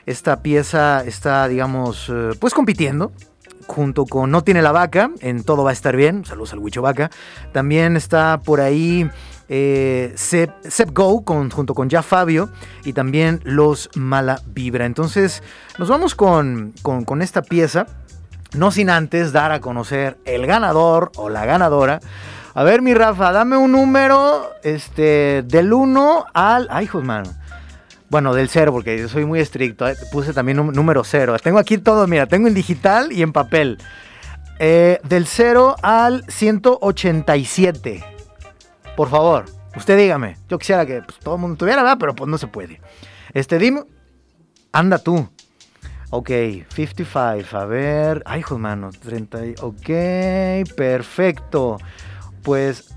Esta 0.05 0.43
pieza 0.43 1.03
está, 1.07 1.49
digamos, 1.49 2.11
eh, 2.13 2.33
pues 2.39 2.53
compitiendo 2.53 3.13
junto 3.67 4.05
con 4.05 4.31
No 4.31 4.45
Tiene 4.45 4.61
la 4.61 4.73
Vaca 4.73 5.11
en 5.21 5.43
Todo 5.43 5.65
Va 5.65 5.71
a 5.71 5.73
Estar 5.73 5.97
Bien. 5.97 6.23
Saludos 6.27 6.53
al 6.53 6.59
Huicho 6.59 6.83
Vaca. 6.83 7.11
También 7.53 7.97
está 7.97 8.43
por 8.45 8.61
ahí 8.61 9.09
eh, 9.49 10.13
Sep, 10.17 10.51
Go 10.93 11.25
junto 11.25 11.73
con 11.73 11.89
Ya 11.89 12.03
Fabio 12.03 12.51
y 12.85 12.93
también 12.93 13.41
Los 13.45 13.89
Mala 13.95 14.43
Vibra. 14.49 14.85
Entonces 14.85 15.43
nos 15.79 15.89
vamos 15.89 16.15
con, 16.15 16.75
con 16.83 17.23
esta 17.23 17.41
pieza 17.41 17.87
no 18.55 18.71
sin 18.71 18.91
antes 18.91 19.33
dar 19.33 19.53
a 19.53 19.61
conocer 19.61 20.19
el 20.25 20.47
ganador 20.47 21.13
o 21.17 21.29
la 21.29 21.45
ganadora. 21.45 22.01
A 22.55 22.65
ver, 22.65 22.83
mi 22.83 22.93
Rafa, 22.93 23.33
dame 23.33 23.57
un 23.57 23.73
número 23.73 24.51
este, 24.63 25.43
del 25.47 25.73
1 25.73 26.27
al. 26.35 26.69
Ay, 26.71 26.85
hijos. 26.85 27.03
Bueno, 28.11 28.35
del 28.35 28.51
0, 28.51 28.73
porque 28.73 28.99
yo 28.99 29.09
soy 29.09 29.25
muy 29.25 29.41
estricto. 29.41 29.89
Eh, 29.89 29.97
puse 30.11 30.35
también 30.35 30.61
un 30.61 30.73
número 30.73 31.03
0. 31.03 31.37
Tengo 31.43 31.59
aquí 31.59 31.79
todo, 31.79 32.07
mira, 32.07 32.27
tengo 32.27 32.49
en 32.49 32.55
digital 32.55 33.11
y 33.11 33.23
en 33.23 33.33
papel. 33.33 33.79
Eh, 34.59 35.01
del 35.05 35.27
0 35.27 35.77
al 35.83 36.25
187. 36.29 38.05
Por 38.97 39.09
favor, 39.09 39.47
usted 39.75 39.97
dígame. 39.97 40.37
Yo 40.51 40.59
quisiera 40.59 40.85
que 40.85 41.01
pues, 41.01 41.19
todo 41.21 41.37
el 41.37 41.41
mundo 41.41 41.57
tuviera, 41.57 41.83
¿verdad? 41.83 41.97
Pero 41.99 42.15
pues 42.15 42.29
no 42.29 42.37
se 42.37 42.49
puede. 42.49 42.83
Este, 43.33 43.59
dime. 43.59 43.85
Anda 44.73 44.99
tú. 44.99 45.29
Ok, 46.15 46.31
55, 46.75 47.57
a 47.57 47.65
ver. 47.65 48.23
Ay, 48.27 48.41
hijo 48.41 48.59
mano, 48.59 48.91
30. 48.91 49.63
Ok, 49.63 49.89
perfecto. 50.77 51.79
Pues, 52.43 52.95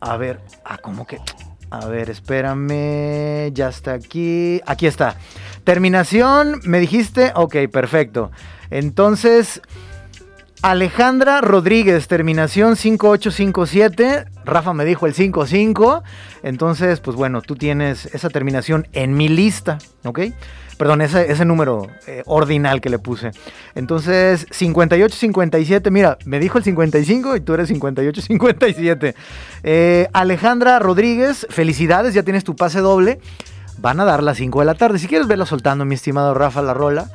a 0.00 0.16
ver, 0.16 0.40
ah, 0.64 0.76
¿cómo 0.78 1.06
que? 1.06 1.20
A 1.70 1.86
ver, 1.86 2.10
espérame, 2.10 3.52
ya 3.52 3.68
está 3.68 3.92
aquí. 3.92 4.60
Aquí 4.66 4.88
está. 4.88 5.14
Terminación, 5.62 6.60
me 6.64 6.80
dijiste, 6.80 7.30
ok, 7.36 7.58
perfecto. 7.70 8.32
Entonces, 8.70 9.62
Alejandra 10.62 11.40
Rodríguez, 11.40 12.06
terminación 12.06 12.76
5857. 12.76 14.26
Rafa 14.44 14.72
me 14.72 14.84
dijo 14.84 15.06
el 15.06 15.12
55. 15.12 16.04
Entonces, 16.44 17.00
pues 17.00 17.16
bueno, 17.16 17.42
tú 17.42 17.56
tienes 17.56 18.06
esa 18.14 18.30
terminación 18.30 18.86
en 18.92 19.16
mi 19.16 19.28
lista, 19.28 19.78
¿ok? 20.04 20.20
Perdón, 20.78 21.02
ese, 21.02 21.44
número 21.44 21.88
eh, 22.06 22.22
ordinal 22.26 22.80
que 22.80 22.90
le 22.90 23.00
puse. 23.00 23.32
Entonces, 23.74 24.46
58-57, 24.50 25.90
mira, 25.90 26.16
me 26.26 26.38
dijo 26.38 26.58
el 26.58 26.64
55 26.64 27.34
y 27.34 27.40
tú 27.40 27.54
eres 27.54 27.68
58-57. 27.68 29.14
Eh, 29.64 30.08
Alejandra 30.12 30.78
Rodríguez, 30.78 31.44
felicidades, 31.50 32.14
ya 32.14 32.22
tienes 32.22 32.44
tu 32.44 32.54
pase 32.54 32.78
doble. 32.78 33.18
Van 33.78 33.98
a 33.98 34.04
dar 34.04 34.22
las 34.22 34.36
5 34.36 34.60
de 34.60 34.66
la 34.66 34.74
tarde. 34.74 35.00
Si 35.00 35.08
quieres 35.08 35.26
verlo 35.26 35.44
soltando, 35.44 35.84
mi 35.84 35.96
estimado 35.96 36.34
Rafa 36.34 36.62
La 36.62 36.72
Rola, 36.72 37.10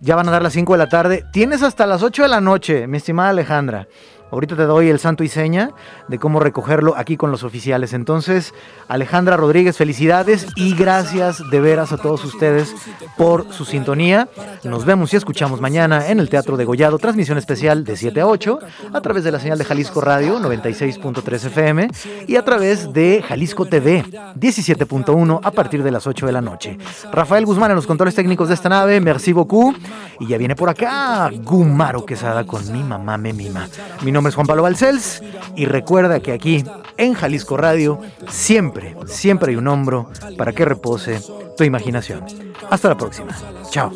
ya 0.00 0.16
van 0.16 0.28
a 0.28 0.32
dar 0.32 0.42
las 0.42 0.52
5 0.52 0.72
de 0.72 0.78
la 0.78 0.88
tarde. 0.88 1.24
Tienes 1.32 1.62
hasta 1.62 1.86
las 1.86 2.02
8 2.02 2.22
de 2.22 2.28
la 2.28 2.40
noche, 2.40 2.86
mi 2.86 2.98
estimada 2.98 3.30
Alejandra. 3.30 3.88
Ahorita 4.30 4.56
te 4.56 4.64
doy 4.64 4.88
el 4.88 4.98
santo 4.98 5.24
y 5.24 5.28
seña 5.28 5.70
de 6.08 6.18
cómo 6.18 6.40
recogerlo 6.40 6.94
aquí 6.96 7.16
con 7.16 7.30
los 7.30 7.44
oficiales. 7.44 7.92
Entonces, 7.92 8.54
Alejandra 8.88 9.36
Rodríguez, 9.36 9.76
felicidades 9.76 10.46
y 10.56 10.74
gracias 10.74 11.42
de 11.50 11.60
veras 11.60 11.92
a 11.92 11.96
todos 11.96 12.24
ustedes 12.24 12.74
por 13.16 13.52
su 13.52 13.64
sintonía. 13.64 14.28
Nos 14.64 14.84
vemos 14.84 15.12
y 15.12 15.16
escuchamos 15.16 15.60
mañana 15.60 16.08
en 16.08 16.20
el 16.20 16.28
Teatro 16.28 16.56
de 16.56 16.64
Gollado, 16.64 16.98
transmisión 16.98 17.38
especial 17.38 17.84
de 17.84 17.96
7 17.96 18.20
a 18.20 18.26
8, 18.26 18.58
a 18.92 19.00
través 19.00 19.24
de 19.24 19.32
la 19.32 19.40
señal 19.40 19.58
de 19.58 19.64
Jalisco 19.64 20.00
Radio 20.00 20.38
96.3 20.38 21.46
FM 21.46 21.88
y 22.26 22.36
a 22.36 22.44
través 22.44 22.92
de 22.92 23.24
Jalisco 23.26 23.66
TV 23.66 24.04
17.1 24.36 25.40
a 25.42 25.50
partir 25.50 25.82
de 25.82 25.90
las 25.90 26.06
8 26.06 26.26
de 26.26 26.32
la 26.32 26.40
noche. 26.40 26.78
Rafael 27.12 27.46
Guzmán 27.46 27.70
en 27.70 27.76
los 27.76 27.86
controles 27.86 28.14
técnicos 28.14 28.48
de 28.48 28.54
esta 28.54 28.68
nave, 28.68 29.00
merci 29.00 29.32
beaucoup. 29.32 29.76
Y 30.20 30.26
ya 30.26 30.36
viene 30.36 30.56
por 30.56 30.68
acá 30.68 31.30
Gumaro 31.32 32.04
Quesada 32.04 32.44
con 32.44 32.70
mi 32.72 32.82
mamá 32.82 33.16
me 33.16 33.32
mima. 33.32 33.68
Mi 34.02 34.12
nombre 34.18 34.30
es 34.30 34.34
Juan 34.34 34.48
Pablo 34.48 34.64
Balcells 34.64 35.22
y 35.54 35.66
recuerda 35.66 36.18
que 36.18 36.32
aquí 36.32 36.64
en 36.96 37.14
Jalisco 37.14 37.56
Radio 37.56 38.00
siempre, 38.28 38.96
siempre 39.06 39.52
hay 39.52 39.56
un 39.56 39.68
hombro 39.68 40.10
para 40.36 40.52
que 40.52 40.64
repose 40.64 41.22
tu 41.56 41.62
imaginación. 41.62 42.24
Hasta 42.68 42.88
la 42.88 42.96
próxima. 42.96 43.28
Chao. 43.70 43.92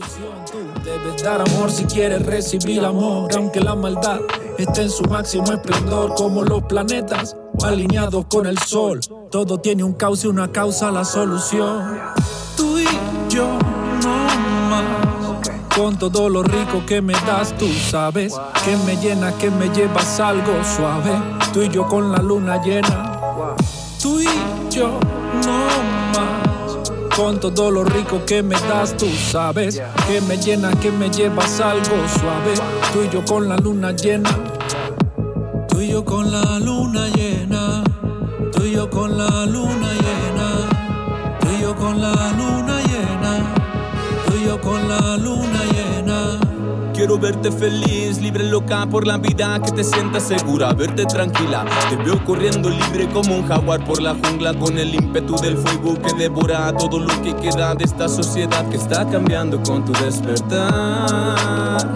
Debes 0.85 1.25
dar 1.25 1.41
amor 1.41 1.73
si 1.73 1.85
quieres 1.87 2.25
recibir 2.25 2.85
amor, 2.85 3.33
aunque 3.35 3.61
la 3.61 3.75
maldad 3.75 4.21
esté 4.59 4.83
en 4.83 4.91
su 4.91 5.03
máximo 5.07 5.53
esplendor, 5.53 6.15
como 6.15 6.45
los 6.45 6.63
planetas 6.65 7.37
alineados 7.65 8.27
con 8.27 8.47
el 8.47 8.59
sol. 8.59 9.01
Todo 9.29 9.59
tiene 9.59 9.83
un 9.83 9.95
cauce, 9.95 10.29
una 10.29 10.53
causa, 10.53 10.93
la 10.93 11.05
solución. 11.05 11.99
Con 15.83 15.99
todo 15.99 16.29
lo 16.29 16.45
rico 16.45 16.87
que 16.87 17.03
me 17.03 17.13
das, 17.13 17.59
tú 17.59 17.67
sabes 17.91 18.35
que 18.65 18.77
me 18.87 18.97
llena, 18.99 19.33
que 19.33 19.51
me 19.51 19.69
llevas 19.71 20.21
algo 20.21 20.53
suave. 20.77 21.11
Tú 21.53 21.61
y 21.63 21.69
yo 21.71 21.89
con 21.89 22.13
la 22.13 22.19
luna 22.19 22.63
llena, 22.63 23.57
tú 24.01 24.21
y 24.21 24.29
yo 24.71 25.01
no 25.45 25.67
más. 26.15 26.93
con 27.17 27.41
todo 27.41 27.73
lo 27.73 27.83
rico 27.83 28.25
que 28.25 28.45
me 28.45 28.55
das, 28.55 28.97
tú 28.97 29.09
sabes. 29.09 29.83
Que 30.07 30.21
me 30.21 30.37
llena, 30.37 30.71
que 30.71 30.93
me 30.93 31.11
llevas 31.11 31.61
algo 31.61 31.97
suave. 32.17 32.55
Tú 32.93 33.01
y 33.05 33.13
yo 33.13 33.25
con 33.25 33.49
la 33.49 33.57
luna 33.57 33.91
llena. 33.91 34.31
Tú 35.69 35.81
y 35.81 35.89
yo 35.89 36.05
con 36.05 36.31
la 36.31 36.61
luna 36.61 37.09
llena. 37.09 37.83
Tú 38.53 38.63
y 38.63 38.71
yo 38.71 38.89
con 38.89 39.19
la 39.19 39.47
luna 39.47 39.89
llena. 39.95 41.39
Tú 41.41 41.49
y 41.51 41.61
yo 41.61 41.75
con 41.75 42.01
la 42.01 42.13
luna 42.39 42.81
llena. 42.83 43.55
Tú 44.27 44.37
y 44.37 44.47
yo 44.47 44.61
con 44.61 44.89
la 44.89 45.17
luna 45.17 45.43
llena. 45.49 45.62
Verte 47.21 47.53
feliz, 47.53 48.21
libre, 48.21 48.43
loca 48.43 48.87
por 48.87 49.07
la 49.07 49.17
vida, 49.17 49.61
que 49.61 49.71
te 49.71 49.85
sientas 49.85 50.25
segura, 50.25 50.73
verte 50.73 51.05
tranquila. 51.05 51.65
Te 51.89 51.97
veo 51.97 52.25
corriendo 52.25 52.69
libre 52.69 53.09
como 53.13 53.37
un 53.37 53.47
jaguar 53.47 53.85
por 53.85 54.01
la 54.01 54.15
jungla, 54.15 54.55
con 54.55 54.77
el 54.77 54.95
ímpetu 54.95 55.37
del 55.37 55.57
fuego 55.57 55.95
que 56.03 56.13
devora 56.15 56.75
todo 56.77 56.99
lo 56.99 57.23
que 57.23 57.37
queda 57.37 57.75
de 57.75 57.85
esta 57.85 58.09
sociedad 58.09 58.69
que 58.71 58.77
está 58.77 59.07
cambiando 59.07 59.63
con 59.63 59.85
tu 59.85 59.93
despertar. 59.93 61.87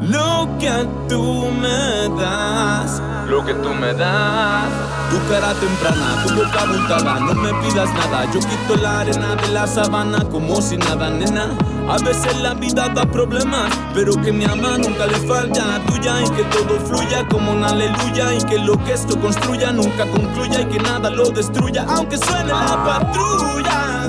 Lo 0.00 0.48
que 0.58 0.88
tú 1.08 1.46
me 1.60 2.08
das, 2.20 3.00
lo 3.28 3.44
que 3.44 3.54
tú 3.54 3.68
me 3.74 3.92
das. 3.94 4.68
Tu 5.10 5.16
cara 5.30 5.54
temprana, 5.54 6.24
tu 6.26 6.34
boca 6.34 6.62
abultada, 6.62 7.20
no 7.20 7.34
me 7.34 7.54
pidas 7.62 7.88
nada. 7.94 8.24
Yo 8.32 8.40
quito 8.40 8.74
la 8.82 9.00
arena 9.00 9.36
de 9.36 9.48
la 9.48 9.66
sabana 9.66 10.24
como 10.24 10.60
si 10.60 10.76
nada, 10.76 11.10
nena. 11.10 11.56
A 11.88 11.98
veces 11.98 12.36
la 12.38 12.52
vida 12.54 12.88
da 12.88 13.06
problemas, 13.06 13.72
pero 13.94 14.12
que 14.20 14.32
mi 14.32 14.44
ama 14.44 14.76
nunca 14.76 15.06
le 15.06 15.14
falta 15.18 15.80
tuya 15.86 16.20
y 16.20 16.30
que 16.30 16.42
todo 16.44 16.80
fluya 16.80 17.24
como 17.28 17.52
una 17.52 17.68
aleluya 17.68 18.34
y 18.34 18.38
que 18.44 18.58
lo 18.58 18.76
que 18.84 18.94
esto 18.94 19.20
construya 19.20 19.70
nunca 19.70 20.04
concluya 20.04 20.62
y 20.62 20.64
que 20.64 20.78
nada 20.80 21.08
lo 21.10 21.30
destruya, 21.30 21.86
aunque 21.88 22.18
suene 22.18 22.48
la 22.48 22.84
patrulla. 22.84 24.08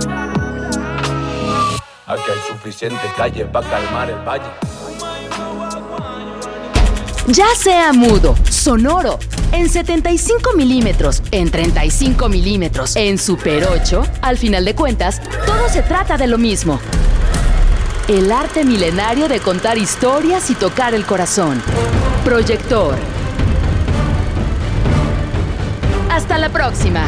Aquí 2.08 2.24
hay 2.32 2.54
suficiente 2.56 3.02
calle 3.16 3.46
para 3.46 3.70
calmar 3.70 4.10
el 4.10 4.28
valle. 4.28 4.50
Ya 7.28 7.54
sea 7.56 7.94
mudo, 7.94 8.36
sonoro, 8.50 9.20
en 9.52 9.70
75 9.70 10.54
milímetros, 10.56 11.22
en 11.30 11.52
35 11.52 12.28
milímetros, 12.28 12.96
en 12.96 13.20
Super 13.20 13.68
8, 13.72 14.04
al 14.22 14.38
final 14.38 14.66
de 14.66 14.74
cuentas, 14.74 15.22
todo 15.46 15.70
se 15.70 15.84
trata 15.84 16.18
de 16.18 16.26
lo 16.26 16.38
mismo. 16.40 16.80
El 18.08 18.32
arte 18.32 18.64
milenario 18.64 19.28
de 19.28 19.42
contar 19.42 19.78
historias 19.78 20.50
y 20.50 20.56
tocar 20.56 20.94
el 20.94 21.06
corazón. 21.06 21.62
Proyector. 22.24 22.96
Hasta 26.10 26.38
la 26.38 26.48
próxima. 26.48 27.06